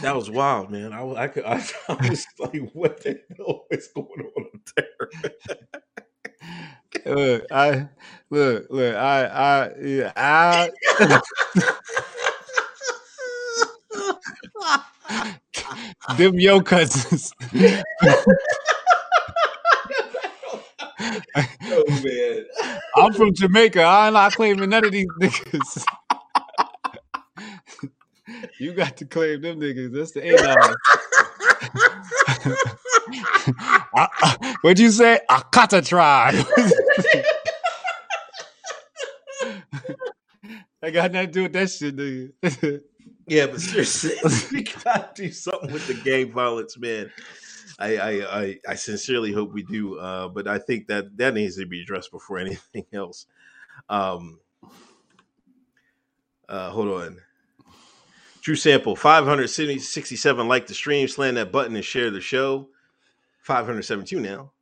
[0.02, 0.92] That was wild, man.
[0.92, 1.56] I, was- I, could, I,
[1.88, 5.10] I was like, what the hell is going on up there?
[7.14, 7.88] Look, I
[8.30, 10.70] look, look, I, I, yeah, I.
[16.16, 17.32] Them yo cousins.
[21.36, 22.44] Oh, man.
[22.96, 23.82] I'm from Jamaica.
[23.82, 25.84] I'm not claiming none of these niggas.
[28.60, 29.92] you got to claim them niggas.
[29.92, 30.36] That's the A
[33.96, 35.20] I- What'd you say?
[35.30, 36.34] Akata tribe.
[40.82, 42.80] I got nothing to do with that shit, nigga.
[43.26, 44.12] Yeah, but seriously,
[44.52, 47.10] we gotta do something with the gang violence, man.
[47.78, 51.56] I, I, I, I sincerely hope we do, uh, but I think that that needs
[51.56, 53.26] to be addressed before anything else.
[53.88, 54.38] Um,
[56.48, 57.18] uh, hold on.
[58.42, 62.68] Drew Sample 567 like the stream, slam that button and share the show.
[63.40, 64.52] 572 now.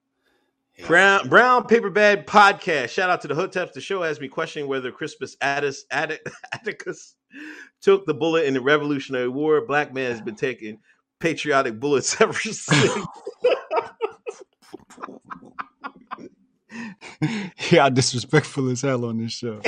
[0.86, 2.88] Brown Brown Paper Bag Podcast.
[2.88, 3.72] Shout out to the Hoteps.
[3.72, 7.14] The show has me questioning whether Crispus Atticus, Attic- Atticus
[7.80, 9.64] took the bullet in the Revolutionary War.
[9.66, 10.78] Black man has been taking
[11.22, 12.68] patriotic bullets ever since.
[17.70, 19.60] Y'all disrespectful as hell on this show.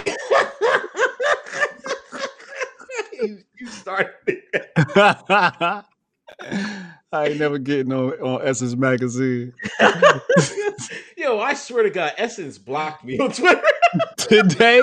[3.12, 4.72] you, you started it.
[4.76, 5.84] I
[7.12, 9.52] ain't never getting on on Essence magazine.
[11.16, 13.62] Yo, I swear to God, Essence blocked me on Twitter.
[14.16, 14.82] Today.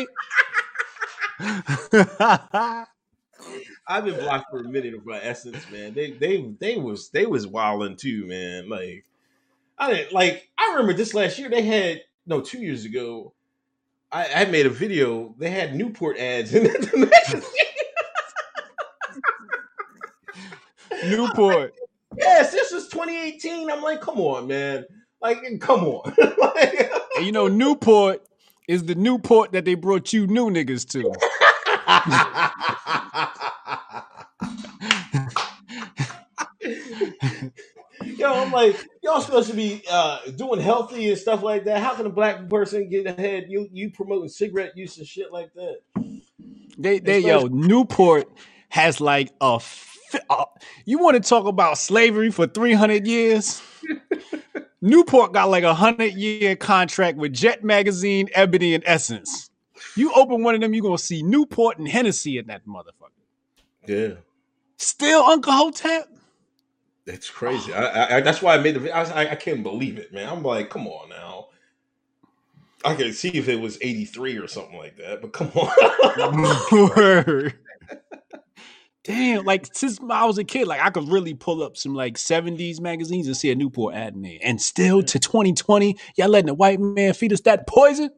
[3.92, 5.94] I've been blocked for a minute by Essence, man.
[5.94, 8.70] They they they was they was wilding too, man.
[8.70, 9.04] Like
[9.78, 13.34] I didn't like I remember this last year they had no two years ago.
[14.10, 15.36] I, I made a video.
[15.38, 17.44] They had Newport ads in the magazine.
[21.06, 21.74] Newport.
[22.18, 23.72] yes, this was 2018.
[23.72, 24.86] I'm like, come on, man.
[25.22, 26.14] Like, come on.
[26.38, 26.92] like,
[27.22, 28.22] you know, Newport
[28.68, 32.98] is the Newport that they brought you new niggas to.
[38.22, 41.82] Yo, I'm like, y'all supposed to be uh, doing healthy and stuff like that.
[41.82, 43.46] How can a black person get ahead?
[43.50, 45.78] You you promoting cigarette use and shit like that?
[46.78, 48.30] They they yo Newport
[48.70, 49.60] has like a.
[50.30, 50.46] uh,
[50.86, 53.60] you want to talk about slavery for three hundred years?
[54.82, 59.50] Newport got like a hundred year contract with Jet Magazine, Ebony, and Essence.
[59.96, 63.10] You open one of them, you're gonna see Newport and Hennessy in that motherfucker.
[63.88, 64.14] Yeah,
[64.78, 66.08] Still Uncle Hotep.
[67.06, 67.74] That's crazy.
[67.74, 68.92] I, I, that's why I made the.
[68.96, 70.30] I, was- I I can't believe it, man.
[70.30, 71.48] I'm like, come on now.
[72.84, 77.54] I could see if it was 83 or something like that, but come on.
[79.04, 82.16] Damn, like since I was a kid, like I could really pull up some like
[82.18, 84.38] 70s magazines and see a Newport ad in there.
[84.44, 88.12] And still to 2020, y'all letting the white man feed us that poison?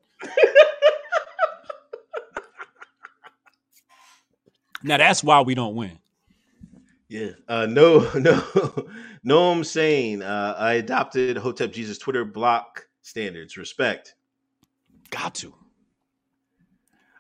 [4.84, 6.00] now that's why we don't win.
[7.14, 7.30] Yeah.
[7.48, 8.88] Uh, no, no,
[9.24, 9.52] no.
[9.52, 13.56] I'm saying uh, I adopted Hotep Jesus Twitter block standards.
[13.56, 14.16] Respect.
[15.12, 15.54] Got to.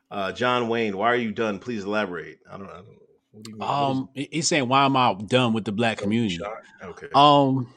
[0.09, 1.59] Uh, John Wayne, why are you done?
[1.59, 2.39] Please elaborate.
[2.51, 2.93] I don't, I don't know.
[3.33, 3.69] What do you mean?
[3.69, 6.39] Um, he- he's saying, why am I done with the black community?
[6.83, 7.07] Okay.
[7.13, 7.71] Um,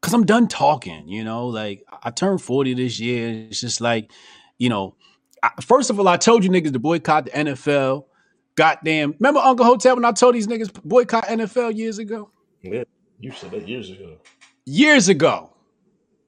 [0.00, 1.06] cause I'm done talking.
[1.06, 3.46] You know, like I turned 40 this year.
[3.50, 4.10] It's just like,
[4.58, 4.96] you know,
[5.44, 8.06] I, first of all, I told you niggas to boycott the NFL.
[8.54, 12.30] Goddamn, remember Uncle Hotep when I told these niggas boycott NFL years ago?
[12.60, 12.84] yeah,
[13.18, 14.18] you said that years ago.
[14.64, 15.52] Years ago.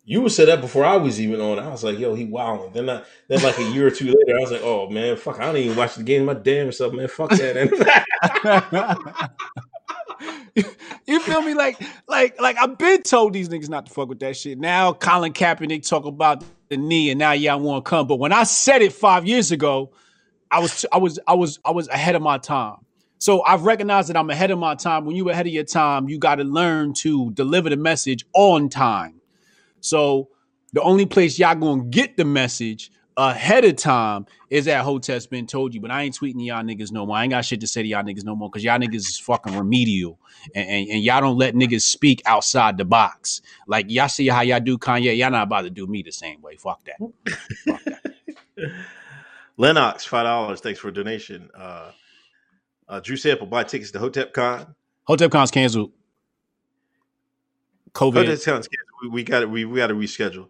[0.07, 1.59] You would say that before I was even on.
[1.59, 2.73] I was like, yo, he wilding.
[2.75, 5.41] Then I, then like a year or two later, I was like, oh man, fuck,
[5.41, 7.09] I don't even watch the game my damn self, man.
[7.09, 8.05] Fuck that.
[11.07, 11.55] you feel me?
[11.55, 14.59] Like, like, like I've been told these niggas not to fuck with that shit.
[14.59, 18.07] Now Colin Kaepernick talk about the knee, and now y'all want to come.
[18.07, 19.93] But when I said it five years ago,
[20.55, 22.77] I was, I was, I was, I was ahead of my time.
[23.19, 25.05] So I've recognized that I'm ahead of my time.
[25.05, 28.69] When you're ahead of your time, you got to learn to deliver the message on
[28.69, 29.21] time.
[29.81, 30.29] So
[30.73, 35.47] the only place y'all gonna get the message ahead of time is at Hotep's been
[35.47, 37.17] told you, but I ain't tweeting y'all niggas no more.
[37.17, 39.19] I ain't got shit to say to y'all niggas no more because y'all niggas is
[39.19, 40.21] fucking remedial
[40.55, 43.43] and, and, and y'all don't let niggas speak outside the box.
[43.67, 46.41] Like y'all see how y'all do Kanye, y'all not about to do me the same
[46.43, 46.57] way.
[46.57, 46.99] Fuck that.
[47.65, 48.15] Fuck that.
[49.57, 50.61] Lennox, five dollars.
[50.61, 51.51] Thanks for a donation.
[51.55, 51.91] Uh,
[52.89, 54.75] uh, Drew Sample, buy tickets to Hotep Con.
[55.05, 55.93] Hotep Con's canceled.
[57.93, 58.69] COVID, Hotep Con's
[59.03, 60.49] we, we got we, we got to reschedule.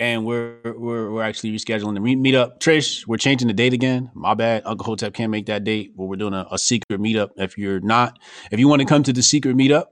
[0.00, 2.58] and we're we're we're actually rescheduling the re- meetup.
[2.58, 4.10] Trish, we're changing the date again.
[4.14, 4.62] My bad.
[4.64, 7.30] Uncle Hotep can't make that date, but we're doing a, a secret meetup.
[7.36, 8.18] If you're not,
[8.50, 9.86] if you want to come to the secret meetup,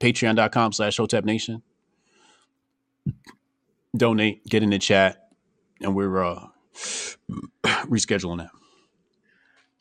[0.00, 1.62] patreon.com slash Hotep Nation.
[3.96, 5.28] Donate, get in the chat,
[5.80, 6.48] and we're uh
[7.64, 8.50] rescheduling that.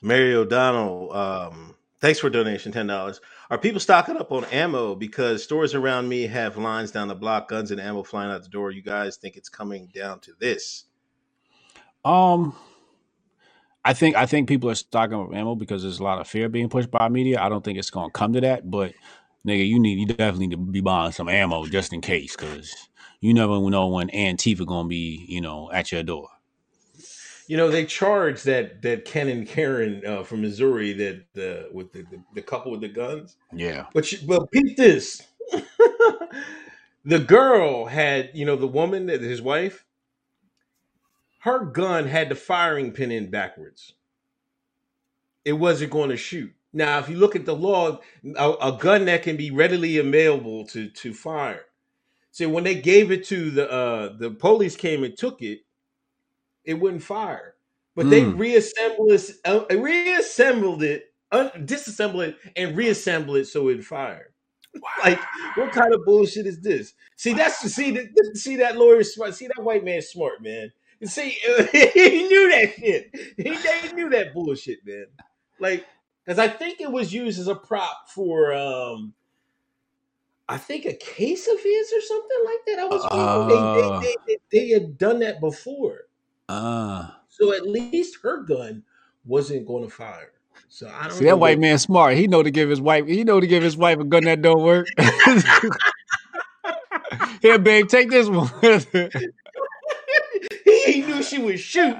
[0.01, 3.21] Mary O'Donnell, um, thanks for donation, ten dollars.
[3.49, 7.47] Are people stocking up on ammo because stores around me have lines down the block,
[7.47, 8.71] guns and ammo flying out the door?
[8.71, 10.85] You guys think it's coming down to this?
[12.03, 12.53] Um,
[13.85, 16.49] I think I think people are stocking up ammo because there's a lot of fear
[16.49, 17.41] being pushed by media.
[17.41, 18.93] I don't think it's gonna come to that, but
[19.47, 22.73] nigga, you need you definitely need to be buying some ammo just in case, because
[23.21, 26.27] you never know when Antifa gonna be, you know, at your door.
[27.47, 31.91] You know, they charged that that Ken and Karen uh, from Missouri that uh, with
[31.91, 33.35] the, the the couple with the guns.
[33.51, 33.85] Yeah.
[33.93, 35.21] But you, but peep this.
[37.05, 39.85] the girl had, you know, the woman that his wife,
[41.39, 43.93] her gun had the firing pin in backwards.
[45.43, 46.53] It wasn't going to shoot.
[46.71, 47.99] Now, if you look at the law,
[48.35, 51.65] a, a gun that can be readily available to to fire.
[52.31, 55.62] So when they gave it to the uh the police came and took it,
[56.65, 57.55] it wouldn't fire.
[57.95, 58.39] But they Mm.
[58.39, 64.33] reassembled it, uh, reassembled it, un- disassembled it, and reassembled it so it fired.
[65.03, 65.19] Like,
[65.55, 66.93] what kind of bullshit is this?
[67.15, 69.35] See, that's see that see that lawyer smart.
[69.35, 70.71] See that white man smart, man.
[71.03, 71.29] See,
[71.71, 73.11] he knew that shit.
[73.37, 75.05] He they knew that bullshit, man.
[75.59, 75.85] Like,
[76.25, 79.13] because I think it was used as a prop for, um
[80.49, 82.79] I think a case of his or something like that.
[82.79, 83.07] I was.
[83.11, 83.47] Uh.
[83.47, 86.01] they, they, they, they had done that before,
[86.49, 88.83] Uh so at least her gun
[89.25, 90.31] wasn't going to fire.
[90.69, 92.15] So I don't see that white man smart.
[92.15, 94.41] He know to give his wife he know to give his wife a gun that
[94.41, 94.87] don't work.
[97.41, 98.49] Here, babe, take this one.
[100.65, 101.97] he knew she would shoot.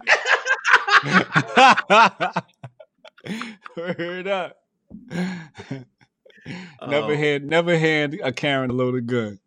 [3.76, 4.58] Word up.
[6.88, 9.40] never Um, hand never hand a Karen a loaded gun.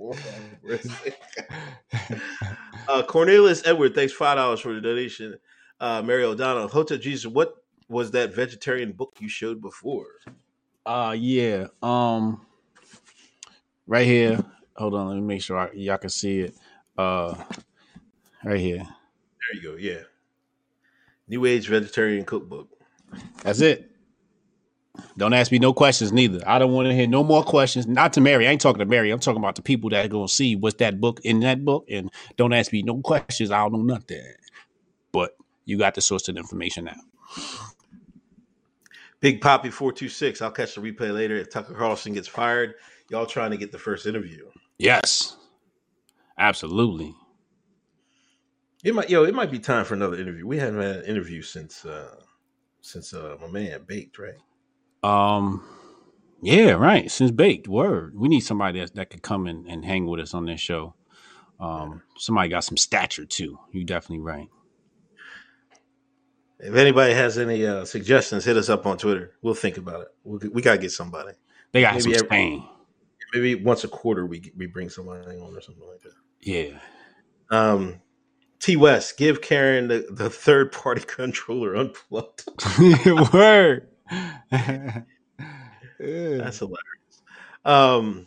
[2.88, 5.36] uh, Cornelius Edward, thanks five dollars for the donation.
[5.78, 7.54] Uh, Mary O'Donnell, Hotep Jesus, what
[7.88, 10.06] was that vegetarian book you showed before?
[10.86, 11.66] Uh yeah.
[11.82, 12.46] Um
[13.86, 14.42] right here.
[14.76, 16.54] Hold on, let me make sure I, y'all can see it.
[16.96, 17.34] Uh
[18.44, 18.78] right here.
[18.78, 19.76] There you go.
[19.76, 20.02] Yeah,
[21.28, 22.68] New Age Vegetarian Cookbook.
[23.42, 23.89] That's it.
[25.16, 26.40] Don't ask me no questions neither.
[26.46, 27.86] I don't want to hear no more questions.
[27.86, 28.46] Not to Mary.
[28.46, 29.10] I ain't talking to Mary.
[29.10, 31.86] I'm talking about the people that are gonna see what's that book in that book.
[31.88, 33.50] And don't ask me no questions.
[33.50, 34.22] I don't know nothing.
[35.12, 37.00] But you got the source of the information now.
[39.20, 40.42] Big Poppy four two six.
[40.42, 41.36] I'll catch the replay later.
[41.36, 42.74] If Tucker Carlson gets fired,
[43.10, 44.50] y'all trying to get the first interview.
[44.78, 45.36] Yes.
[46.38, 47.14] Absolutely.
[48.82, 50.46] It might, yo, it might be time for another interview.
[50.46, 52.16] We haven't had an interview since, uh
[52.80, 54.38] since uh my man baked, right?
[55.02, 55.64] Um,
[56.42, 57.10] yeah, right.
[57.10, 58.18] Since baked, word.
[58.18, 60.94] We need somebody that, that could come and, and hang with us on this show.
[61.58, 63.58] Um, somebody got some stature too.
[63.72, 64.48] You definitely right.
[66.58, 69.32] If anybody has any uh suggestions, hit us up on Twitter.
[69.42, 70.08] We'll think about it.
[70.24, 71.32] We'll, we gotta get somebody.
[71.72, 72.62] They got Maybe some every-
[73.32, 76.12] maybe once a quarter we we bring somebody on or something like that.
[76.40, 76.78] Yeah.
[77.50, 78.00] Um,
[78.58, 82.44] T West, give Karen the, the third party controller unplugged.
[83.32, 83.88] Word.
[84.50, 85.06] That's
[86.58, 87.22] hilarious.
[87.64, 88.26] Um,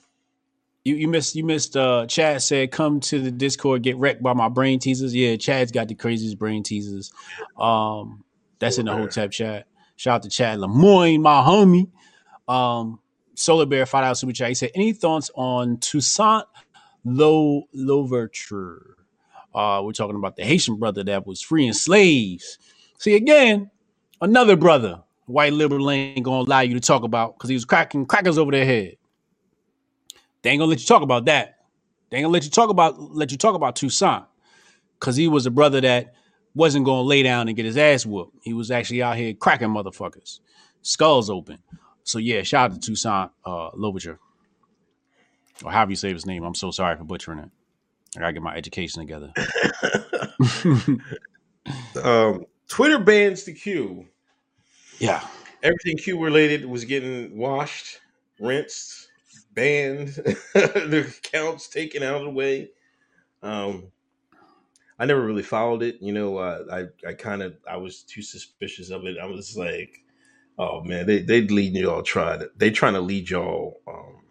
[0.86, 4.34] You you missed you missed uh Chad said come to the Discord get wrecked by
[4.34, 5.16] my brain teasers.
[5.16, 7.12] Yeah, Chad's got the craziest brain teasers.
[7.58, 8.24] Um
[8.60, 9.68] that's in the whole tab chat.
[9.96, 11.90] Shout out to Chad Lemoyne, my homie.
[12.48, 13.00] Um
[13.36, 14.50] Solar Bear five out super chat.
[14.50, 16.46] He said, any thoughts on Toussaint
[17.06, 18.96] Lo Louverture?
[19.56, 22.60] Uh we're talking about the Haitian brother that was freeing slaves.
[22.98, 23.72] See again,
[24.20, 25.04] another brother.
[25.34, 28.52] White liberal ain't gonna allow you to talk about because he was cracking crackers over
[28.52, 28.98] their head.
[30.44, 31.56] They ain't gonna let you talk about that.
[32.12, 34.26] They ain't gonna let you talk about let you talk about Toussaint.
[35.00, 36.14] Cause he was a brother that
[36.54, 38.38] wasn't gonna lay down and get his ass whooped.
[38.44, 40.40] He was actually out here cracking motherfuckers.
[40.84, 41.58] Skulls open.
[42.04, 44.20] So yeah, shout out to Toussaint uh Louverture.
[45.64, 46.44] Or however you say his name.
[46.44, 47.50] I'm so sorry for butchering it.
[48.16, 49.34] I gotta get my education together.
[52.04, 54.08] um, Twitter bans the Q.
[55.00, 55.26] yeah.
[55.62, 58.00] Everything Q related was getting washed,
[58.40, 59.08] rinsed,
[59.54, 60.08] banned,
[60.54, 62.70] the accounts taken out of the way.
[63.42, 63.92] Um,
[65.00, 65.98] I never really followed it.
[66.02, 69.18] You know, uh, I I kind of I was too suspicious of it.
[69.22, 70.04] I was like,
[70.58, 73.82] oh man, they they lead y'all try to they trying to lead y'all.
[73.88, 74.22] Um,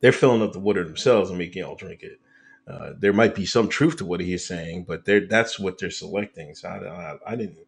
[0.00, 2.20] they're filling up the water themselves and making y'all drink it.
[2.68, 5.78] Uh, there might be some truth to what he is saying, but they're that's what
[5.78, 6.54] they're selecting.
[6.54, 7.58] So I, I, I didn't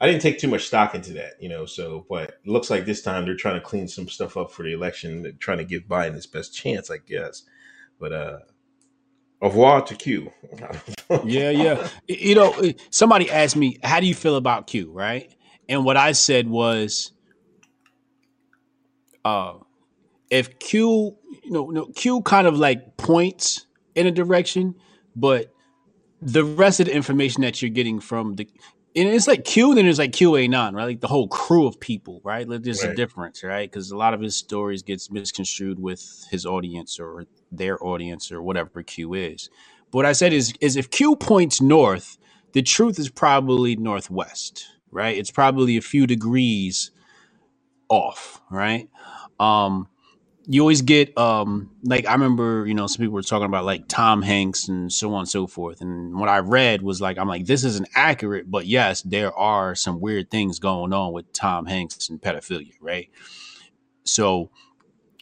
[0.00, 1.66] I didn't take too much stock into that, you know.
[1.66, 4.62] So, but it looks like this time they're trying to clean some stuff up for
[4.62, 7.42] the election, trying to give Biden his best chance, I guess.
[8.00, 8.38] But uh,
[9.40, 10.32] au revoir to Q.
[11.24, 11.88] Yeah, yeah.
[12.08, 15.32] You know, somebody asked me, "How do you feel about Q?" Right,
[15.68, 17.12] and what I said was,
[19.24, 19.54] uh,
[20.30, 24.74] if Q, you know, no, Q kind of like points in a direction,
[25.14, 25.52] but
[26.22, 28.48] the rest of the information that you're getting from the
[28.96, 30.84] and it's like Q, then there's like QAnon, right?
[30.84, 32.48] Like the whole crew of people, right?
[32.48, 33.70] Like there's a difference, right?
[33.70, 38.40] Because a lot of his stories gets misconstrued with his audience or their audience or
[38.42, 39.50] whatever Q is.
[39.90, 42.18] But what I said is is if Q points north,
[42.52, 45.16] the truth is probably northwest, right?
[45.16, 46.92] It's probably a few degrees
[47.88, 48.88] off, right?
[49.40, 49.88] Um,
[50.46, 53.88] you always get um like I remember, you know, some people were talking about like
[53.88, 55.80] Tom Hanks and so on and so forth.
[55.80, 59.74] And what I read was like, I'm like, this isn't accurate, but yes, there are
[59.74, 63.08] some weird things going on with Tom Hanks and pedophilia, right?
[64.04, 64.50] So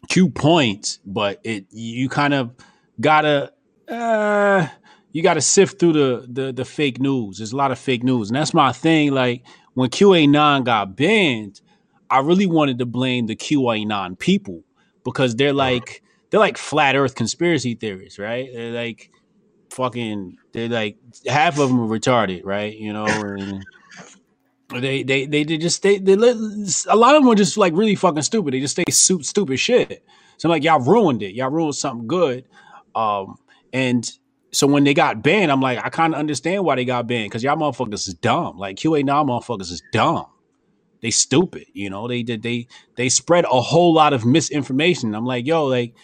[0.09, 2.55] Q points, but it you kind of
[3.01, 3.53] gotta
[3.89, 4.67] uh
[5.13, 7.39] you gotta sift through the the the fake news.
[7.39, 8.29] There's a lot of fake news.
[8.29, 9.13] And that's my thing.
[9.13, 9.45] Like
[9.75, 11.61] when QAnon got banned,
[12.11, 14.65] I really wanted to blame the QAnon people
[15.05, 18.49] because they're like they're like flat earth conspiracy theorists, right?
[18.53, 19.11] They're like
[19.71, 20.97] fucking they're like
[21.27, 22.77] half of them are retarded, right?
[22.77, 23.07] You know,
[23.37, 23.65] and
[24.71, 27.95] they they they, they just they, they a lot of them are just like really
[27.95, 28.55] fucking stupid.
[28.55, 30.05] They just say su- stupid shit.
[30.39, 31.35] So I'm like, y'all ruined it.
[31.35, 32.45] Y'all ruined something good.
[32.95, 33.37] Um,
[33.73, 34.11] and
[34.51, 37.31] so when they got banned, I'm like, I kind of understand why they got banned
[37.31, 38.59] because y'all motherfuckers is dumb.
[38.59, 40.27] Like QAnon motherfuckers is dumb.
[41.03, 41.67] They stupid.
[41.73, 45.15] You know, they did they they spread a whole lot of misinformation.
[45.15, 45.95] I'm like, yo, like,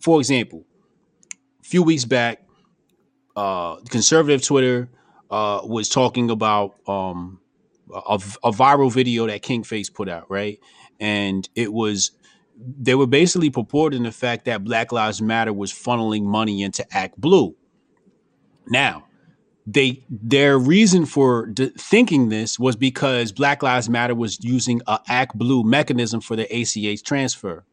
[0.00, 0.66] for example,
[1.60, 2.42] a few weeks back,
[3.36, 4.90] uh, conservative Twitter
[5.30, 7.40] uh, was talking about um,
[7.94, 10.58] a, a viral video that King Face put out, right?
[10.98, 12.10] And it was
[12.56, 17.18] they were basically purporting the fact that Black Lives Matter was funneling money into Act
[17.18, 17.54] Blue.
[18.66, 19.06] Now,
[19.66, 25.00] they their reason for d- thinking this was because Black Lives Matter was using a
[25.08, 27.64] Act Blue mechanism for the ACH transfer.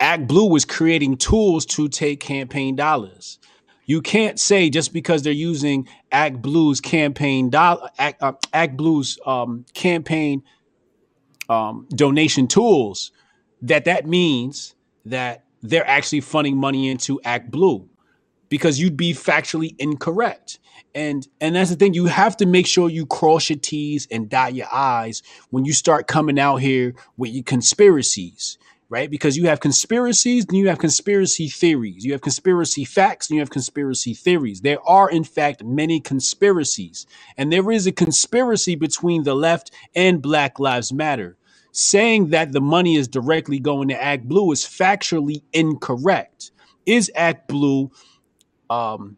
[0.00, 3.38] Act Blue was creating tools to take campaign dollars.
[3.86, 9.18] You can't say just because they're using Act Blue's campaign dollar, Act, uh, Act Blue's
[9.26, 10.42] um, campaign
[11.48, 13.12] um, donation tools
[13.62, 14.74] that that means
[15.06, 17.88] that they're actually funding money into Act Blue
[18.52, 20.58] because you'd be factually incorrect.
[20.94, 21.94] And and that's the thing.
[21.94, 25.72] You have to make sure you cross your T's and dot your I's when you
[25.72, 28.58] start coming out here with your conspiracies,
[28.90, 29.10] right?
[29.10, 32.04] Because you have conspiracies, then you have conspiracy theories.
[32.04, 34.60] You have conspiracy facts, and you have conspiracy theories.
[34.60, 37.06] There are, in fact, many conspiracies.
[37.38, 41.38] And there is a conspiracy between the left and Black Lives Matter.
[41.70, 46.50] Saying that the money is directly going to Act Blue is factually incorrect.
[46.84, 47.90] Is Act Blue
[48.72, 49.16] um,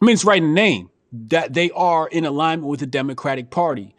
[0.00, 3.50] I mean, it's right in the name that they are in alignment with the Democratic
[3.50, 3.94] Party.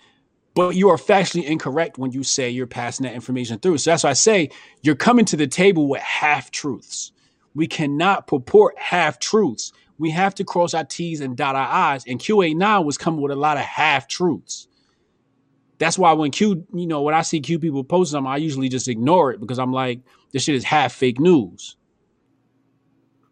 [0.56, 3.78] but you are factually incorrect when you say you're passing that information through.
[3.78, 4.50] So that's why I say
[4.82, 7.12] you're coming to the table with half truths.
[7.54, 9.74] We cannot purport half truths.
[9.98, 12.06] We have to cross our T's and dot our I's.
[12.08, 14.68] And QAnon was coming with a lot of half truths.
[15.78, 18.70] That's why when Q, you know, when I see Q people posting something, I usually
[18.70, 20.00] just ignore it because I'm like,
[20.32, 21.76] this shit is half fake news.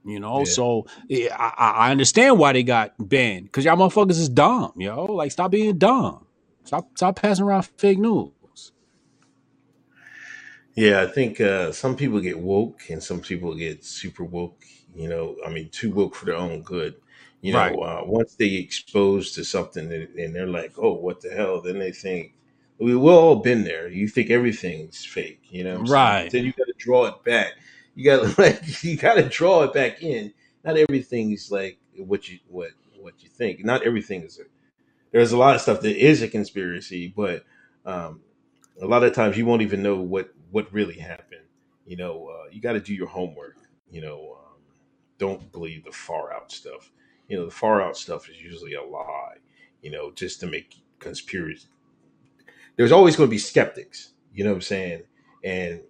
[0.05, 0.43] You know, Yeah.
[0.45, 5.05] so yeah, I, I understand why they got banned because y'all motherfuckers is dumb, yo.
[5.05, 6.25] Like, stop being dumb.
[6.65, 8.71] Stop, stop passing around fake news.
[10.75, 14.63] Yeah, I think uh, some people get woke and some people get super woke.
[14.95, 16.95] You know, I mean, too woke for their own good.
[17.41, 17.73] You know, Right.
[17.75, 21.91] uh, once they exposed to something and they're like, "Oh, what the hell?" Then they
[21.91, 22.33] think
[22.79, 23.89] we we've all been there.
[23.89, 25.41] You think everything's fake.
[25.49, 25.93] You know, what I'm saying?
[26.01, 26.31] Right.
[26.31, 27.53] Then you got to draw it back.
[27.95, 30.33] You got to like you got to draw it back in.
[30.63, 33.63] Not everything is like what you what what you think.
[33.63, 34.39] Not everything is.
[34.39, 34.43] A,
[35.11, 37.43] there's a lot of stuff that is a conspiracy, but
[37.85, 38.21] um,
[38.81, 41.41] a lot of times you won't even know what what really happened.
[41.85, 43.57] You know, uh, you got to do your homework.
[43.91, 44.61] You know, um,
[45.17, 46.91] don't believe the far out stuff.
[47.27, 49.35] You know, the far out stuff is usually a lie.
[49.81, 51.67] You know, just to make conspiracy.
[52.75, 54.13] There's always going to be skeptics.
[54.33, 55.03] You know what I'm saying?
[55.43, 55.81] And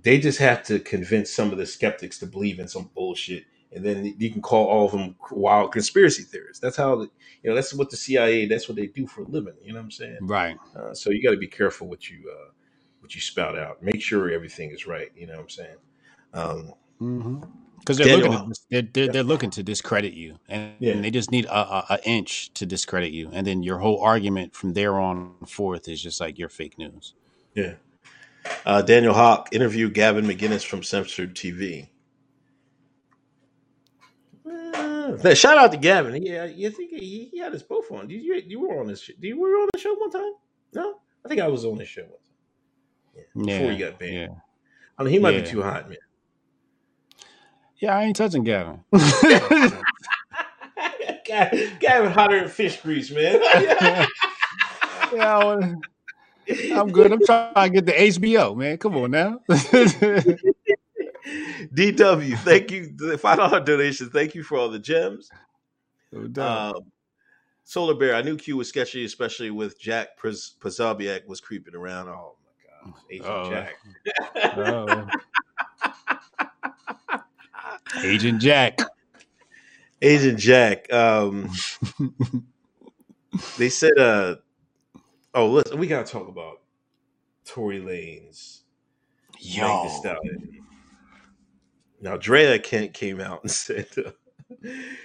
[0.00, 3.84] they just have to convince some of the skeptics to believe in some bullshit, and
[3.84, 6.60] then you can call all of them wild conspiracy theorists.
[6.60, 7.10] That's how the,
[7.42, 7.54] you know.
[7.54, 8.46] That's what the CIA.
[8.46, 9.54] That's what they do for a living.
[9.62, 10.18] You know what I'm saying?
[10.22, 10.56] Right.
[10.76, 12.50] Uh, so you got to be careful what you uh,
[13.00, 13.82] what you spout out.
[13.82, 15.10] Make sure everything is right.
[15.16, 15.76] You know what I'm saying?
[16.34, 16.74] Um,
[17.80, 20.92] Because they're Daniel- looking, to, they're, they're, they're looking to discredit you, and, Yeah.
[20.92, 24.00] and they just need a, a, a inch to discredit you, and then your whole
[24.00, 27.14] argument from there on forth is just like you're fake news.
[27.54, 27.74] yeah.
[28.66, 31.88] Uh, Daniel Hawk interviewed Gavin McInnes from Censored TV.
[34.46, 36.22] Uh, shout out to Gavin.
[36.24, 38.08] Yeah, you think he, he had his both on?
[38.10, 39.02] You, you you were on this.
[39.02, 40.32] sh- You were on the show one time?
[40.74, 43.48] No, I think I was on this show one time.
[43.48, 44.14] Yeah, before he got banned.
[44.14, 44.28] Yeah,
[44.98, 45.40] I mean, he might Yeah.
[45.42, 45.98] be too hot, man.
[47.78, 47.96] yeah.
[47.96, 48.82] I ain't touching Gavin.
[51.24, 53.40] Gavin, Gavin hotter than fish grease, man.
[53.42, 54.06] yeah,
[55.38, 55.76] I wanna-
[56.72, 57.12] I'm good.
[57.12, 58.78] I'm trying to get the HBO, man.
[58.78, 59.40] Come on now.
[61.74, 62.92] DW, thank you.
[62.96, 64.10] The five dollar donation.
[64.10, 65.30] Thank you for all the gems.
[66.36, 66.74] Um,
[67.64, 72.08] Solar Bear, I knew Q was sketchy, especially with Jack Posobiec was creeping around.
[72.08, 73.50] Oh my god, Agent Oh.
[73.50, 73.74] Jack.
[74.56, 75.06] Oh.
[78.04, 78.78] Agent Jack.
[80.02, 80.92] Agent Jack.
[80.92, 81.50] Um,
[83.58, 84.36] they said, uh,
[85.34, 86.60] "Oh, listen, we gotta talk about
[87.44, 88.62] Tory Lanez
[89.42, 89.88] Yo.
[92.00, 94.10] Now, Drea Kent came out and said uh,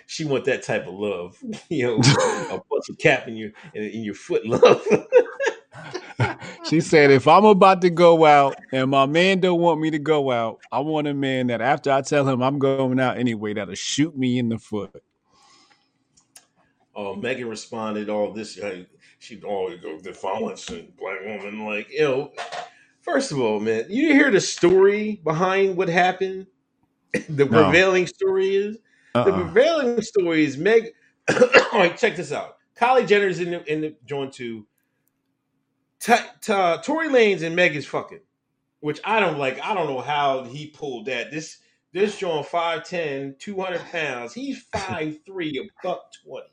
[0.06, 1.38] she want that type of love,
[1.70, 1.96] you know,
[2.52, 4.86] a bunch of cap in your in, in your foot love.
[6.64, 10.00] She said, if I'm about to go out and my man don't want me to
[10.00, 13.54] go out, I want a man that after I tell him I'm going out anyway,
[13.54, 15.02] that'll shoot me in the foot.
[16.94, 18.84] oh, Megan responded, "All this, uh,
[19.20, 22.32] she always go the violence and black woman." Like, you know,
[23.02, 26.48] first of all, man, you hear the story behind what happened.
[27.30, 27.64] the No.
[27.64, 28.78] prevailing story is
[29.14, 29.44] the Uh-uh.
[29.52, 30.92] prevailing story is Meg.
[31.30, 32.58] all right, check this out.
[32.80, 34.68] Kylie Jenner's in the in the joint too.
[36.00, 38.20] T- t- Tory Lanez and Meg is fucking,
[38.82, 39.60] which I don't like.
[39.62, 41.32] I don't know how he pulled that.
[41.32, 41.58] This
[41.92, 44.34] this joint 5'10", 200 pounds.
[44.34, 46.48] He's 5'3", a buck twenty.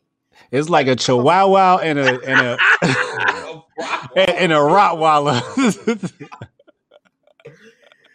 [0.51, 2.59] It's like a chihuahua and a and a
[4.17, 5.43] and, and a Rottweiler.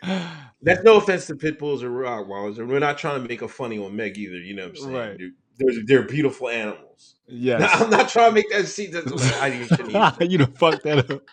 [0.62, 3.48] That's no offense to pit bulls or Rottweilers, and we're not trying to make a
[3.48, 4.38] funny on Meg either.
[4.38, 4.94] You know what I'm saying?
[4.96, 5.18] Right.
[5.18, 5.32] They're,
[5.74, 7.16] they're, they're beautiful animals.
[7.28, 7.66] Yeah.
[7.74, 8.92] I'm not trying to make that seem.
[8.92, 11.24] That's, I didn't you done fucked that up.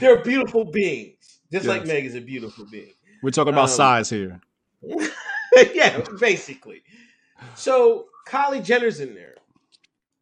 [0.00, 2.92] They're beautiful beings, just like Meg is a beautiful being.
[3.22, 4.40] We're talking about Um, size here.
[5.74, 6.82] yeah, basically.
[7.54, 9.34] So Kylie Jenner's in there,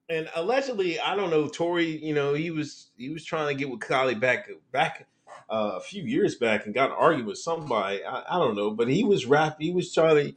[0.08, 2.02] and allegedly, I don't know, Tory.
[2.04, 5.06] You know, he was he was trying to get with Kylie back back
[5.50, 8.04] uh, a few years back and got an argument with somebody.
[8.04, 9.56] I, I don't know, but he was rap.
[9.60, 10.34] He was trying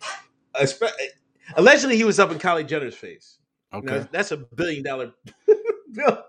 [0.55, 1.05] to.
[1.55, 3.37] Allegedly, he was up in Kylie Jenner's face.
[3.73, 3.99] Okay.
[3.99, 5.13] Now, that's a billion dollar
[5.93, 6.23] bill.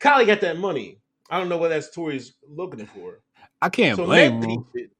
[0.00, 0.98] Kylie got that money.
[1.30, 3.20] I don't know what that's Tory's looking for.
[3.62, 4.64] I can't So blame Meg him.
[4.64, 4.90] peeps it.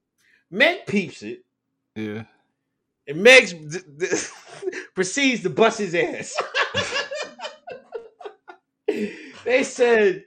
[0.50, 1.44] Meg peeps it,
[1.96, 2.24] Yeah.
[3.08, 3.48] And Meg
[4.94, 6.34] proceeds to bust his ass.
[9.44, 10.24] they said,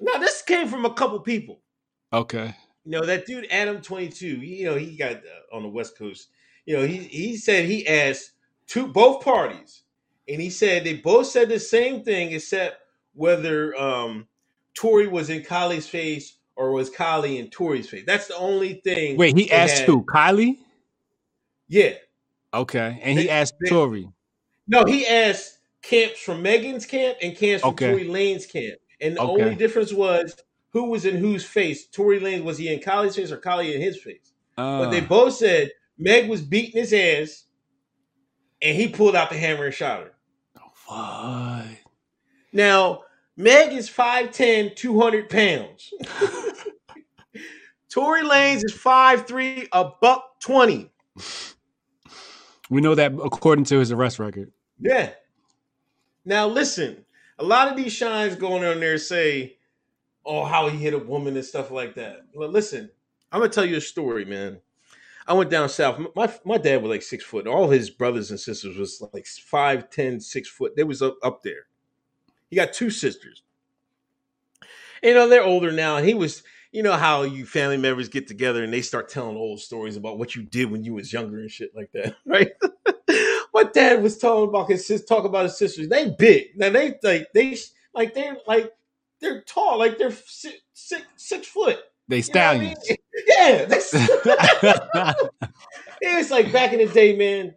[0.00, 1.60] "Now this came from a couple people.
[2.12, 2.54] Okay.
[2.84, 4.36] You know that dude Adam Twenty Two.
[4.38, 6.28] You know he got uh, on the West Coast.
[6.66, 8.32] You know he he said he asked
[8.66, 9.82] two both parties.
[10.28, 12.78] and he said they both said the same thing, except
[13.14, 14.26] whether um,
[14.74, 18.04] Tory was in Kylie's face or was Kylie in Tory's face.
[18.06, 19.16] That's the only thing.
[19.16, 20.04] Wait, he asked had- who?
[20.04, 20.58] Kylie?
[21.72, 21.94] Yeah.
[22.52, 22.98] Okay.
[23.02, 24.06] And he asked they- Tory.
[24.68, 27.90] No, he asked camps from Megan's camp and camps from Okay.
[27.90, 28.78] Tory Lanez camp.
[29.00, 29.42] And the Okay.
[29.42, 30.36] only difference was
[30.70, 31.86] who was in whose face.
[31.86, 34.32] Tory Lane, was he in Kylie's face or Kylie in his face?
[34.54, 37.44] but they Uh, both said Meg was beating his ass
[38.60, 40.12] and he pulled out the hammer and shot her.
[40.86, 41.64] what?
[42.52, 43.04] Now,
[43.34, 45.90] Meg is 5'10, 200 pounds.
[47.88, 50.90] Tory Lanez is 5'3, a buck 20.
[52.72, 54.50] We know that according to his arrest record.
[54.80, 55.10] Yeah.
[56.24, 57.04] Now listen,
[57.38, 59.58] a lot of these shines going on there say,
[60.24, 62.88] "Oh, how he hit a woman and stuff like that." Well, listen,
[63.30, 64.62] I'm gonna tell you a story, man.
[65.26, 66.00] I went down south.
[66.16, 67.46] My my dad was like six foot.
[67.46, 70.74] All his brothers and sisters was like five, ten, six foot.
[70.74, 71.66] They was up, up there.
[72.48, 73.42] He got two sisters.
[75.02, 76.42] You know, they're older now, and he was.
[76.72, 80.18] You know how you family members get together and they start telling old stories about
[80.18, 82.50] what you did when you was younger and shit like that, right?
[83.54, 85.88] my dad was talking about his sis, talk about his sisters.
[85.88, 86.70] They big now.
[86.70, 87.56] They like they
[87.94, 88.72] like they're like
[89.20, 91.78] they're tall, like they're six six, six foot.
[92.08, 92.76] They You know I mean?
[92.76, 92.88] stallions.
[93.26, 95.30] Yeah, that's, it
[96.16, 97.54] was like back in the day, man.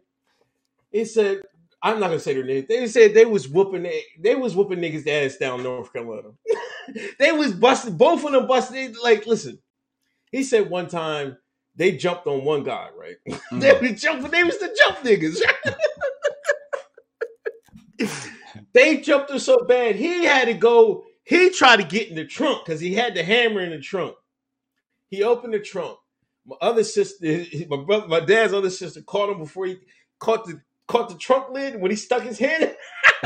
[0.92, 1.44] It said
[1.86, 2.66] I'm not gonna say their name.
[2.68, 6.30] They said they was whooping they, they was whooping niggas ass down North Carolina.
[7.20, 8.96] they was busting both of them busted.
[9.04, 9.60] Like, listen,
[10.32, 11.38] he said one time
[11.76, 13.18] they jumped on one guy, right?
[13.52, 13.92] they Mm.
[13.92, 14.32] was jumping.
[14.32, 15.40] They was the jump niggas.
[18.74, 21.06] they jumped him so bad he had to go.
[21.24, 24.16] He tried to get in the trunk because he had the hammer in the trunk.
[25.10, 26.00] He opened the trunk.
[26.48, 29.78] My other sister, my brother, my dad's other sister, caught him before he
[30.20, 32.76] caught the caught the trunk lid when he stuck his head.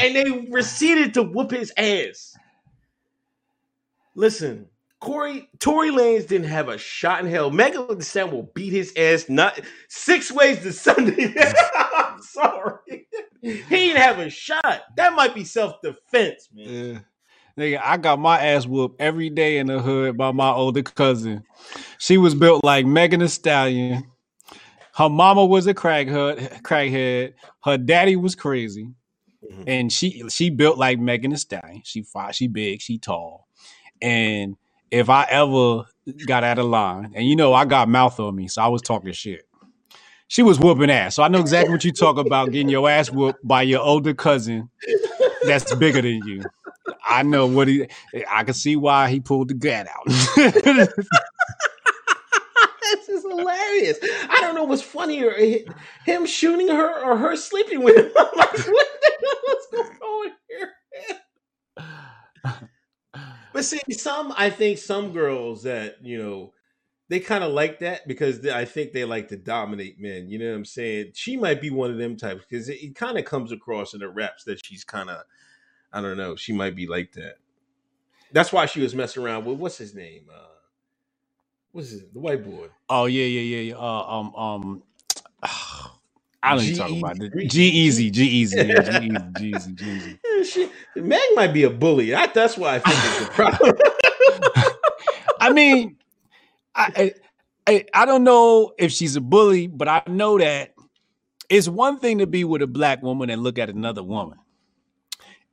[0.00, 2.36] and they proceeded to whoop his ass.
[4.14, 4.68] Listen,
[5.00, 7.50] Corey, Tory Lanez didn't have a shot in hell.
[7.50, 11.34] Megan Thee Stallion will beat his ass not six ways to Sunday.
[11.76, 13.08] I'm sorry.
[13.42, 14.82] He didn't have a shot.
[14.96, 16.68] That might be self-defense, man.
[16.68, 16.98] Yeah.
[17.58, 21.44] Nigga, I got my ass whooped every day in the hood by my older cousin.
[21.98, 24.10] She was built like Megan Thee Stallion.
[24.96, 27.34] Her mama was a crackhead, crackhead.
[27.64, 28.88] Her daddy was crazy,
[29.52, 29.64] Mhm.
[29.66, 31.82] and she she built like Megan Thee Stallion.
[31.84, 33.46] She fought, she big, she tall.
[34.00, 34.56] And
[34.90, 35.84] if I ever
[36.26, 38.82] got out of line, and you know I got mouth on me, so I was
[38.82, 39.48] talking shit.
[40.28, 43.10] She was whooping ass, so I know exactly what you talk about getting your ass
[43.10, 44.70] whooped by your older cousin
[45.46, 46.42] that's bigger than you.
[47.06, 47.86] I know what he.
[48.30, 50.88] I can see why he pulled the gat out.
[52.94, 53.98] this is hilarious.
[54.02, 55.32] I don't know what's funnier,
[56.04, 58.12] him shooting her or her sleeping with him.
[58.18, 60.72] I'm like, what the hell is going on here?
[63.52, 66.52] But see, some I think some girls that you know
[67.08, 70.28] they kind of like that because they, I think they like to dominate men.
[70.28, 71.12] You know what I'm saying?
[71.14, 74.00] She might be one of them types because it, it kind of comes across in
[74.00, 75.22] the raps that she's kind of
[75.92, 76.36] I don't know.
[76.36, 77.36] She might be like that.
[78.32, 80.24] That's why she was messing around with what's his name?
[80.34, 80.53] Uh,
[81.74, 82.68] what's his the white boy?
[82.88, 83.76] oh yeah, yeah, yeah, yeah.
[83.76, 84.82] Uh, um, um.
[86.42, 87.48] I don't even talk about it.
[87.48, 92.10] G-Eazy, G Easy, yeah, G-Eazy, G Easy, G she, Meg might be a bully.
[92.10, 93.74] That, that's why I think it's a problem.
[95.40, 95.96] I mean,
[96.74, 97.14] I,
[97.66, 100.74] I I don't know if she's a bully, but I know that
[101.48, 104.38] it's one thing to be with a black woman and look at another woman.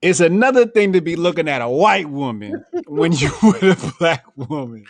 [0.01, 4.25] It's another thing to be looking at a white woman when you with a black
[4.35, 4.85] woman.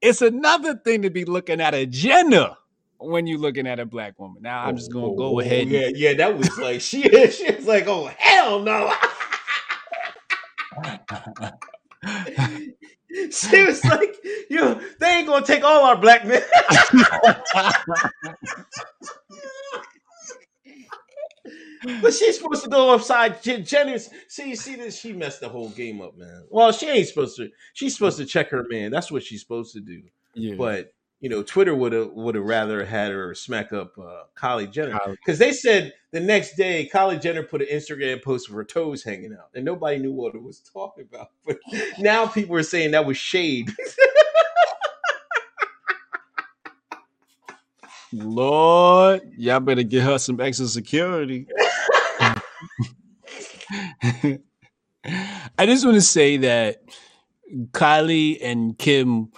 [0.00, 2.54] It's another thing to be looking at a gender
[2.98, 4.42] when you're looking at a black woman.
[4.42, 5.62] Now I'm just gonna go oh, ahead.
[5.62, 7.02] and- Yeah, yeah, that was like she.
[7.30, 8.92] She was like, "Oh hell no!"
[13.30, 14.14] she was like,
[14.50, 16.42] "You, they ain't gonna take all our black men."
[22.02, 24.10] but she's supposed to go upside Jen- Jenner's.
[24.28, 24.98] See, you see this?
[24.98, 26.44] She messed the whole game up, man.
[26.50, 27.50] Well, she ain't supposed to.
[27.74, 28.90] She's supposed to check her man.
[28.90, 30.02] That's what she's supposed to do.
[30.34, 30.54] yeah.
[30.56, 34.70] But you know, Twitter would have would have rather had her smack up uh, Kylie
[34.70, 38.64] Jenner because they said the next day Kylie Jenner put an Instagram post of her
[38.64, 41.28] toes hanging out, and nobody knew what it was talking about.
[41.46, 41.58] But
[41.98, 43.72] now people are saying that was shade.
[48.12, 51.46] Lord, y'all better get her some extra security.
[55.58, 56.82] I just want to say that
[57.72, 59.32] Kylie and Kim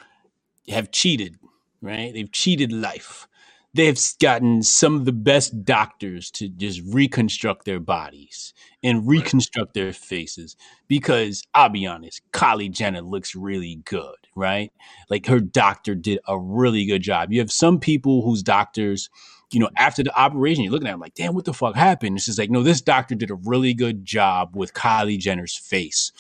[0.69, 1.37] have cheated,
[1.83, 2.13] right?
[2.15, 3.27] They've cheated life.
[3.75, 8.53] they've gotten some of the best doctors to just reconstruct their bodies
[8.83, 10.57] and reconstruct their faces
[10.89, 14.73] because I'll be honest, Kylie Jenner looks really good, right?
[15.11, 17.33] Like her doctor did a really good job.
[17.33, 19.11] You have some people whose doctors,
[19.51, 22.17] you know, after the operation, you're looking at them like, damn, what the fuck happened?
[22.17, 26.13] It's just like, no, this doctor did a really good job with Kylie Jenner's face,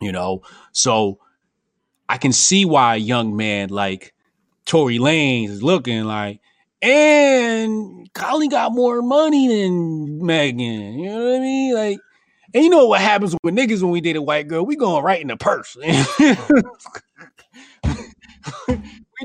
[0.00, 0.42] you know?
[0.72, 1.18] So
[2.08, 4.14] I can see why a young man like
[4.64, 6.40] Tory Lanez is looking like,
[6.80, 10.98] and Kylie got more money than Megan.
[10.98, 11.74] You know what I mean?
[11.74, 11.98] Like,
[12.54, 14.64] and you know what happens with niggas when we date a white girl?
[14.64, 15.76] We going right in the purse.
[15.82, 15.86] we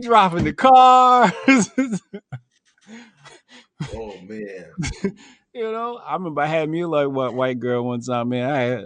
[0.02, 1.70] dropping the cars.
[3.94, 4.72] Oh man.
[5.54, 8.50] you know, I remember I had me like what white girl one time, man.
[8.50, 8.86] I had,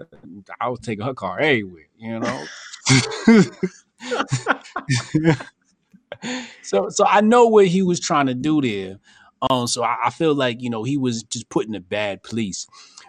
[0.59, 2.45] I was taking her car everywhere, you know.
[6.61, 8.97] so so I know what he was trying to do there.
[9.49, 12.67] Um, so I, I feel like you know he was just putting a bad police.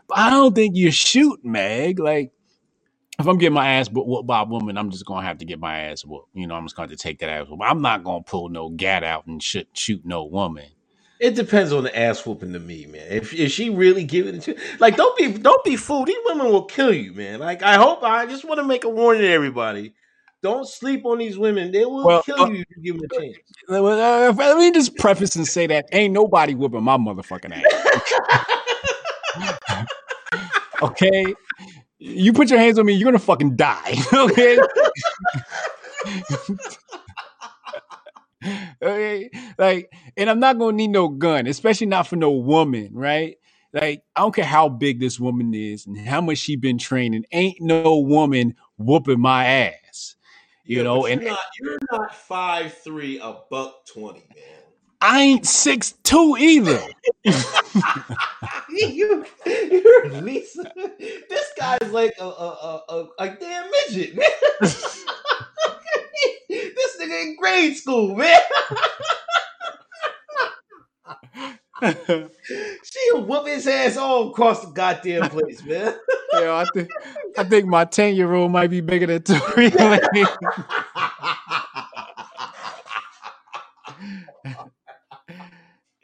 [0.09, 1.98] But I don't think you shoot Meg.
[1.98, 2.32] Like
[3.19, 5.61] if I'm getting my ass whooped by a woman, I'm just gonna have to get
[5.61, 6.31] my ass whooped.
[6.35, 7.61] You know, I'm just to take that ass whoop.
[7.62, 10.69] I'm not gonna pull no gat out and shoot shoot no woman.
[11.20, 13.07] It depends on the ass whooping to me, man.
[13.09, 16.09] If, if she really giving it to like don't be don't be fooled.
[16.09, 17.39] These women will kill you, man.
[17.39, 19.95] Like I hope I just want to make a warning to everybody.
[20.43, 21.73] Don't sleep on these women.
[21.73, 23.36] They will Well, kill uh, you if you give them a chance.
[23.66, 27.65] Uh, let me just preface and say that ain't nobody whooping my motherfucking ass.
[30.82, 31.35] okay,
[31.99, 33.97] you put your hands on me, you're gonna fucking die.
[34.12, 34.59] okay.
[38.82, 43.36] okay, like, and I'm not gonna need no gun, especially not for no woman, right?
[43.72, 47.24] Like, I don't care how big this woman is and how much she been training.
[47.32, 50.16] Ain't no woman whooping my ass,
[50.66, 51.06] you Yeah, know.
[51.06, 54.62] And you're not you're not five three, a buck twenty, man.
[55.00, 56.80] I ain't six two either.
[58.68, 60.58] you, you're least
[61.28, 64.26] this guy's like a a, a, a, a damn midget, man.
[66.74, 68.40] this nigga in grade school, man.
[72.85, 75.94] She'll whoop his ass all across the goddamn place, man.
[76.32, 76.89] Yeah, I think
[77.39, 80.01] I think my ten year old might be bigger than Tory Lane.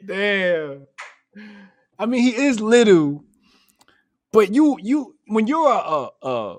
[0.05, 0.87] Damn.
[1.99, 3.25] I mean, he is little,
[4.31, 6.57] but you you when you're a a a,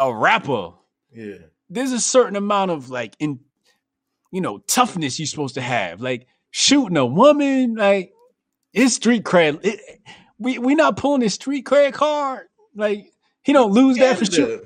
[0.00, 0.70] a rapper,
[1.12, 1.34] yeah.
[1.70, 3.40] There's a certain amount of like in
[4.32, 6.00] you know toughness you're supposed to have.
[6.00, 8.12] Like shooting a woman, like
[8.72, 9.60] his street cred.
[9.64, 9.80] It,
[10.38, 12.48] we we not pulling his street cred card.
[12.76, 14.26] Like he don't lose that for.
[14.26, 14.62] Canada.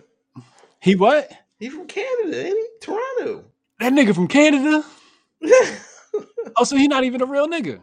[0.80, 1.30] He what?
[1.58, 2.66] He from Canada, ain't he?
[2.80, 3.44] Toronto.
[3.80, 4.84] That nigga from Canada?
[6.56, 7.80] Oh, so he not even a real nigga.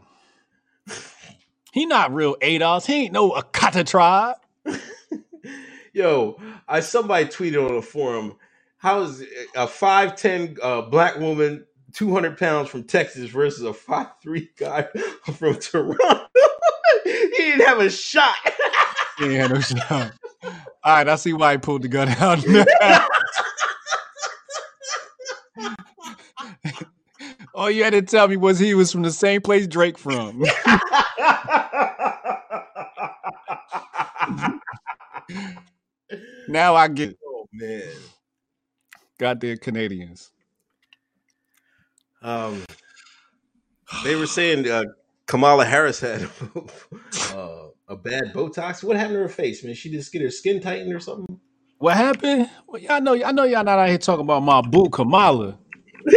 [1.74, 2.86] He not real ADOS.
[2.88, 4.38] He ain't no Akata tribe.
[5.94, 8.36] Yo, I somebody tweeted on the forum,
[8.82, 9.24] how is
[9.56, 14.50] a five ten uh, black woman, two hundred pounds from Texas versus a five three
[14.58, 14.88] guy
[15.38, 16.28] from Toronto?
[17.04, 18.36] he didn't have a shot.
[19.20, 20.14] Yeah, no shot.
[20.44, 20.52] All
[20.84, 22.44] right, I see why he pulled the gun out.
[27.54, 30.44] All you had to tell me was he was from the same place Drake from.
[36.48, 37.92] now I get oh man.
[39.22, 40.32] Goddamn Canadians.
[42.24, 42.66] Um,
[44.04, 44.84] they were saying uh,
[45.28, 46.24] Kamala Harris had
[47.34, 48.84] uh, a bad Botox.
[48.84, 49.76] What happened to her face, man?
[49.76, 51.40] She just get her skin tightened or something?
[51.78, 52.50] What happened?
[52.68, 55.58] Well, y'all know, I know y'all not out here talking about my boo Kamala.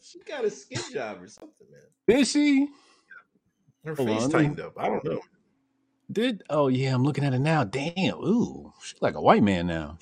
[0.00, 1.80] she got a skin job or something, man.
[2.06, 2.68] Did she?
[3.84, 4.74] Her Hold face on, tightened up.
[4.76, 5.20] I don't know.
[6.10, 7.64] Did oh yeah, I'm looking at it now.
[7.64, 9.98] Damn, ooh, she's like a white man now.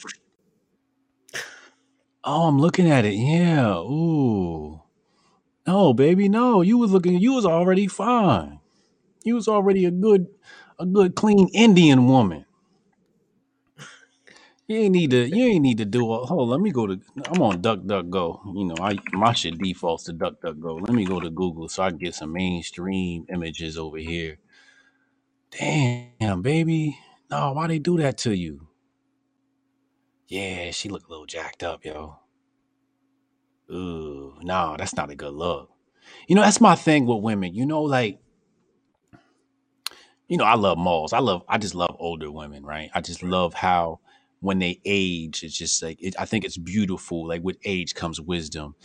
[2.25, 3.15] Oh, I'm looking at it.
[3.15, 4.83] Yeah, ooh.
[5.67, 6.63] No, baby, no.
[6.63, 7.19] You was looking.
[7.21, 8.61] You was already fine.
[9.25, 10.29] You was already a good,
[10.79, 12.47] a good, clean Indian woman.
[14.69, 15.29] You ain't need to.
[15.29, 16.13] You ain't need to do.
[16.13, 16.49] A, hold.
[16.51, 17.01] Let me go to.
[17.27, 18.41] I'm on Duck Duck Go.
[18.55, 20.77] You know, I my shit defaults to Duck Duck Go.
[20.77, 24.39] Let me go to Google so I can get some mainstream images over here.
[25.53, 26.99] Damn, baby.
[27.31, 28.69] No, why they do that to you?
[30.31, 32.21] Yeah, she look a little jacked up, yo.
[33.69, 35.71] Ooh, no, that's not a good look.
[36.29, 37.53] You know, that's my thing with women.
[37.53, 38.21] You know, like,
[40.29, 41.13] you know, I love malls.
[41.13, 42.91] I love, I just love older women, right?
[42.95, 43.99] I just love how
[44.39, 45.43] when they age.
[45.43, 47.27] It's just like it, I think it's beautiful.
[47.27, 48.77] Like with age comes wisdom,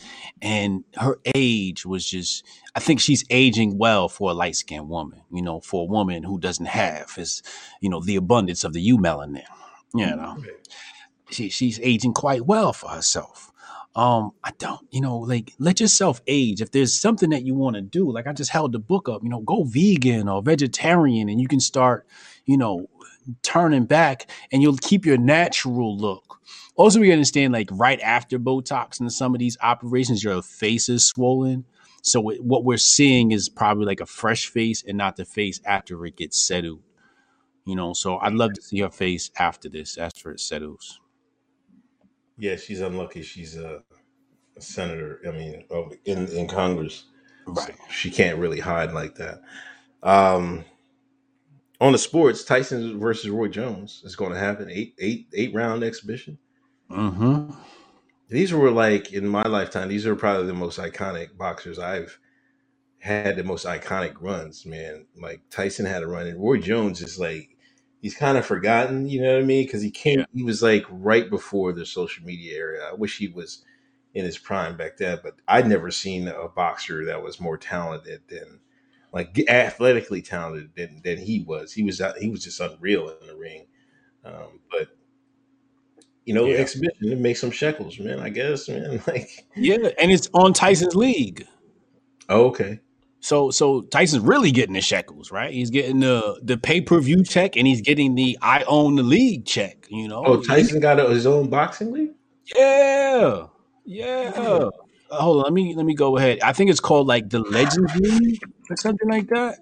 [0.42, 2.44] and her age was just.
[2.74, 5.22] I think she's aging well for a light skinned woman.
[5.32, 7.44] You know, for a woman who doesn't have is,
[7.80, 9.44] you know, the abundance of the U melanin.
[9.94, 10.36] You mm, know,
[11.30, 13.52] she she's aging quite well for herself.
[13.94, 16.60] Um, I don't, you know, like let yourself age.
[16.60, 19.22] If there's something that you want to do, like I just held the book up,
[19.22, 22.06] you know, go vegan or vegetarian, and you can start,
[22.44, 22.88] you know,
[23.42, 26.40] turning back, and you'll keep your natural look.
[26.76, 31.08] Also, we understand like right after Botox and some of these operations, your face is
[31.08, 31.64] swollen.
[32.02, 36.04] So what we're seeing is probably like a fresh face and not the face after
[36.06, 36.82] it gets settled.
[37.64, 41.00] You know, so I'd love to see her face after this, after it settles.
[42.38, 43.22] Yeah, she's unlucky.
[43.22, 43.82] She's a,
[44.56, 45.20] a senator.
[45.26, 47.04] I mean, of- in in Congress,
[47.46, 47.74] so Right.
[47.90, 49.40] she can't really hide like that.
[50.02, 50.64] Um,
[51.80, 54.68] on the sports, Tyson versus Roy Jones is going to happen.
[54.70, 56.38] Eight eight eight round exhibition.
[56.90, 57.52] Mm-hmm.
[58.28, 59.88] These were like in my lifetime.
[59.88, 62.18] These are probably the most iconic boxers I've
[62.98, 63.36] had.
[63.36, 65.06] The most iconic runs, man.
[65.20, 67.55] Like Tyson had a run, and Roy Jones is like
[68.06, 69.08] he's kind of forgotten.
[69.08, 69.64] You know what I mean?
[69.66, 72.88] Because he came, he was like right before the social media era.
[72.88, 73.64] I wish he was
[74.14, 78.20] in his prime back then, but I'd never seen a boxer that was more talented
[78.28, 78.60] than
[79.12, 81.72] like athletically talented than, than he was.
[81.72, 83.66] He was he was just unreal in the ring.
[84.24, 84.86] Um, but
[86.24, 86.58] you know, Yeah.
[86.58, 88.20] exhibition it makes some shekels, man.
[88.20, 89.02] I guess, man.
[89.08, 91.44] Like, Yeah, and it's on Tyson's league.
[92.28, 92.78] oh, okay,
[93.20, 95.52] So so Tyson's really getting the shekels, right?
[95.52, 99.02] He's getting the the pay per view check, and he's getting the I own the
[99.02, 99.86] league check.
[99.90, 100.22] You know?
[100.24, 102.10] oh, Tyson got his own boxing league.
[102.54, 103.46] Yeah,
[103.84, 104.32] yeah.
[104.36, 104.70] Uh,
[105.10, 106.40] hold on, let me let me go ahead.
[106.42, 109.58] I think it's called like the Legends League or something like that.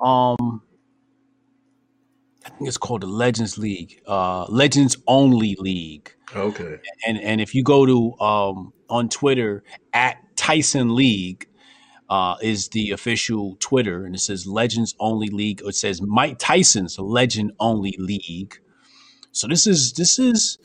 [0.00, 0.62] Um,
[2.46, 6.14] I think it's called the Legends League, uh, Legends Only League.
[6.34, 11.46] Okay, and and if you go to um on Twitter at Tyson League
[12.10, 15.62] uh is the official Twitter and it says Legends Only League.
[15.64, 18.60] It says Mike Tyson's Legend Only League.
[19.32, 20.58] So this is this is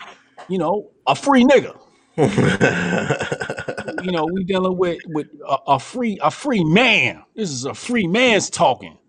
[0.49, 1.79] you know a free nigga.
[4.05, 7.23] You know we dealing with with a, a free a free man.
[7.35, 8.99] This is a free man's talking.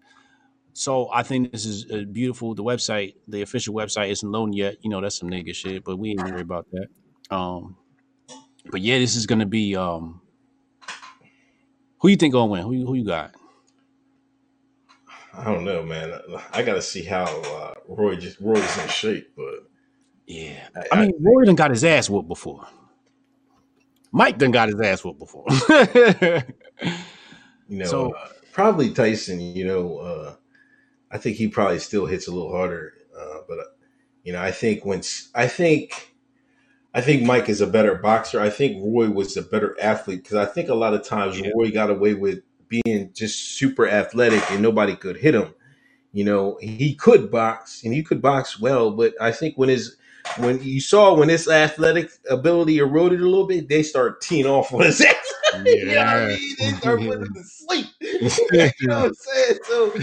[0.73, 2.55] So I think this is uh, beautiful.
[2.55, 4.77] The website, the official website, isn't loading yet.
[4.83, 6.87] You know that's some nigga shit, but we ain't worry about that.
[7.35, 7.77] Um,
[8.71, 9.77] but yeah, this is gonna be.
[9.77, 10.23] Um,
[12.07, 12.63] who you think gonna win?
[12.63, 13.35] Who you, who you got?
[15.35, 16.13] I don't know, man.
[16.53, 19.69] I got to see how uh, Roy just Roy's in shape, but
[20.29, 22.65] Yeah, I, I mean, Roy done got his ass whooped before.
[24.13, 25.47] Mike done got his ass whooped before.
[27.69, 29.41] you know, So- uh, probably Tyson.
[29.41, 30.35] You know, uh,
[31.11, 33.65] I think he probably still hits a little harder, uh, but uh,
[34.23, 35.03] you know, I think when
[35.35, 36.16] I think
[36.97, 38.41] I think Mike is a better boxer.
[38.41, 41.51] I think Roy was a better athlete because I think a lot of times Yeah.
[41.55, 45.55] Roy got away with being just super athletic and nobody could hit him.
[46.13, 49.97] You know, he could box and he could box well, but I think when his
[50.39, 54.73] when you saw when his athletic ability eroded a little bit, they start teeing off
[54.73, 55.15] on his ass.
[55.67, 56.57] you know what I mean?
[56.59, 57.87] They start putting him to sleep.
[58.01, 59.59] you know what I'm saying?
[59.65, 59.95] So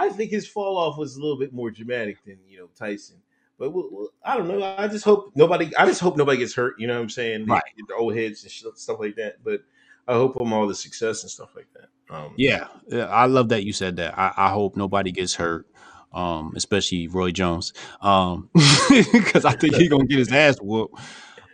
[0.00, 3.18] I think his fall off was a little bit more dramatic than you know Tyson.
[3.60, 4.62] But we'll, we'll- I don't know.
[4.76, 5.70] I just hope nobody.
[5.76, 6.74] I just hope nobody gets hurt.
[6.78, 7.46] You know what I'm saying?
[7.46, 7.62] Right.
[7.76, 9.44] get their old heads and stuff like that.
[9.44, 9.62] But
[10.08, 12.14] I hope them all the success and stuff like that.
[12.14, 14.18] Um, yeah, yeah, I love that you said that.
[14.18, 15.66] I, I hope nobody gets hurt,
[16.12, 18.50] um, especially Roy Jones, um,
[19.12, 20.98] because I think he's gonna get his ass whooped.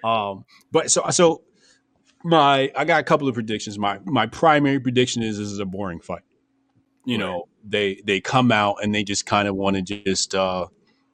[0.02, 1.42] Um, but so so
[2.24, 3.78] my I got a couple of predictions.
[3.78, 6.22] My my primary prediction is this is a boring fight.
[7.04, 10.66] You know, they they come out and they just kind of want to just uh,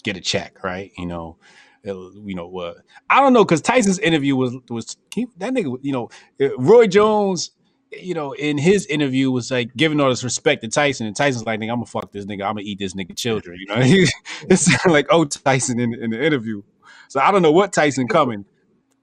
[0.03, 0.93] get a check, right?
[0.97, 1.39] You know,
[1.85, 2.79] you know what?
[3.11, 5.79] I don't know because Tyson's interview was was he, that nigga.
[5.83, 6.11] You know,
[6.41, 7.51] uh, Roy Jones.
[7.95, 11.45] You know, in his interview was like giving all this respect to Tyson, and Tyson's
[11.45, 12.43] like, "Nigga, I'm gonna fuck this nigga.
[12.43, 13.77] I'm gonna eat this nigga children." You know,
[14.49, 16.63] it sounded like oh Tyson in, in the interview.
[17.09, 18.47] So I don't know what Tyson coming,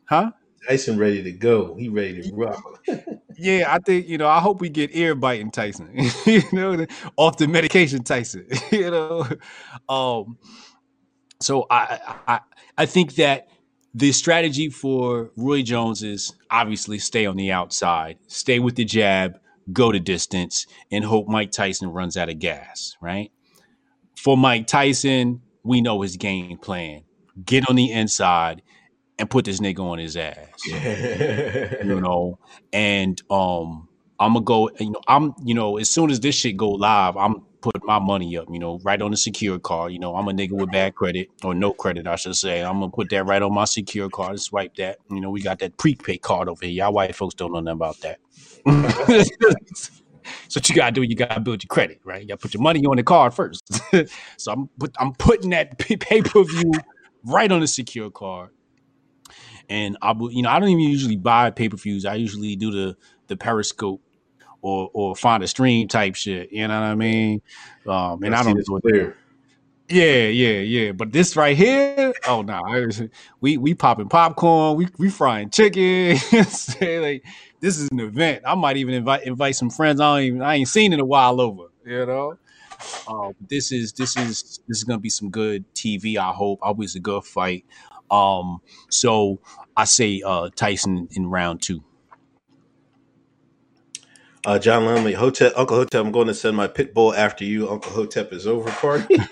[0.06, 0.32] huh?
[0.68, 1.76] Tyson ready to go.
[1.76, 2.82] He ready to rock.
[3.42, 4.28] Yeah, I think you know.
[4.28, 5.90] I hope we get ear biting Tyson.
[6.26, 6.86] you know,
[7.16, 8.48] off the medication Tyson.
[8.72, 9.26] you know,
[9.88, 10.38] um.
[11.42, 12.40] So I, I
[12.78, 13.48] I think that
[13.94, 19.40] the strategy for Roy Jones is obviously stay on the outside, stay with the jab,
[19.72, 22.96] go to distance, and hope Mike Tyson runs out of gas.
[23.02, 23.32] Right.
[24.18, 27.04] For Mike Tyson, we know his game plan:
[27.46, 28.62] get on the inside
[29.20, 32.40] and put this nigga on his ass you know
[32.72, 33.88] and um
[34.20, 37.18] i'm gonna go you know i'm you know as soon as this shit go live
[37.18, 39.92] i'm put my money up, you know, right on the secure card.
[39.92, 42.64] You know, I'm a nigga with bad credit or no credit, I should say.
[42.64, 45.00] I'm gonna put that right on my secure card swipe that.
[45.10, 46.74] You know, we got that prepaid card over here.
[46.74, 48.20] Y'all white folks don't know nothing about that.
[50.48, 52.22] so what you gotta do, you gotta build your credit, right?
[52.22, 53.64] You gotta put your money on the card first.
[54.38, 56.72] so I'm put, I'm putting that pay per view
[57.24, 58.50] right on the secure card.
[59.70, 62.06] And I, you know, I don't even usually buy pay per views.
[62.06, 64.02] I usually do the the Periscope
[64.62, 66.52] or or find a stream type shit.
[66.52, 67.42] You know what I mean?
[67.88, 69.18] Um, and I see don't clear.
[69.90, 70.92] Yeah, yeah, yeah.
[70.92, 72.92] But this right here, oh no, nah,
[73.42, 76.18] we we popping popcorn, we we frying chicken.
[76.32, 77.26] like
[77.60, 78.44] this is an event.
[78.46, 81.06] I might even invite invite some friends I don't even I ain't seen in a
[81.06, 81.64] while over.
[81.86, 82.38] You know.
[83.08, 86.18] Uh, this is this is this is gonna be some good TV.
[86.18, 86.60] I hope.
[86.62, 87.66] Always a good fight.
[88.12, 89.40] Um, so
[89.76, 91.84] I say uh Tyson in round two.
[94.50, 97.70] Uh, John Lumley, Hotep, Uncle Hotep, I'm going to send my pit bull after you.
[97.70, 99.16] Uncle Hotep is over party.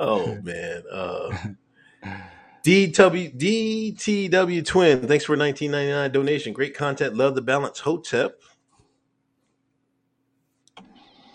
[0.00, 0.82] oh man.
[0.90, 1.30] Uh,
[2.64, 6.52] DW DTW Twin, thanks for 1999 donation.
[6.52, 7.16] Great content.
[7.16, 7.78] Love the balance.
[7.78, 8.40] Hotep.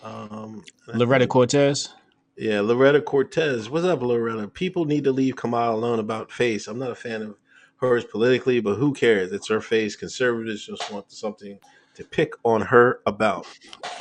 [0.02, 1.94] Um, Loretta Cortez.
[2.36, 3.70] yeah, Loretta Cortez.
[3.70, 4.48] What's up, Loretta?
[4.48, 6.68] People need to leave Kamala alone about face.
[6.68, 7.36] I'm not a fan of
[7.76, 9.32] hers politically, but who cares?
[9.32, 9.96] It's her face.
[9.96, 11.58] Conservatives just want something
[11.94, 13.46] to pick on her about.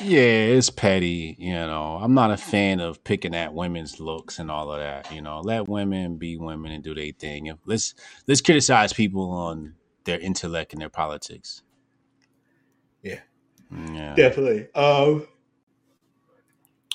[0.01, 1.35] Yeah, it's petty.
[1.39, 5.11] You know, I'm not a fan of picking at women's looks and all of that.
[5.13, 7.51] You know, let women be women and do their thing.
[7.65, 7.95] Let's
[8.27, 11.63] let's criticize people on their intellect and their politics.
[13.01, 13.19] Yeah.
[13.71, 14.15] Yeah.
[14.15, 14.67] Definitely.
[14.73, 15.27] Um,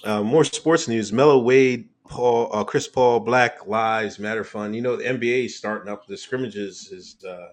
[0.04, 1.12] uh, more sports news.
[1.12, 4.74] Melo Wade, Paul, uh, Chris Paul, Black Lives Matter Fund.
[4.74, 6.90] You know, the NBA is starting up the scrimmages.
[6.90, 7.50] Is uh,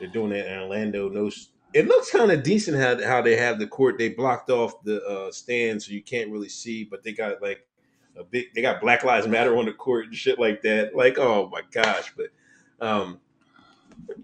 [0.00, 1.10] they're doing it in Orlando.
[1.10, 1.30] No,
[1.74, 3.98] it looks kind of decent how how they have the court.
[3.98, 7.66] They blocked off the uh, stands so you can't really see, but they got like
[8.16, 8.46] a big.
[8.54, 10.96] They got Black Lives Matter on the court and shit like that.
[10.96, 12.14] Like, oh my gosh!
[12.16, 12.28] But
[12.84, 13.20] um,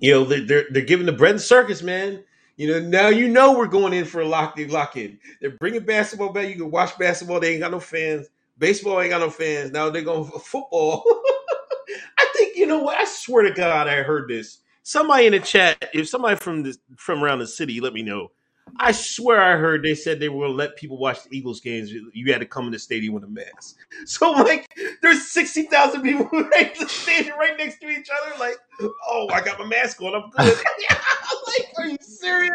[0.01, 2.25] you know, they're they're, they're giving the bread and circus, man.
[2.57, 5.19] You know, now you know we're going in for a lock lock in.
[5.43, 6.49] They're bringing basketball back.
[6.49, 7.39] You can watch basketball.
[7.39, 8.29] They ain't got no fans.
[8.59, 9.71] Baseball ain't got no fans.
[9.71, 11.05] Now they're going for football.
[12.19, 12.99] I think you know what?
[12.99, 14.59] I swear to God, I heard this.
[14.83, 18.31] Somebody in the chat, if somebody from the from around the city, let me know.
[18.77, 21.61] I swear I heard they said they were going to let people watch the Eagles
[21.61, 21.91] games.
[21.91, 23.77] You had to come in the stadium with a mask.
[24.05, 24.69] So like,
[25.03, 28.39] there's sixty thousand people right standing right next to each other.
[28.39, 28.57] Like,
[29.09, 30.15] oh, I got my mask on.
[30.15, 30.59] I'm good.
[31.47, 32.53] like, are you serious?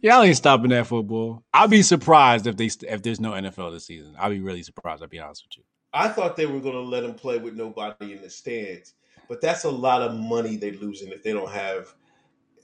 [0.00, 1.42] Y'all ain't stopping that football.
[1.52, 4.14] I'll be surprised if they if there's no NFL this season.
[4.18, 5.02] I'll be really surprised.
[5.02, 5.64] I'll be honest with you.
[5.92, 8.94] I thought they were going to let them play with nobody in the stands,
[9.28, 11.94] but that's a lot of money they're losing if they don't have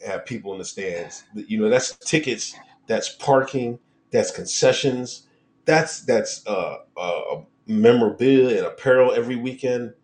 [0.07, 1.25] have people in the stands.
[1.35, 2.55] You know, that's tickets,
[2.87, 3.79] that's parking,
[4.13, 5.27] that's concessions,
[5.65, 9.95] that's that's uh, uh memorabilia and apparel every weekend.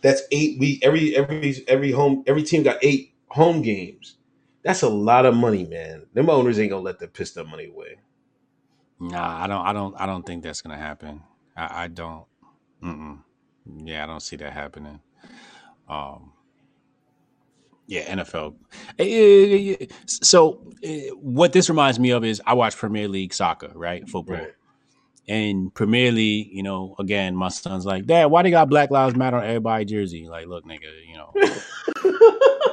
[0.00, 4.16] That's eight week every every every home every team got eight home games.
[4.64, 6.06] That's a lot of money, man.
[6.14, 7.98] Them owners ain't gonna let them piss that money away.
[9.00, 9.66] Nah, I don't.
[9.66, 9.94] I don't.
[10.00, 11.22] I don't think that's gonna happen.
[11.56, 12.24] I, I don't.
[12.82, 13.18] Mm-mm.
[13.84, 15.00] Yeah, I don't see that happening.
[15.88, 16.32] Um,
[17.86, 18.54] yeah, NFL.
[18.98, 24.08] Eh, So, eh, what this reminds me of is I watch Premier League soccer, right?
[24.08, 24.36] Football.
[24.36, 24.54] Right.
[25.28, 29.14] And Premier League, you know, again, my son's like, Dad, why they got Black Lives
[29.14, 30.28] Matter on everybody jersey?
[30.28, 31.32] Like, look, nigga, you know,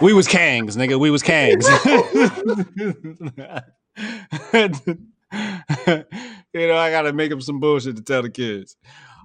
[0.00, 1.64] we was Kangs, nigga, we was Kangs.
[6.52, 8.76] you know, I gotta make up some bullshit to tell the kids.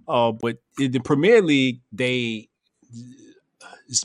[0.07, 2.49] Uh, but in the Premier League, they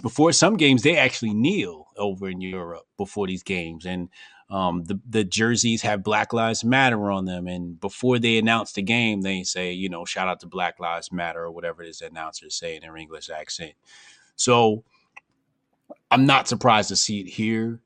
[0.02, 4.08] before some games they actually kneel over in Europe before these games, and
[4.50, 7.46] um, the the jerseys have Black Lives Matter on them.
[7.46, 11.10] And before they announce the game, they say, you know, shout out to Black Lives
[11.10, 13.72] Matter or whatever it is the announcers say in their English accent.
[14.36, 14.84] So
[16.14, 17.80] I'm not surprised to see it here.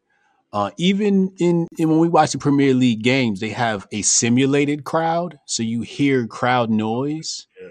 [0.53, 4.85] Uh, even in, in when we watch the Premier League games, they have a simulated
[4.85, 7.69] crowd, so you hear crowd noise, Yeah.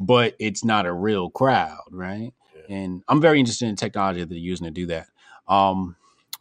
[0.00, 2.32] but it's not a real crowd, right?
[2.68, 2.76] Yeah.
[2.76, 5.06] And I'm very interested in the technology that they're using to do that.
[5.48, 5.96] Um,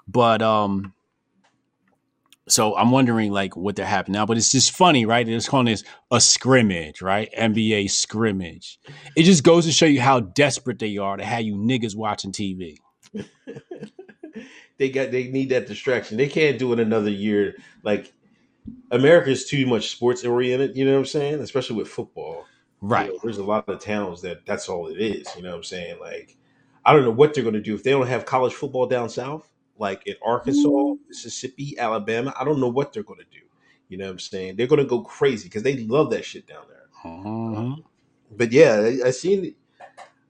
[0.07, 0.93] but um,
[2.47, 4.25] so I'm wondering like what they're happening now.
[4.25, 5.27] But it's just funny, right?
[5.27, 7.29] It's calling this a scrimmage, right?
[7.37, 8.79] NBA scrimmage.
[9.15, 12.31] It just goes to show you how desperate they are to have you niggas watching
[12.31, 12.77] TV.
[14.77, 16.17] they got they need that distraction.
[16.17, 17.55] They can't do it another year.
[17.83, 18.13] Like
[18.91, 20.75] America is too much sports oriented.
[20.77, 21.41] You know what I'm saying?
[21.41, 22.49] Especially with football.
[22.89, 23.07] You Right.
[23.07, 25.35] know, there's a lot of towns that that's all it is.
[25.35, 25.99] You know what I'm saying?
[25.99, 26.37] Like
[26.85, 29.09] I don't know what they're going to do if they don't have college football down
[29.09, 32.33] south, like in Arkansas, Mississippi, Alabama.
[32.39, 33.45] I don't know what they're going to do.
[33.89, 34.55] You know what I'm saying?
[34.55, 36.87] They're gonna go crazy because they love that shit down there.
[37.05, 37.83] Mhm.
[38.31, 39.55] But yeah, I, I seen.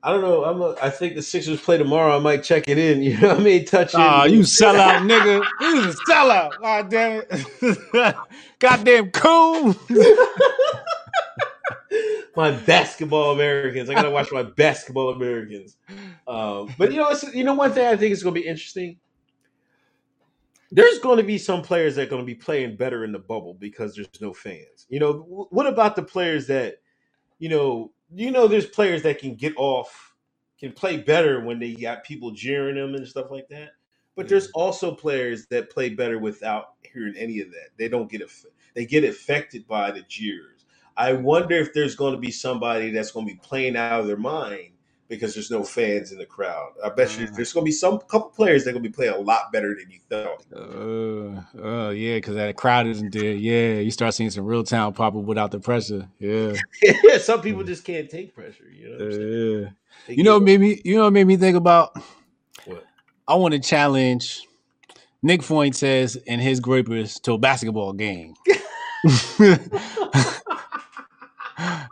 [0.05, 0.43] I don't know.
[0.43, 0.61] I'm.
[0.61, 2.17] A, I think the Sixers play tomorrow.
[2.17, 3.01] I might check it in.
[3.13, 3.65] You know what I mean?
[3.65, 3.99] Touch it.
[3.99, 5.45] Ah, you sellout, nigga.
[5.61, 6.59] You was a sellout.
[6.59, 8.15] God damn it.
[8.59, 9.75] Goddamn cool.
[12.35, 13.89] my basketball Americans.
[13.89, 15.77] I gotta watch my basketball Americans.
[16.27, 18.97] Um, but you know, it's, you know, one thing I think is gonna be interesting.
[20.69, 23.19] There's going to be some players that are going to be playing better in the
[23.19, 24.87] bubble because there's no fans.
[24.89, 26.77] You know, what about the players that,
[27.37, 30.15] you know, you know, there's players that can get off,
[30.59, 33.71] can play better when they got people jeering them and stuff like that.
[34.15, 34.59] But there's mm-hmm.
[34.59, 37.69] also players that play better without hearing any of that.
[37.77, 38.45] They don't get aff-
[38.75, 40.65] they get affected by the jeers.
[40.95, 44.07] I wonder if there's going to be somebody that's going to be playing out of
[44.07, 44.72] their mind
[45.15, 46.73] because there's no fans in the crowd.
[46.83, 48.93] I bet you there's going to be some couple players that are going to be
[48.93, 50.45] playing a lot better than you thought.
[50.55, 53.33] Uh, uh, yeah, because that crowd isn't there.
[53.33, 56.07] Yeah, you start seeing some real talent pop up without the pressure.
[56.19, 56.53] Yeah,
[57.03, 58.69] yeah, some people just can't take pressure.
[58.71, 59.61] You know, what I'm saying?
[59.61, 59.69] yeah.
[60.07, 60.81] They You know, what made me.
[60.83, 61.97] You know, what made me think about.
[62.65, 62.83] What?
[63.27, 64.41] I want to challenge
[65.21, 68.33] Nick Fuentes and his Groypers to a basketball game.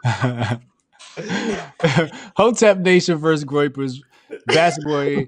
[2.35, 3.97] Hotep Nation versus Groypers
[4.47, 5.25] basketball.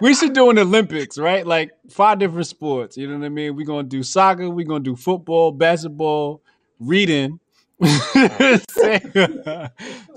[0.00, 1.46] we should do an Olympics, right?
[1.46, 2.96] Like five different sports.
[2.96, 3.56] You know what I mean?
[3.56, 6.42] We're gonna do soccer, we're gonna do football, basketball,
[6.78, 7.40] reading.
[7.82, 7.88] so,
[8.84, 9.70] I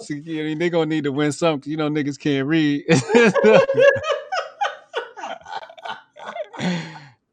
[0.09, 2.85] mean, they're gonna need to win some 'cause you know niggas can't read.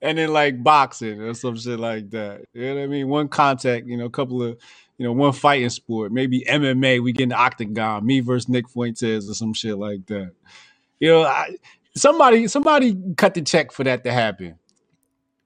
[0.02, 2.44] and then like boxing or some shit like that.
[2.52, 3.09] You know what I mean?
[3.09, 4.59] One contact, you know, a couple of
[4.99, 8.69] you know, one fighting sport, maybe MMA, we get in the octagon, me versus Nick
[8.69, 10.33] Fuentes or some shit like that.
[11.01, 11.57] You know, I,
[11.97, 14.59] somebody somebody cut the check for that to happen.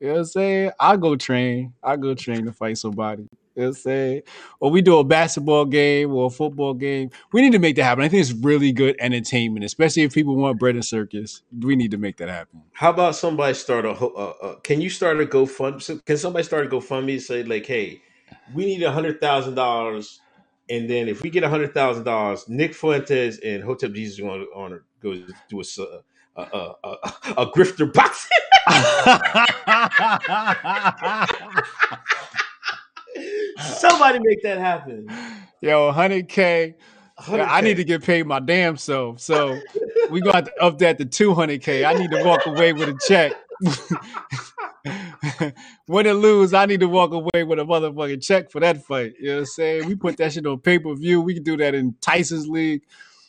[0.01, 0.71] You know what I'm saying?
[0.79, 1.73] I'll go train.
[1.83, 3.23] I'll go train to fight somebody.
[3.23, 4.23] You know what I'm saying?
[4.61, 7.11] Or we do a basketball game or a football game.
[7.33, 8.05] We need to make that happen.
[8.05, 11.43] I think it's really good entertainment, especially if people want bread and circus.
[11.59, 12.63] We need to make that happen.
[12.73, 13.91] How about somebody start a?
[13.91, 16.05] Uh, uh, can you start a GoFund?
[16.05, 18.03] Can somebody start a GoFundMe and say like, "Hey,
[18.55, 20.21] we need a hundred thousand dollars,
[20.69, 24.23] and then if we get a hundred thousand dollars, Nick Fuentes and Hotep Jesus are
[24.23, 25.15] going to honor go
[25.49, 25.65] do a
[26.37, 26.97] uh, uh, uh,
[27.37, 28.31] a grifter boxing."
[33.59, 35.09] Somebody make that happen.
[35.61, 36.75] Yo, 100K.
[37.33, 39.21] Yeah, I need to get paid my damn self.
[39.21, 39.59] So
[40.11, 41.85] we gonna have to up that to 200K.
[41.85, 43.33] I need to walk away with a check.
[45.89, 49.15] Win or lose, I need to walk away with a motherfucking check for that fight.
[49.19, 49.87] You know what I'm saying?
[49.87, 51.21] We put that shit on pay per view.
[51.21, 52.83] We can do that in Tyson's league,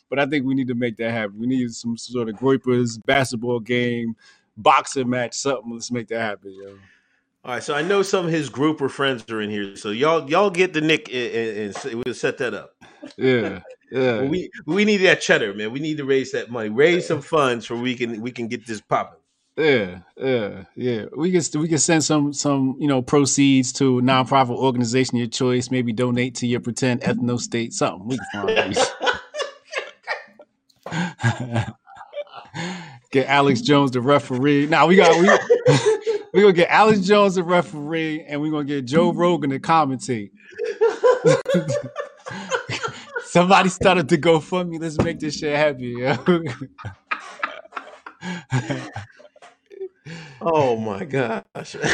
[0.08, 1.38] but I think we need to make that happen.
[1.38, 4.16] We need some sort of Groypers basketball game,
[4.56, 5.72] boxing match, something.
[5.72, 6.78] Let's make that happen, yo.
[7.42, 10.28] All right, so I know some of his Groyper friends are in here, so y'all
[10.28, 12.74] y'all get the Nick and, and, and we'll set that up.
[13.16, 14.22] Yeah, yeah.
[14.24, 15.72] We we need that cheddar, man.
[15.72, 18.66] We need to raise that money, raise some funds for we can we can get
[18.66, 19.19] this popping.
[19.56, 21.04] Yeah, yeah, yeah.
[21.14, 25.26] We can we can send some some you know proceeds to a nonprofit organization your
[25.26, 25.70] choice.
[25.70, 27.74] Maybe donate to your pretend ethno state.
[27.74, 28.78] Something we can find.
[33.10, 34.66] get Alex Jones the referee.
[34.66, 35.26] Now we got we
[36.32, 39.58] we gonna get Alex Jones the referee, and we are gonna get Joe Rogan to
[39.58, 40.30] commentate.
[43.24, 44.78] Somebody started to go for me.
[44.78, 45.98] Let's make this shit happen.
[45.98, 46.16] Yeah.
[50.40, 51.76] Oh my gosh!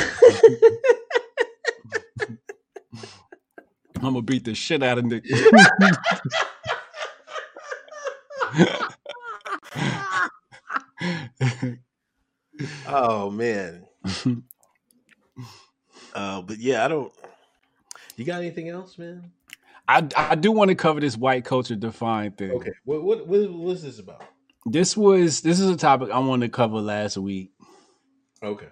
[3.96, 5.24] I'm gonna beat the shit out of Nick.
[12.86, 13.86] oh man.
[16.14, 17.12] Uh, but yeah, I don't.
[18.16, 19.32] You got anything else, man?
[19.88, 22.52] I I do want to cover this white culture defined thing.
[22.52, 24.22] Okay, what what what what is this about?
[24.64, 27.52] This was this is a topic I wanted to cover last week,
[28.42, 28.68] Okay,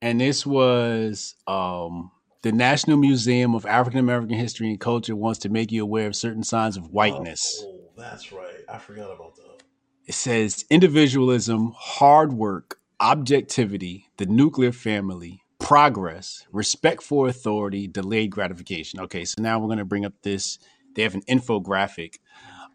[0.00, 2.10] and this was um
[2.42, 6.16] the National Museum of African American History and Culture wants to make you aware of
[6.16, 7.64] certain signs of whiteness.
[7.64, 8.64] Oh, that's right.
[8.68, 9.62] I forgot about that.
[10.06, 18.98] It says individualism, hard work, objectivity, the nuclear family, progress, respect for authority, delayed gratification.
[19.00, 20.58] Okay, so now we're going to bring up this.
[20.94, 22.18] They have an infographic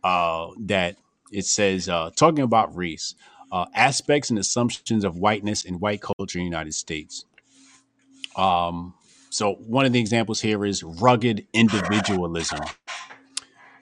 [0.03, 0.95] uh, that
[1.31, 3.13] it says, uh, talking about race,
[3.51, 7.25] uh, aspects and assumptions of whiteness and white culture in the United States.
[8.35, 8.93] Um,
[9.29, 12.59] so one of the examples here is rugged individualism.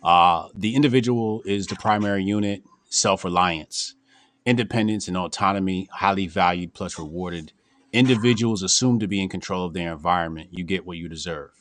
[0.03, 3.95] Uh, the individual is the primary unit, self reliance,
[4.45, 7.51] independence and autonomy, highly valued plus rewarded.
[7.91, 10.49] Individuals assume to be in control of their environment.
[10.51, 11.51] You get what you deserve.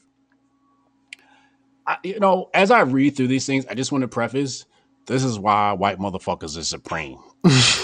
[1.87, 4.65] I, you know, as I read through these things, I just want to preface
[5.07, 7.19] this is why white motherfuckers are supreme.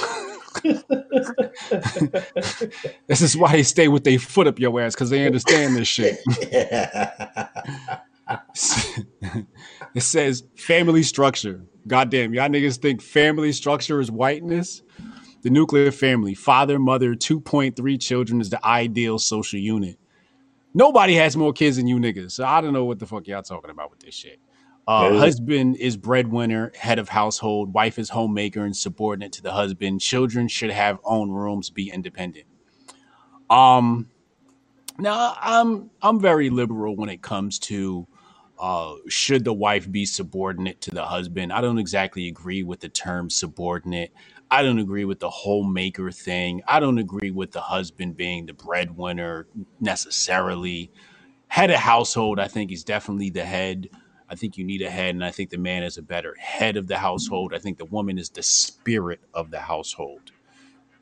[3.07, 5.89] this is why they stay with their foot up your ass because they understand this
[5.89, 6.19] shit.
[9.95, 11.63] it says family structure.
[11.87, 14.83] Goddamn, y'all niggas think family structure is whiteness?
[15.43, 19.99] The nuclear family, father, mother, 2.3 children is the ideal social unit.
[20.75, 22.33] Nobody has more kids than you niggas.
[22.33, 24.39] So I don't know what the fuck y'all talking about with this shit.
[24.91, 27.75] Uh, husband is breadwinner, head of household.
[27.75, 30.01] Wife is homemaker and subordinate to the husband.
[30.01, 32.47] Children should have own rooms, be independent.
[33.51, 34.11] Um,
[34.99, 38.09] now I'm I'm very liberal when it comes to
[38.59, 41.53] uh, should the wife be subordinate to the husband.
[41.53, 44.13] I don't exactly agree with the term subordinate.
[44.51, 46.63] I don't agree with the homemaker thing.
[46.69, 49.47] I don't agree with the husband being the breadwinner
[49.81, 50.91] necessarily.
[51.49, 53.89] Head of household, I think he's definitely the head.
[54.31, 56.77] I think you need a head, and I think the man is a better head
[56.77, 57.53] of the household.
[57.53, 60.31] I think the woman is the spirit of the household.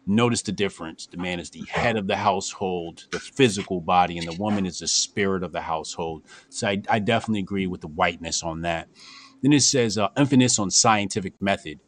[0.06, 1.06] Notice the difference.
[1.06, 4.78] The man is the head of the household, the physical body, and the woman is
[4.78, 6.22] the spirit of the household.
[6.48, 8.88] So I, I definitely agree with the whiteness on that.
[9.42, 11.80] Then it says uh, emphasis on scientific method.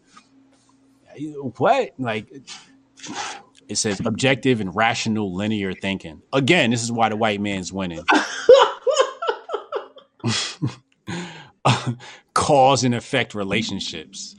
[1.56, 1.92] What?
[1.98, 2.30] Like
[3.68, 6.20] it says objective and rational linear thinking.
[6.32, 8.04] Again, this is why the white man's winning.
[12.34, 14.36] cause and effect relationships.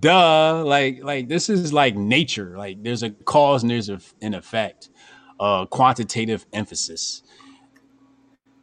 [0.00, 2.56] Duh, like like this is like nature.
[2.56, 4.90] Like there's a cause and there's a, an effect.
[5.38, 7.22] Uh, quantitative emphasis.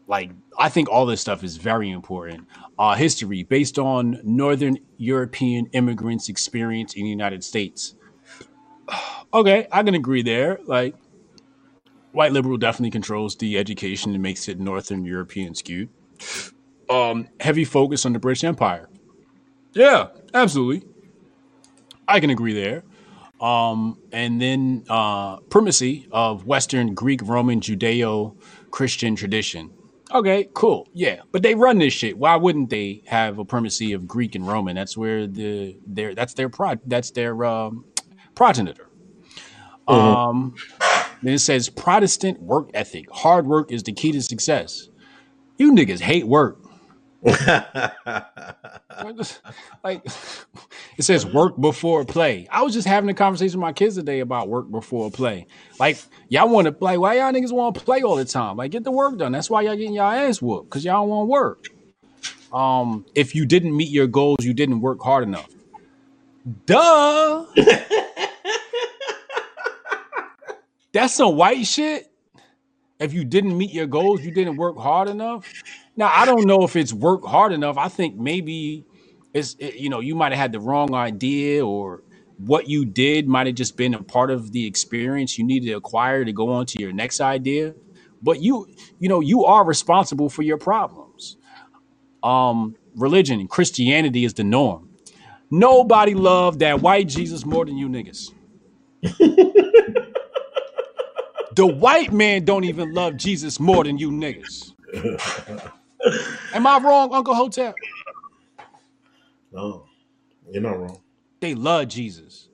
[0.07, 2.47] Like I think all this stuff is very important.
[2.79, 7.95] Uh, history based on Northern European immigrants' experience in the United States.
[9.33, 10.59] Okay, I can agree there.
[10.65, 10.93] Like
[12.11, 15.87] white liberal definitely controls the education and makes it Northern European skewed
[16.91, 18.89] um, heavy focus on the British Empire.
[19.73, 20.87] Yeah, absolutely.
[22.07, 22.83] I can agree there.
[23.39, 28.35] Um, and then uh, primacy of Western Greek, Roman, Judeo
[28.69, 29.71] Christian tradition.
[30.13, 30.87] Okay, cool.
[30.93, 32.17] Yeah, but they run this shit.
[32.17, 34.75] Why wouldn't they have a primacy of Greek and Roman?
[34.75, 37.85] That's where the their that's their pro that's their um,
[38.35, 38.89] progenitor.
[39.87, 39.91] Mm-hmm.
[39.91, 40.55] Um,
[41.23, 43.09] then it says Protestant work ethic.
[43.11, 44.89] Hard work is the key to success.
[45.57, 46.60] You niggas hate work.
[47.23, 47.93] Like
[50.97, 52.47] it says work before play.
[52.49, 55.45] I was just having a conversation with my kids today about work before play.
[55.79, 55.99] Like
[56.29, 56.97] y'all want to play.
[56.97, 58.57] Why y'all niggas want to play all the time?
[58.57, 59.31] Like get the work done.
[59.31, 61.67] That's why y'all getting y'all ass whooped because y'all want work.
[62.51, 65.49] Um, if you didn't meet your goals, you didn't work hard enough.
[66.65, 67.45] Duh.
[70.91, 72.11] That's some white shit.
[72.99, 75.49] If you didn't meet your goals, you didn't work hard enough.
[76.01, 77.77] Now I don't know if it's worked hard enough.
[77.77, 78.85] I think maybe
[79.35, 82.03] it's it, you know you might have had the wrong idea or
[82.39, 85.73] what you did might have just been a part of the experience you need to
[85.73, 87.75] acquire to go on to your next idea.
[88.23, 88.67] But you
[88.99, 91.37] you know you are responsible for your problems.
[92.23, 94.89] Um, religion and Christianity is the norm.
[95.51, 98.31] Nobody loved that white Jesus more than you niggas.
[101.55, 104.73] the white man don't even love Jesus more than you niggas.
[106.53, 107.75] Am I wrong, Uncle Hotep?
[109.51, 109.85] No,
[110.49, 111.01] you're not wrong.
[111.41, 112.49] They love Jesus.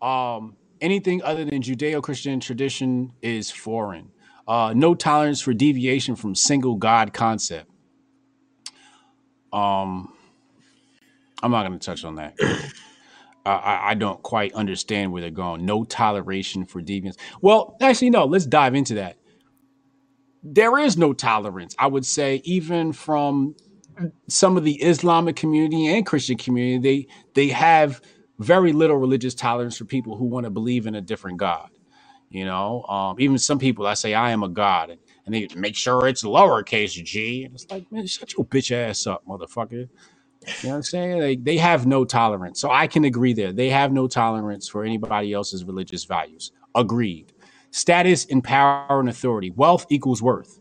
[0.00, 4.10] Um, anything other than Judeo-Christian tradition is foreign.
[4.46, 7.70] Uh, no tolerance for deviation from single God concept.
[9.52, 10.12] Um,
[11.42, 12.34] I'm not going to touch on that.
[13.46, 15.66] I, I don't quite understand where they're going.
[15.66, 17.16] No toleration for deviance.
[17.40, 18.24] Well, actually, no.
[18.24, 19.16] Let's dive into that
[20.44, 21.76] there is no tolerance.
[21.78, 23.56] I would say even from
[24.28, 28.02] some of the Islamic community and Christian community, they they have
[28.40, 31.70] very little religious tolerance for people who want to believe in a different God.
[32.30, 35.00] You know, um, even some people I say I am a God, and,
[35.34, 37.44] they make sure it's lowercase g.
[37.44, 39.88] And it's like, man, shut your bitch ass up, motherfucker.
[40.62, 41.20] You know what I'm saying?
[41.20, 42.60] They, they have no tolerance.
[42.60, 43.52] So I can agree there.
[43.52, 46.52] They have no tolerance for anybody else's religious values.
[46.76, 47.33] Agreed.
[47.74, 49.50] Status and power and authority.
[49.50, 50.60] Wealth equals worth.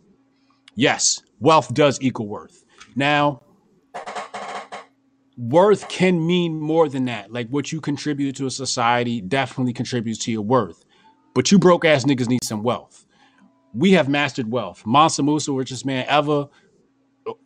[0.73, 2.65] Yes, wealth does equal worth.
[2.95, 3.44] Now,
[5.38, 7.31] worth can mean more than that.
[7.31, 10.85] Like what you contribute to a society definitely contributes to your worth.
[11.35, 13.06] But you broke ass niggas need some wealth.
[13.76, 14.84] We have mastered wealth.
[14.84, 16.48] Mansa Musa, richest man ever.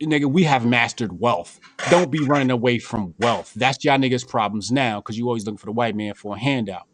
[0.02, 1.60] Nigga, we have mastered wealth.
[1.90, 3.52] Don't be running away from wealth.
[3.54, 6.38] That's y'all niggas' problems now because you always looking for the white man for a
[6.38, 6.86] handout.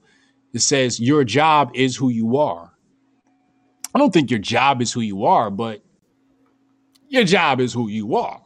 [0.54, 2.72] It says your job is who you are.
[3.92, 5.82] I don't think your job is who you are, but
[7.08, 8.40] your job is who you are.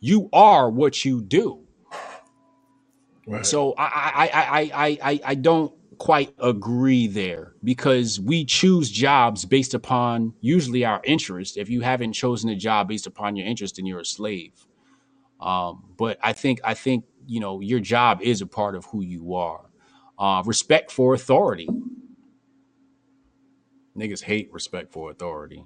[0.00, 1.64] You are what you do.
[3.26, 3.44] Right.
[3.44, 9.44] So I I I I I I don't quite agree there because we choose jobs
[9.44, 11.56] based upon usually our interest.
[11.56, 14.52] If you haven't chosen a job based upon your interest, then you're a slave.
[15.40, 19.02] Um, but I think I think you know your job is a part of who
[19.02, 19.67] you are.
[20.18, 21.68] Uh, respect for authority.
[23.98, 25.64] Niggas hate respect for authority.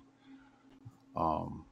[1.16, 1.66] Um,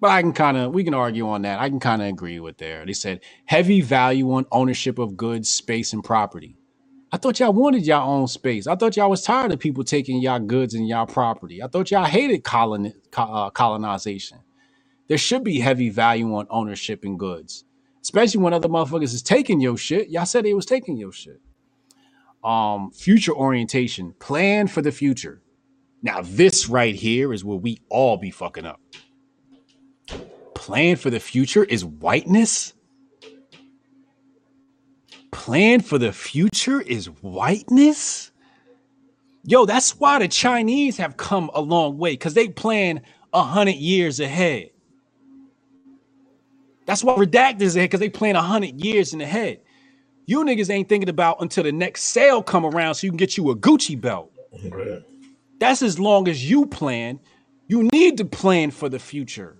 [0.00, 1.60] but I can kind of we can argue on that.
[1.60, 2.86] I can kind of agree with there.
[2.86, 6.56] They said heavy value on ownership of goods, space, and property.
[7.12, 8.66] I thought y'all wanted y'all own space.
[8.66, 11.62] I thought y'all was tired of people taking y'all goods and y'all property.
[11.62, 14.40] I thought y'all hated colon, uh, colonization.
[15.08, 17.64] There should be heavy value on ownership and goods,
[18.02, 20.10] especially when other motherfuckers is taking your shit.
[20.10, 21.40] Y'all said they was taking your shit.
[22.44, 25.40] Um, future orientation, plan for the future.
[26.02, 28.80] Now, this right here is where we all be fucking up.
[30.54, 32.74] Plan for the future is whiteness.
[35.30, 38.30] Plan for the future is whiteness.
[39.44, 43.00] Yo, that's why the Chinese have come a long way because they plan
[43.32, 44.70] a hundred years ahead.
[46.86, 49.60] That's why redacted is ahead because they plan a hundred years in ahead.
[50.26, 53.36] You niggas ain't thinking about until the next sale come around so you can get
[53.36, 54.32] you a Gucci belt.
[54.70, 55.02] Right.
[55.58, 57.20] That's as long as you plan.
[57.66, 59.56] You need to plan for the future.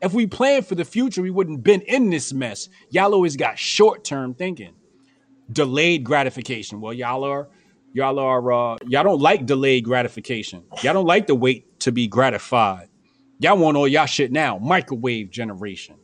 [0.00, 2.68] If we planned for the future, we wouldn't been in this mess.
[2.90, 4.74] Y'all always got short-term thinking.
[5.52, 6.80] Delayed gratification.
[6.80, 7.48] Well, y'all are
[7.92, 10.64] y'all are uh y'all don't like delayed gratification.
[10.82, 12.88] Y'all don't like to wait to be gratified.
[13.38, 14.58] Y'all want all y'all shit now.
[14.58, 15.96] Microwave generation.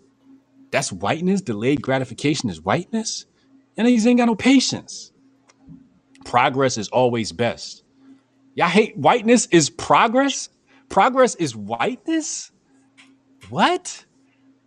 [0.70, 1.40] That's whiteness.
[1.40, 3.24] Delayed gratification is whiteness.
[3.78, 5.12] And he's ain't got no patience.
[6.26, 7.84] Progress is always best.
[8.54, 10.50] Y'all hate whiteness is progress?
[10.88, 12.52] Progress is whiteness?
[13.50, 14.04] What?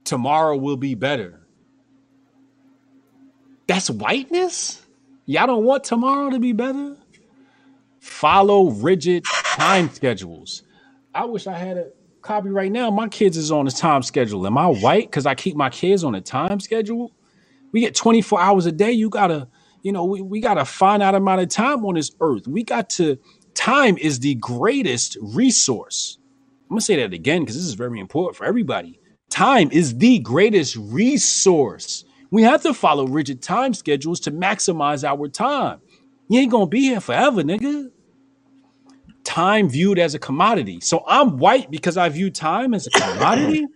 [0.05, 1.41] Tomorrow will be better.
[3.67, 4.85] That's whiteness?
[5.25, 6.97] Y'all don't want tomorrow to be better?
[8.01, 9.25] Follow rigid
[9.55, 10.63] time schedules.
[11.15, 11.87] I wish I had a
[12.21, 12.91] copy right now.
[12.91, 14.47] My kids is on a time schedule.
[14.47, 17.11] Am I white because I keep my kids on a time schedule?
[17.73, 18.91] We get 24 hours a day.
[18.91, 19.47] You gotta,
[19.83, 22.47] you know, we, we got a finite amount of time on this earth.
[22.47, 23.19] We got to,
[23.55, 26.17] time is the greatest resource.
[26.69, 28.99] I'm gonna say that again because this is very important for everybody.
[29.29, 32.05] Time is the greatest resource.
[32.31, 35.81] We have to follow rigid time schedules to maximize our time.
[36.29, 37.89] You ain't gonna be here forever, nigga.
[39.23, 40.81] Time viewed as a commodity.
[40.81, 43.67] So I'm white because I view time as a commodity.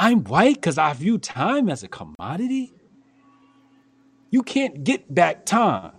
[0.00, 2.72] I'm white because I view time as a commodity.
[4.30, 5.92] You can't get back time.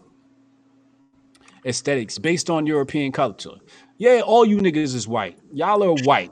[1.63, 3.57] Aesthetics based on European culture.
[3.99, 5.37] Yeah, all you niggas is white.
[5.53, 6.31] Y'all are white.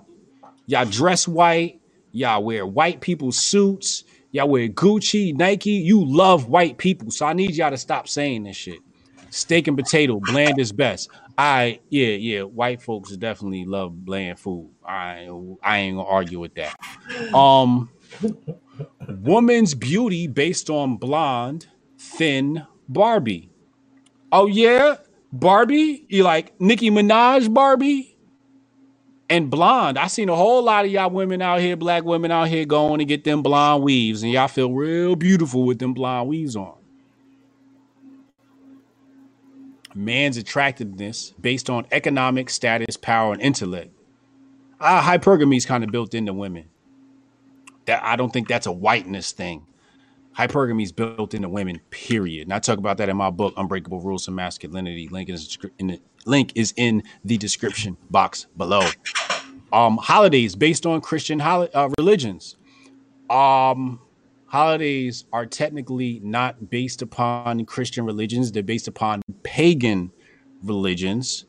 [0.66, 1.80] Y'all dress white.
[2.12, 4.04] Y'all wear white people's suits.
[4.32, 5.70] Y'all wear Gucci, Nike.
[5.70, 7.12] You love white people.
[7.12, 8.80] So I need y'all to stop saying this shit.
[9.30, 11.08] Steak and potato, bland is best.
[11.40, 12.44] I yeah, yeah.
[12.44, 14.72] White folks definitely love bland food.
[14.86, 15.30] I
[15.64, 16.78] I ain't gonna argue with that.
[17.34, 17.90] Um
[19.07, 21.68] woman's beauty based on blonde,
[21.99, 23.52] thin Barbie.
[24.32, 24.98] Oh yeah,
[25.34, 26.06] Barbie?
[26.10, 28.18] You like Nicki Minaj Barbie?
[29.30, 29.99] And blonde.
[29.99, 32.99] I seen a whole lot of y'all women out here, black women out here going
[32.99, 36.78] to get them blonde weaves, and y'all feel real beautiful with them blonde weaves on.
[39.95, 43.91] Man's attractiveness based on economic status, power, and intellect.
[44.80, 46.70] Ah, hypergamy is kind of built into women.
[47.86, 49.66] That I don't think that's a whiteness thing.
[50.38, 52.44] Hypergamy is built into women, period.
[52.48, 55.10] And I talk about that in my book, Unbreakable Rules of Masculinity.
[55.10, 58.88] Link is in the link is in the description box below.
[59.74, 62.56] Um, holidays based on Christian hol- uh, religions.
[63.30, 63.99] Um,
[64.50, 70.12] holidays are technically not based upon Christian religions; they're based upon pagan
[70.64, 71.46] religions.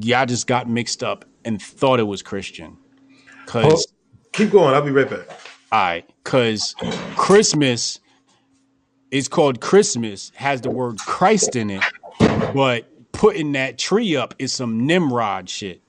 [0.00, 2.78] Y'all just got mixed up and thought it was Christian.
[3.46, 3.92] Cause Oh,
[4.32, 4.74] keep going.
[4.74, 5.28] I'll be right back.
[5.70, 6.74] all right, because
[7.16, 8.00] Christmas
[9.10, 11.82] is called Christmas, has the word Christ in it,
[12.54, 15.82] but putting that tree up is some Nimrod shit.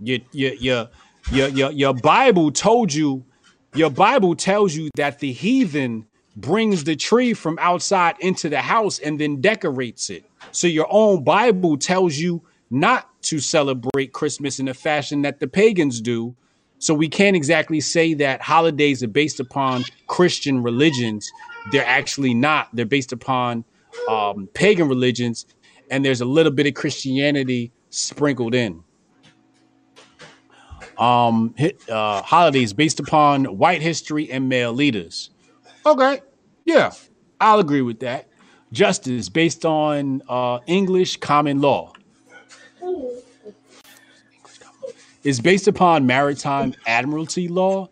[0.00, 0.88] Your your your
[1.32, 3.24] your your, your Bible told you,
[3.74, 8.98] your Bible tells you that the heathen brings the tree from outside into the house
[8.98, 10.24] and then decorates it.
[10.52, 15.48] So your own Bible tells you not to celebrate Christmas in the fashion that the
[15.48, 16.34] pagans do.
[16.78, 21.28] So we can't exactly say that holidays are based upon Christian religions.
[21.72, 22.68] They're actually not.
[22.72, 23.64] They're based upon
[24.08, 25.44] um, pagan religions,
[25.90, 28.84] and there's a little bit of Christianity sprinkled in.
[30.98, 35.30] Um, hit, uh, holidays based upon white history and male leaders.
[35.86, 36.20] Okay,
[36.64, 36.92] yeah,
[37.40, 38.26] I'll agree with that.
[38.72, 41.92] Justice based on uh, English common law
[45.24, 47.88] is based upon maritime admiralty law,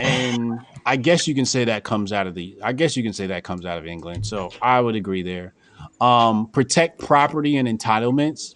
[0.00, 2.56] and I guess you can say that comes out of the.
[2.62, 4.26] I guess you can say that comes out of England.
[4.26, 5.54] So I would agree there.
[6.00, 8.54] Um, protect property and entitlements.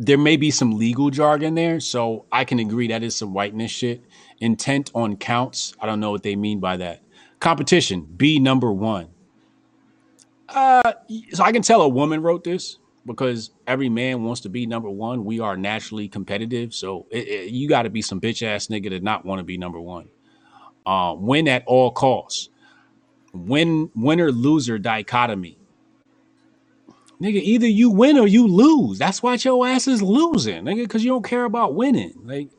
[0.00, 3.72] There may be some legal jargon there, so I can agree that is some whiteness
[3.72, 4.04] shit.
[4.40, 5.74] Intent on counts.
[5.80, 7.02] I don't know what they mean by that.
[7.40, 8.02] Competition.
[8.02, 9.08] Be number one.
[10.48, 10.92] Uh,
[11.32, 14.88] so I can tell a woman wrote this because every man wants to be number
[14.88, 15.24] one.
[15.24, 18.90] We are naturally competitive, so it, it, you got to be some bitch ass nigga
[18.90, 20.08] to not want to be number one.
[20.86, 22.50] Uh, win at all costs.
[23.34, 25.58] Win winner loser dichotomy.
[27.20, 28.98] Nigga, either you win or you lose.
[28.98, 32.14] That's why your ass is losing, nigga, because you don't care about winning.
[32.24, 32.50] Like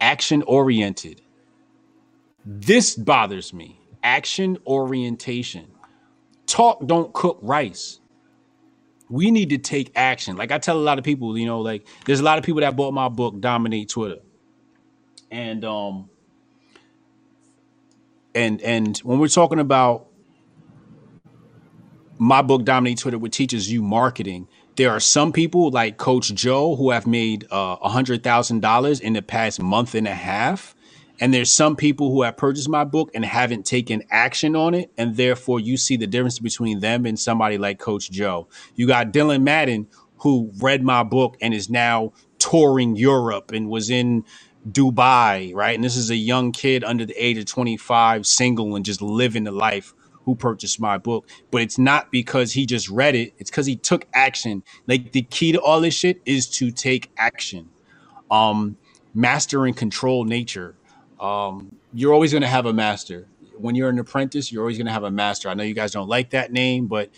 [0.00, 1.20] action oriented.
[2.44, 3.80] This bothers me.
[4.02, 5.66] Action orientation.
[6.46, 8.00] Talk don't cook rice
[9.08, 10.36] we need to take action.
[10.36, 12.60] Like I tell a lot of people, you know, like there's a lot of people
[12.62, 14.20] that bought my book, Dominate Twitter.
[15.30, 16.10] And um
[18.34, 20.08] and and when we're talking about
[22.24, 26.76] my book, Dominate Twitter, which teaches you marketing, there are some people like Coach Joe
[26.76, 30.74] who have made uh, a hundred thousand dollars in the past month and a half
[31.20, 34.90] and there's some people who have purchased my book and haven't taken action on it.
[34.98, 38.48] And therefore, you see the difference between them and somebody like Coach Joe.
[38.74, 39.86] You got Dylan Madden,
[40.18, 44.24] who read my book and is now touring Europe and was in
[44.68, 45.74] Dubai, right?
[45.74, 49.44] And this is a young kid under the age of 25, single and just living
[49.44, 49.94] the life
[50.24, 51.28] who purchased my book.
[51.50, 54.62] But it's not because he just read it, it's because he took action.
[54.86, 57.70] Like the key to all this shit is to take action.
[58.30, 58.76] Um,
[59.14, 60.74] master and control nature
[61.24, 63.26] um, you're always going to have a master.
[63.56, 65.48] When you're an apprentice, you're always going to have a master.
[65.48, 67.10] I know you guys don't like that name, but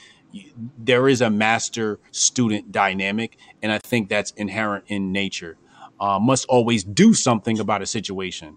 [0.79, 5.57] there is a master student dynamic, and I think that's inherent in nature.
[5.99, 8.57] Uh, must always do something about a situation.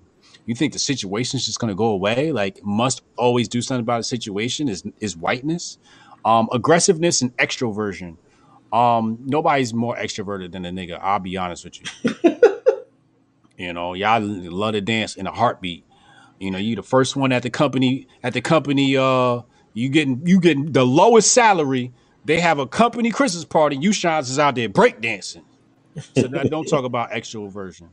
[0.50, 2.32] You think the situation is just going to go away?
[2.32, 5.78] Like must always do something about a situation is is whiteness,
[6.26, 8.18] um, aggressiveness, and extroversion.
[8.74, 10.98] Um, nobody's more extroverted than a nigga.
[11.00, 12.26] I'll be honest with you.
[13.60, 15.86] You know, y'all love to dance in a heartbeat.
[16.40, 18.96] You know, you the first one at the company at the company.
[18.96, 19.42] Uh,
[19.74, 21.94] you getting you getting the lowest salary.
[22.24, 23.76] They have a company Christmas party.
[23.76, 25.44] You shines is out there breakdancing.
[26.16, 27.90] So don't talk about extroversion.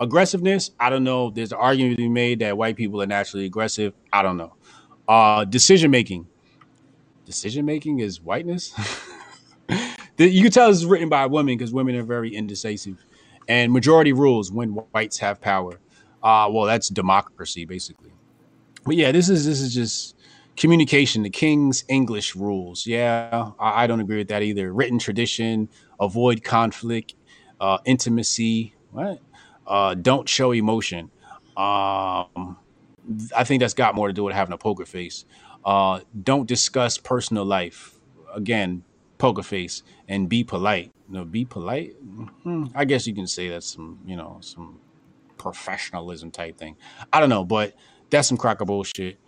[0.00, 1.30] Aggressiveness, I don't know.
[1.30, 3.92] There's an argument to be made that white people are naturally aggressive.
[4.12, 4.54] I don't know.
[5.06, 6.26] Uh, decision making.
[7.26, 8.74] Decision making is whiteness.
[10.18, 13.04] you can tell this is written by women because women are very indecisive
[13.48, 15.80] and majority rules when whites have power.
[16.22, 18.12] Uh, well, that's democracy basically.
[18.84, 20.16] But yeah, this is this is just
[20.56, 21.22] communication.
[21.22, 22.86] The king's English rules.
[22.86, 24.72] Yeah, I, I don't agree with that either.
[24.72, 27.14] Written tradition, avoid conflict,
[27.60, 28.74] uh, intimacy.
[28.92, 29.20] What?
[29.70, 31.10] Uh, don't show emotion.
[31.56, 32.58] Um,
[33.36, 35.24] I think that's got more to do with having a poker face.
[35.64, 37.94] Uh, don't discuss personal life.
[38.34, 38.82] Again,
[39.18, 40.92] poker face and be polite.
[41.08, 41.94] You No, be polite.
[42.04, 42.64] Mm-hmm.
[42.74, 44.80] I guess you can say that's some, you know, some
[45.38, 46.76] professionalism type thing.
[47.12, 47.74] I don't know, but
[48.10, 49.18] that's some cracker bullshit.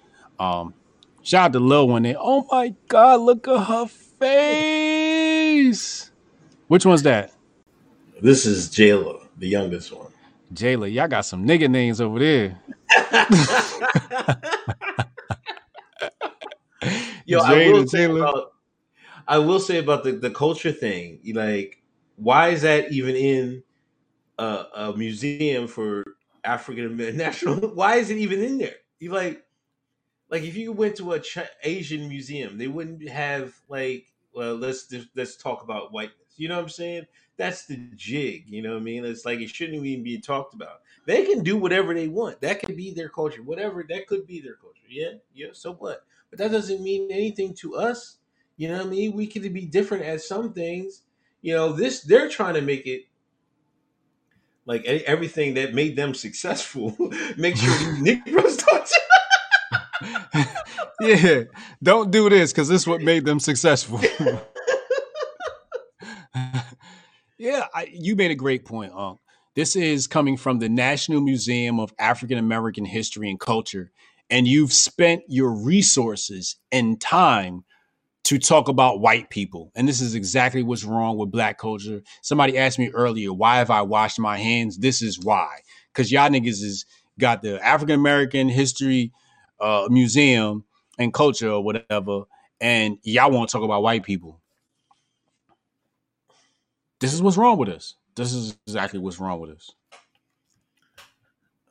[0.41, 0.75] Um,
[1.23, 2.17] shout out to Lil one there.
[2.19, 4.91] Oh my god, look at her face.
[6.67, 7.33] Which one's that?
[8.21, 10.12] This is Jayla, the youngest one.
[10.55, 12.61] Jayla, y'all got some nigga names over there.
[17.27, 18.53] Yo, I will say about
[19.27, 21.83] I will say about the, the culture thing, like,
[22.17, 23.63] why is that even in
[24.39, 26.05] a, a museum for
[26.45, 27.57] African American national?
[27.75, 28.75] Why is it even in there?
[28.99, 29.45] You like,
[30.31, 34.93] like if you went to a Ch- Asian museum, they wouldn't have like, well, let's
[35.15, 36.17] let's talk about whiteness.
[36.37, 37.07] You know what I'm saying?
[37.37, 38.45] That's the jig.
[38.49, 39.05] You know what I mean?
[39.05, 40.81] It's like it shouldn't even be talked about.
[41.07, 42.41] They can do whatever they want.
[42.41, 43.43] That could be their culture.
[43.43, 44.83] Whatever that could be their culture.
[44.89, 45.49] Yeah, yeah.
[45.53, 46.05] So what?
[46.31, 48.19] But that doesn't mean anything to us
[48.57, 49.13] you know what I mean?
[49.15, 51.03] We could be different at some things.
[51.41, 53.03] You know, this they're trying to make it
[54.67, 56.97] like everything that made them successful.
[57.37, 58.91] make sure Negroes don't.
[61.01, 61.43] yeah,
[61.83, 64.01] don't do this because this is what made them successful.
[67.43, 69.19] Yeah, I, you made a great point, Unc.
[69.57, 73.91] This is coming from the National Museum of African American History and Culture,
[74.31, 77.65] and you've spent your resources and time
[78.25, 79.73] to talk about white people.
[79.75, 82.03] And this is exactly what's wrong with black culture.
[82.23, 84.79] Somebody asked me earlier, why have I washed my hands?
[84.79, 85.49] This is why.
[85.93, 86.87] Because y'all niggas is
[87.19, 89.13] got the African American History
[89.59, 90.65] uh, Museum
[90.97, 92.23] and culture or whatever,
[92.61, 94.42] and y'all want to talk about white people.
[97.03, 97.97] This is what's wrong with us.
[98.15, 99.73] This is exactly what's wrong with us.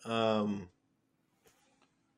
[0.04, 0.68] Um,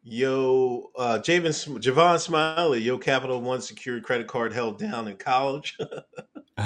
[0.02, 5.78] yo, uh, Javen, Javon Smiley, yo, Capital One secured credit card held down in college.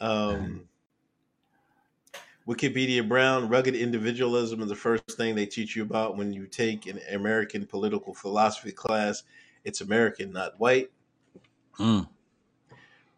[0.00, 0.66] um,
[2.48, 6.88] Wikipedia Brown, rugged individualism is the first thing they teach you about when you take
[6.88, 9.22] an American political philosophy class.
[9.62, 10.90] It's American, not white.
[11.78, 12.08] Mm.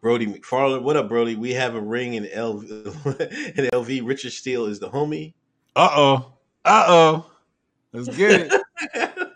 [0.01, 1.35] Brody McFarland, what up, Brody?
[1.35, 2.65] We have a ring in LV.
[3.57, 4.05] in LV.
[4.05, 5.33] Richard Steele is the homie.
[5.75, 6.33] Uh oh.
[6.63, 7.31] Uh oh.
[7.93, 8.51] Let's get
[8.95, 9.31] it.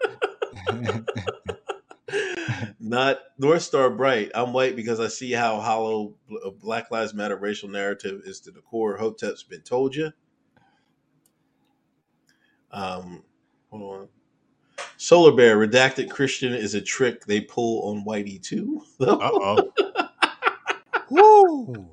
[2.79, 4.31] Not North Star Bright.
[4.35, 6.13] I'm white because I see how hollow
[6.45, 8.97] a Black Lives Matter racial narrative is to the core.
[8.97, 10.11] Hotep's been told you.
[12.71, 13.23] Um,
[13.69, 14.07] hold on.
[14.97, 18.83] Solar Bear, redacted Christian is a trick they pull on Whitey too.
[18.99, 19.71] Uh oh.
[21.51, 21.89] Woo.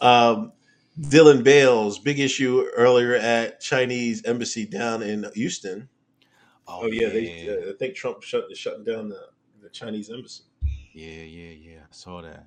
[0.00, 0.52] um,
[1.00, 5.88] Dylan Bales, big issue earlier at Chinese embassy down in Houston.
[6.66, 9.20] Oh, yeah, they, uh, I think Trump shut shutting down the,
[9.62, 10.44] the Chinese embassy.
[10.92, 11.80] Yeah, yeah, yeah.
[11.80, 12.46] I saw that.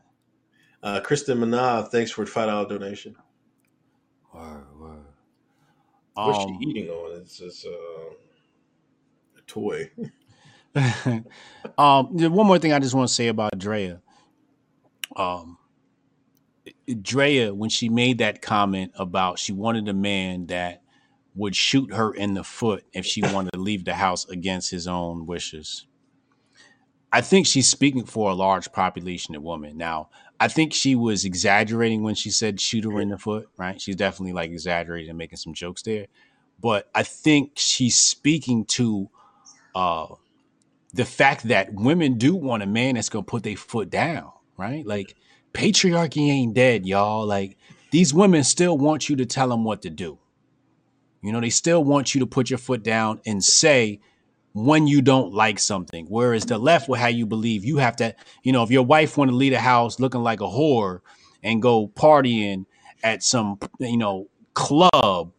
[0.81, 3.15] Uh, Kristen Manav, thanks for the five dollar donation.
[4.33, 4.99] Word, word.
[6.15, 7.21] What's Um, she eating on?
[7.21, 7.69] It's just uh,
[9.37, 9.89] a toy.
[11.77, 14.01] um, one more thing I just want to say about Drea.
[15.17, 15.57] Um,
[17.01, 20.81] Drea, when she made that comment about she wanted a man that
[21.35, 24.87] would shoot her in the foot if she wanted to leave the house against his
[24.87, 25.85] own wishes.
[27.11, 29.77] I think she's speaking for a large population of women.
[29.77, 33.81] Now, I think she was exaggerating when she said shoot her in the foot, right?
[33.81, 36.07] She's definitely like exaggerating and making some jokes there.
[36.59, 39.09] But I think she's speaking to
[39.73, 40.07] uh
[40.93, 44.85] the fact that women do want a man that's gonna put their foot down, right?
[44.85, 45.15] Like
[45.53, 47.25] patriarchy ain't dead, y'all.
[47.25, 47.57] Like
[47.91, 50.19] these women still want you to tell them what to do.
[51.21, 53.99] You know, they still want you to put your foot down and say
[54.53, 56.05] when you don't like something.
[56.09, 59.17] Whereas the left will have you believe you have to, you know, if your wife
[59.17, 61.01] want to leave the house looking like a whore
[61.43, 62.65] and go partying
[63.03, 65.31] at some, you know, club,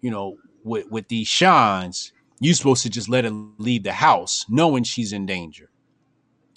[0.00, 4.46] you know, with with these shines, you're supposed to just let her leave the house
[4.48, 5.70] knowing she's in danger.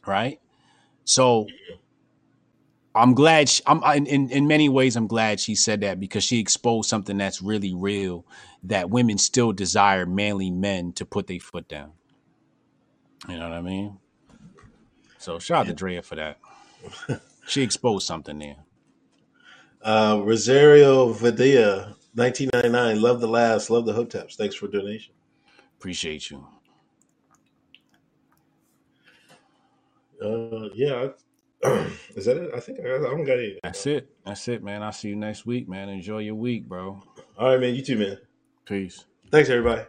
[0.05, 0.39] Right?
[1.03, 1.47] So
[2.98, 6.24] I'm glad she, I'm in, in in many ways I'm glad she said that because
[6.24, 8.26] she exposed something that's really real
[8.64, 11.92] that women still desire manly men to put their foot down.
[13.27, 14.00] You know what I mean?
[15.17, 16.40] So shout out to Drea for that.
[17.48, 18.58] she exposed something there.
[19.82, 23.01] Uh, Rosario Videa, 1999.
[23.01, 23.69] Love the last.
[23.69, 24.35] Love the hoteps.
[24.35, 25.14] Thanks for donation.
[25.77, 26.48] Appreciate you.
[30.24, 31.09] Uh, yeah.
[32.15, 32.51] Is that it?
[32.55, 33.59] I think I, I don't got it.
[33.63, 34.09] That's it.
[34.25, 34.83] That's it, man.
[34.83, 35.89] I'll see you next week, man.
[35.89, 37.01] Enjoy your week, bro.
[37.37, 37.75] All right, man.
[37.75, 38.17] You too, man.
[38.65, 39.05] Peace.
[39.31, 39.83] Thanks, everybody.